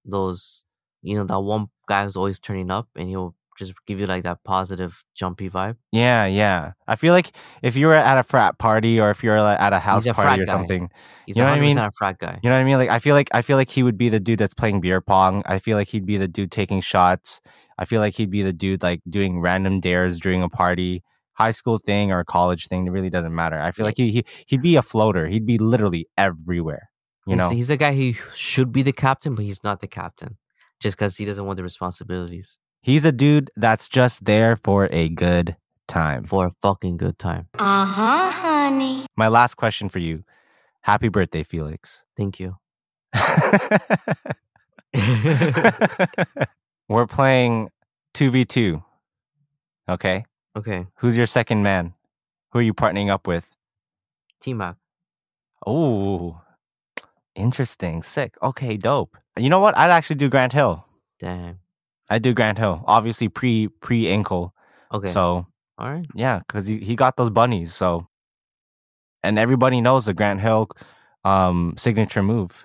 those, 0.04 0.66
you 1.00 1.16
know, 1.16 1.24
that 1.24 1.40
one 1.40 1.68
guy 1.88 2.04
who's 2.04 2.16
always 2.16 2.38
turning 2.38 2.70
up, 2.70 2.88
and 2.94 3.08
he'll 3.08 3.34
just 3.58 3.74
give 3.86 3.98
you 3.98 4.06
like 4.06 4.22
that 4.22 4.44
positive, 4.44 5.04
jumpy 5.14 5.50
vibe. 5.50 5.76
Yeah, 5.90 6.26
yeah. 6.26 6.72
I 6.86 6.94
feel 6.96 7.12
like 7.12 7.32
if 7.62 7.76
you 7.76 7.88
were 7.88 7.94
at 7.94 8.16
a 8.16 8.22
frat 8.22 8.58
party 8.58 9.00
or 9.00 9.10
if 9.10 9.24
you're 9.24 9.42
like, 9.42 9.60
at 9.60 9.72
a 9.72 9.80
house 9.80 10.06
a 10.06 10.14
party 10.14 10.42
or 10.42 10.46
guy. 10.46 10.52
something, 10.52 10.88
He's 11.26 11.36
You 11.36 11.42
know 11.42 11.48
a 11.48 11.50
what 11.50 11.58
I 11.58 11.60
mean? 11.60 11.78
a 11.78 11.90
frat 11.98 12.18
guy. 12.18 12.38
you 12.42 12.48
know 12.48 12.54
what 12.56 12.60
I 12.60 12.64
mean? 12.64 12.78
Like 12.78 12.88
I 12.90 13.00
feel 13.00 13.14
like 13.16 13.28
I 13.32 13.42
feel 13.42 13.56
like 13.56 13.68
he 13.70 13.82
would 13.82 13.98
be 13.98 14.08
the 14.08 14.20
dude 14.20 14.38
that's 14.38 14.54
playing 14.54 14.80
beer 14.80 15.00
pong. 15.00 15.42
I 15.44 15.58
feel 15.58 15.76
like 15.76 15.88
he'd 15.88 16.06
be 16.06 16.16
the 16.16 16.28
dude 16.28 16.52
taking 16.52 16.80
shots. 16.80 17.40
I 17.76 17.84
feel 17.84 18.00
like 18.00 18.14
he'd 18.14 18.30
be 18.30 18.42
the 18.42 18.52
dude 18.52 18.82
like 18.82 19.00
doing 19.08 19.40
random 19.40 19.80
dares 19.80 20.20
during 20.20 20.42
a 20.42 20.48
party, 20.48 21.02
high 21.34 21.50
school 21.50 21.78
thing 21.78 22.12
or 22.12 22.20
a 22.20 22.24
college 22.24 22.68
thing. 22.68 22.86
It 22.86 22.90
really 22.90 23.10
doesn't 23.10 23.34
matter. 23.34 23.58
I 23.58 23.72
feel 23.72 23.84
like 23.86 23.96
he, 23.96 24.10
he 24.12 24.24
he'd 24.46 24.62
be 24.62 24.76
a 24.76 24.82
floater. 24.82 25.26
He'd 25.26 25.46
be 25.46 25.58
literally 25.58 26.06
everywhere. 26.16 26.90
You 27.26 27.32
he's, 27.32 27.38
know? 27.38 27.50
he's 27.50 27.68
the 27.68 27.76
guy 27.76 27.94
who 27.94 28.14
should 28.34 28.72
be 28.72 28.82
the 28.82 28.92
captain, 28.92 29.34
but 29.34 29.44
he's 29.44 29.62
not 29.62 29.80
the 29.80 29.86
captain, 29.88 30.38
just 30.80 30.96
because 30.96 31.16
he 31.16 31.24
doesn't 31.26 31.44
want 31.44 31.56
the 31.56 31.62
responsibilities 31.64 32.58
He's 32.80 33.04
a 33.04 33.12
dude 33.12 33.50
that's 33.56 33.88
just 33.88 34.24
there 34.24 34.56
for 34.56 34.88
a 34.90 35.08
good 35.08 35.56
time. 35.86 36.24
for 36.24 36.46
a 36.46 36.52
fucking 36.62 36.96
good 36.98 37.18
time. 37.18 37.48
Uh 37.58 37.84
huh, 37.86 38.30
honey. 38.30 39.06
My 39.16 39.28
last 39.28 39.54
question 39.54 39.88
for 39.88 39.98
you. 39.98 40.24
Happy 40.82 41.08
birthday, 41.08 41.42
Felix. 41.42 42.04
Thank 42.16 42.38
you. 42.40 42.56
We're 46.88 47.06
playing 47.06 47.70
2v2. 48.14 48.82
Okay. 49.88 50.24
okay, 50.56 50.86
Who's 50.96 51.16
your 51.16 51.26
second 51.26 51.62
man? 51.62 51.94
Who 52.52 52.58
are 52.58 52.62
you 52.62 52.74
partnering 52.74 53.10
up 53.10 53.26
with? 53.26 53.50
T 54.40 54.54
Mac. 54.54 54.76
Oh, 55.66 56.40
interesting. 57.34 58.02
Sick. 58.02 58.36
Okay, 58.42 58.76
dope. 58.76 59.16
You 59.36 59.50
know 59.50 59.60
what? 59.60 59.76
I'd 59.76 59.90
actually 59.90 60.16
do 60.16 60.28
Grant 60.28 60.52
Hill. 60.52 60.84
Damn. 61.18 61.58
I'd 62.10 62.22
do 62.22 62.32
Grant 62.34 62.58
Hill. 62.58 62.82
Obviously 62.86 63.28
pre 63.28 63.68
pre 63.68 64.08
ankle. 64.08 64.54
Okay. 64.92 65.08
So 65.08 65.46
all 65.78 65.90
right. 65.90 66.06
yeah, 66.14 66.40
because 66.40 66.66
he, 66.66 66.78
he 66.78 66.96
got 66.96 67.16
those 67.16 67.30
bunnies. 67.30 67.74
So 67.74 68.08
and 69.22 69.38
everybody 69.38 69.80
knows 69.80 70.06
the 70.06 70.14
Grant 70.14 70.40
Hill 70.40 70.68
um 71.24 71.74
signature 71.76 72.22
move, 72.22 72.64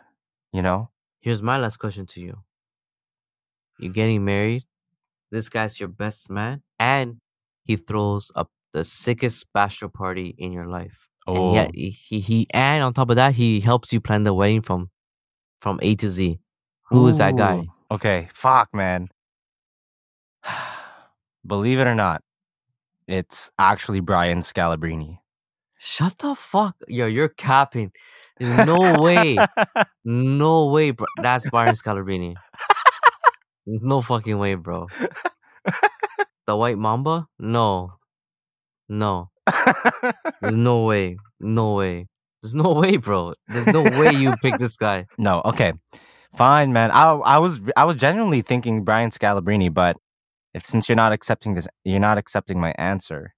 you 0.51 0.61
know? 0.61 0.89
Here's 1.19 1.41
my 1.41 1.57
last 1.57 1.77
question 1.77 2.05
to 2.07 2.21
you. 2.21 2.37
You're 3.79 3.91
getting 3.93 4.23
married. 4.25 4.63
This 5.31 5.49
guy's 5.49 5.79
your 5.79 5.89
best 5.89 6.29
man, 6.29 6.61
and 6.79 7.17
he 7.63 7.75
throws 7.75 8.31
up 8.35 8.51
the 8.71 8.83
sickest 8.83 9.47
bachelor 9.53 9.89
party 9.89 10.35
in 10.37 10.51
your 10.51 10.67
life. 10.67 11.07
Oh, 11.25 11.55
And 11.55 11.73
he, 11.73 11.89
he 11.89 12.19
he 12.19 12.47
and 12.51 12.83
on 12.83 12.93
top 12.93 13.09
of 13.09 13.15
that, 13.15 13.33
he 13.33 13.59
helps 13.61 13.91
you 13.93 13.99
plan 13.99 14.23
the 14.23 14.33
wedding 14.33 14.61
from 14.61 14.89
from 15.59 15.79
A 15.81 15.95
to 15.95 16.09
Z. 16.09 16.39
Who 16.89 17.07
is 17.07 17.17
that 17.17 17.35
guy? 17.35 17.65
Okay, 17.89 18.29
fuck, 18.33 18.73
man. 18.73 19.09
Believe 21.45 21.79
it 21.79 21.87
or 21.87 21.95
not, 21.95 22.21
it's 23.07 23.51
actually 23.59 23.99
Brian 23.99 24.39
Scalabrine. 24.39 25.19
Shut 25.77 26.17
the 26.19 26.35
fuck. 26.35 26.75
Yo, 26.87 27.05
you're 27.05 27.29
capping. 27.29 27.91
There's 28.39 28.65
no 28.65 29.01
way. 29.01 29.37
No 30.05 30.67
way, 30.67 30.91
bro. 30.91 31.07
That's 31.21 31.49
Brian 31.49 31.75
Scalabrine. 31.75 32.35
no 33.65 34.01
fucking 34.01 34.37
way, 34.37 34.55
bro. 34.55 34.87
The 36.45 36.57
White 36.57 36.77
Mamba? 36.77 37.27
No. 37.39 37.93
No. 38.89 39.29
There's 40.41 40.57
no 40.57 40.83
way. 40.85 41.17
No 41.39 41.75
way. 41.75 42.07
There's 42.41 42.53
no 42.53 42.73
way, 42.73 42.97
bro. 42.97 43.33
There's 43.47 43.67
no 43.67 43.83
way 43.83 44.11
you 44.11 44.35
pick 44.41 44.57
this 44.59 44.75
guy. 44.75 45.05
no, 45.17 45.41
okay, 45.45 45.71
fine, 46.35 46.73
man. 46.73 46.91
I 46.91 47.13
I 47.13 47.37
was 47.37 47.61
I 47.77 47.85
was 47.85 47.95
genuinely 47.95 48.41
thinking 48.41 48.83
Brian 48.83 49.11
Scalabrine, 49.11 49.73
but 49.73 49.95
if 50.53 50.65
since 50.65 50.87
you're 50.87 50.95
not 50.95 51.11
accepting 51.11 51.55
this, 51.55 51.67
you're 51.83 51.99
not 51.99 52.17
accepting 52.17 52.59
my 52.59 52.73
answer. 52.77 53.33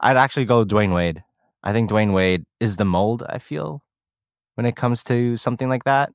I'd 0.00 0.16
actually 0.16 0.46
go 0.46 0.64
Dwyane 0.64 0.94
Wade. 0.94 1.22
I 1.62 1.72
think 1.72 1.90
Dwyane 1.90 2.12
Wade 2.12 2.44
is 2.58 2.76
the 2.76 2.84
mold. 2.84 3.22
I 3.28 3.38
feel 3.38 3.82
when 4.54 4.66
it 4.66 4.76
comes 4.76 5.04
to 5.04 5.36
something 5.36 5.68
like 5.68 5.84
that. 5.84 6.10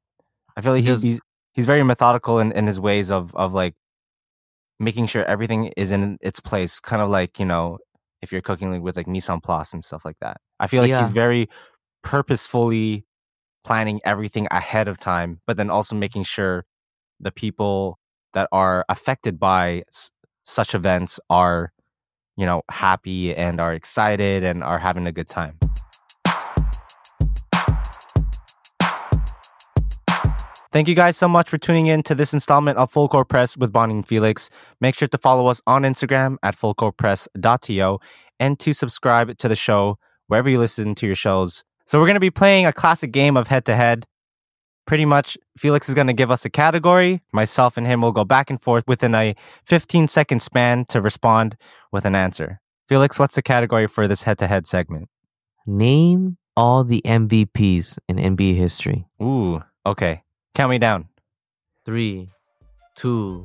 I 0.58 0.62
feel 0.62 0.74
like 0.74 0.84
he's 0.84 1.04
he's, 1.04 1.20
he's 1.54 1.66
very 1.66 1.84
methodical 1.84 2.39
in, 2.39 2.52
in 2.52 2.68
his 2.68 2.80
ways 2.80 3.12
of 3.12 3.36
of 3.36 3.54
like 3.54 3.76
making 4.80 5.08
sure 5.08 5.24
everything 5.26 5.72
is 5.78 5.91
in 5.91 6.18
its 6.22 6.39
place. 6.39 6.80
Kind 6.80 7.02
of 7.02 7.10
like 7.10 7.39
you 7.39 7.46
know 7.46 7.78
if 8.22 8.32
you're 8.32 8.41
cooking 8.41 8.72
like, 8.72 8.82
with 8.82 8.98
like 8.98 9.08
mise 9.08 9.30
en 9.30 9.39
place 9.41 9.74
and 9.74 9.84
stuff 9.84 10.04
like 10.06 10.18
that. 10.22 10.38
I 10.60 10.68
feel 10.68 10.82
like 10.82 10.89
Yeah. 10.89 11.04
he's 11.04 11.12
very 11.12 11.48
purposefully 12.04 13.06
planning 13.64 14.00
everything 14.06 14.48
ahead 14.52 14.88
of 14.88 14.98
time, 14.98 15.41
but 15.46 15.58
then 15.58 15.70
also 15.70 15.96
making 15.96 16.24
sure 16.24 16.66
the 17.20 17.32
people 17.32 18.00
that 18.34 18.48
are 18.52 18.86
affected 18.89 19.39
by 19.39 19.84
such 20.46 20.74
events 20.74 21.20
are, 21.30 21.74
you 22.38 22.46
know, 22.46 22.62
happy 22.70 23.36
and 23.36 23.60
are 23.60 23.74
excited 23.74 24.43
and 24.43 24.64
are 24.64 24.80
having 24.80 25.08
a 25.08 25.12
good 25.12 25.28
time. 25.28 25.58
Thank 30.72 30.89
you 30.89 30.96
guys 30.96 31.16
so 31.16 31.30
much 31.30 31.50
for 31.50 31.58
tuning 31.58 31.88
in 31.88 32.04
to 32.04 32.14
this 32.14 32.34
installment 32.34 32.78
of 32.78 32.91
Full 32.91 33.08
Court 33.08 33.30
Press 33.30 33.56
with 33.56 33.72
Boni 33.72 33.93
and 33.93 34.06
Felix. 34.06 34.50
Make 34.82 34.96
sure 34.96 35.08
to 35.08 35.18
follow 35.18 35.48
us 35.48 35.62
on 35.66 35.84
Instagram 35.84 36.36
at 36.43 36.58
fullcourtpress.to 36.58 38.00
and 38.41 38.60
to 38.60 38.74
subscribe 38.74 39.38
to 39.38 39.48
the 39.48 39.56
show 39.56 39.98
wherever 40.28 40.50
you 40.50 40.60
listen 40.60 40.93
to 40.96 41.06
your 41.06 41.16
shows. 41.16 41.64
So 41.88 41.98
we're 41.98 42.08
going 42.08 42.16
to 42.16 42.20
be 42.20 42.30
playing 42.30 42.66
a 42.66 42.74
classic 42.74 43.14
game 43.14 43.38
of 43.38 43.48
head 43.48 43.64
to 43.66 43.76
head. 43.78 44.06
Pretty 44.86 45.05
much, 45.05 45.38
Felix 45.57 45.89
is 45.89 45.95
going 45.95 46.07
to 46.07 46.13
give 46.13 46.29
us 46.29 46.45
a 46.45 46.49
category. 46.49 47.21
Myself 47.33 47.75
and 47.77 47.88
him 47.88 48.01
will 48.01 48.11
go 48.11 48.23
back 48.23 48.49
and 48.49 48.61
forth 48.61 48.83
within 48.88 49.15
a 49.15 49.36
15 49.63 50.07
second 50.07 50.41
span 50.41 50.86
to 50.86 51.01
respond 51.01 51.57
with 51.91 52.05
an 52.05 52.15
answer. 52.15 52.61
Felix, 52.88 53.17
what's 53.17 53.33
the 53.36 53.41
category 53.41 53.88
for 53.88 54.07
this 54.07 54.23
head 54.23 54.38
to 54.38 54.47
head 54.47 54.67
segment? 54.67 55.09
Name 55.65 56.38
all 56.55 56.83
the 56.83 57.01
MVPs 57.03 57.97
in 58.07 58.17
NBA 58.17 58.55
history. 58.55 59.07
Ooh, 59.21 59.63
okay. 59.86 60.21
Count 60.53 60.69
me 60.69 60.77
down. 60.77 61.09
Three, 61.83 62.29
two, 62.95 63.43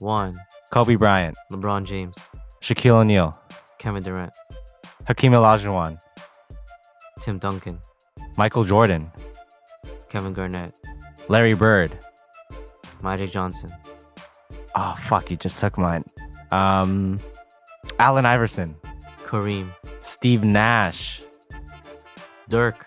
one. 0.00 0.34
Kobe 0.74 0.96
Bryant, 0.96 1.36
LeBron 1.52 1.86
James, 1.86 2.16
Shaquille 2.60 2.96
O'Neal, 2.96 3.32
Kevin 3.78 4.02
Durant, 4.02 4.32
Hakeem 5.06 5.30
Olajuwon, 5.30 5.98
Tim 7.20 7.38
Duncan, 7.38 7.78
Michael 8.36 8.64
Jordan, 8.64 9.08
Kevin 10.14 10.32
Garnett, 10.32 10.78
Larry 11.28 11.54
Bird. 11.54 11.98
Magic 13.02 13.32
Johnson, 13.32 13.68
Oh, 14.76 14.94
fuck, 15.08 15.28
you 15.28 15.36
just 15.36 15.58
took 15.58 15.76
mine. 15.76 16.04
Um, 16.52 17.18
Allen 17.98 18.24
Iverson, 18.24 18.76
Kareem, 19.26 19.74
Steve 19.98 20.44
Nash, 20.44 21.20
Dirk. 22.48 22.86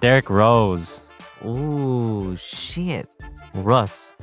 Derrick 0.00 0.28
Rose, 0.28 1.08
Ooh, 1.44 2.34
shit. 2.34 3.06
Russ, 3.54 4.16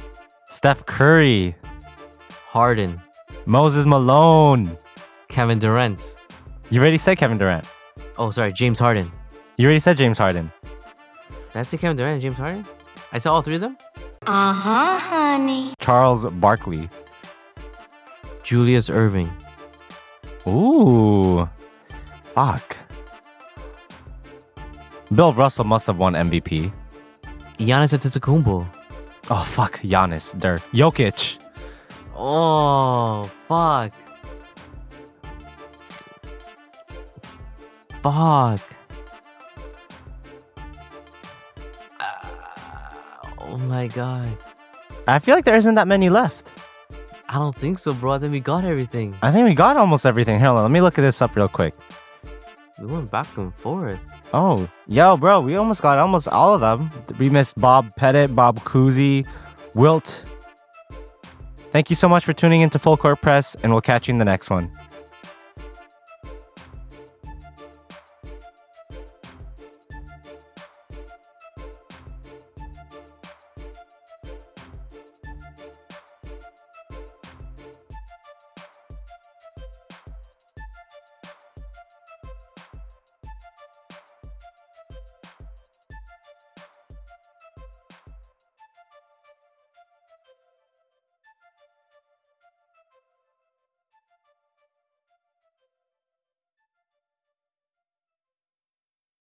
Steph 0.50 0.86
Curry, 0.86 1.56
Harden, 2.46 2.98
Moses 3.46 3.86
Malone. 3.86 4.78
Kevin 5.30 5.60
Durant. 5.60 6.02
You 6.72 6.82
already 6.82 6.98
said 6.98 7.18
Kevin 7.18 7.38
Durant. 7.38 7.66
Oh, 8.18 8.32
sorry, 8.32 8.52
James 8.52 8.80
Harden. 8.80 9.10
You 9.56 9.66
already 9.68 9.80
said 9.80 9.96
James 9.96 10.18
Harden. 10.18 10.52
Did 11.48 11.60
I 11.60 11.64
say 11.64 11.78
Kevin 11.78 11.98
Durant 11.98 12.14
and 12.16 12.22
James 12.22 12.36
Harden? 12.38 12.66
I 13.12 13.20
saw 13.20 13.34
all 13.36 13.42
three 13.42 13.56
of 13.56 13.62
them? 13.62 13.78
Uh 14.26 14.54
huh, 14.54 14.98
honey. 15.00 15.74
Charles 15.80 16.26
Barkley. 16.36 16.90
Julius 18.44 18.90
Erving. 18.90 19.30
Ooh. 20.48 21.48
Fuck. 22.34 22.78
Bill 25.14 25.34
Russell 25.34 25.66
must 25.66 25.88
have 25.88 25.98
won 25.98 26.14
MVP. 26.14 26.72
Giannis 27.58 27.94
Antetokounmpo. 27.98 28.68
Oh 29.30 29.44
fuck, 29.44 29.80
Giannis. 29.82 30.38
Der. 30.40 30.58
Jokic. 30.74 31.44
Oh, 32.16 33.24
fuck. 33.48 33.92
Fuck. 38.04 38.77
Oh 43.58 43.64
my 43.66 43.88
god. 43.88 44.38
I 45.08 45.20
feel 45.20 45.36
like 45.36 45.46
there 45.46 45.56
isn't 45.56 45.76
that 45.76 45.88
many 45.88 46.10
left. 46.10 46.52
I 47.30 47.40
don't 47.40 47.56
think 47.56 47.80
so, 47.80 47.94
bro. 47.94 48.14
I 48.14 48.20
think 48.20 48.32
we 48.32 48.40
got 48.40 48.64
everything. 48.64 49.18
I 49.22 49.32
think 49.32 49.48
we 49.48 49.54
got 49.54 49.76
almost 49.76 50.06
everything. 50.06 50.40
Hold 50.40 50.58
on, 50.58 50.64
let 50.64 50.72
me 50.72 50.82
look 50.82 50.98
at 50.98 51.02
this 51.02 51.22
up 51.22 51.36
real 51.36 51.48
quick. 51.48 51.74
We 52.80 52.86
went 52.86 53.12
back 53.12 53.28
and 53.38 53.54
forth. 53.56 54.00
Oh, 54.34 54.70
yo, 54.88 55.18
bro, 55.18 55.42
we 55.42 55.56
almost 55.56 55.82
got 55.82 55.98
almost 55.98 56.28
all 56.28 56.54
of 56.54 56.62
them. 56.62 56.90
We 57.18 57.30
missed 57.30 57.60
Bob 57.60 57.90
Pettit, 57.96 58.36
Bob 58.36 58.60
Cousy, 58.60 59.26
Wilt. 59.76 60.26
Thank 61.72 61.90
you 61.90 61.96
so 61.96 62.08
much 62.08 62.24
for 62.24 62.34
tuning 62.34 62.62
into 62.62 62.80
Full 62.80 62.98
Court 62.98 63.22
Press, 63.22 63.56
and 63.64 63.72
we'll 63.72 63.82
catch 63.82 64.08
you 64.08 64.14
in 64.14 64.20
the 64.20 64.26
next 64.26 64.50
one. 64.50 64.72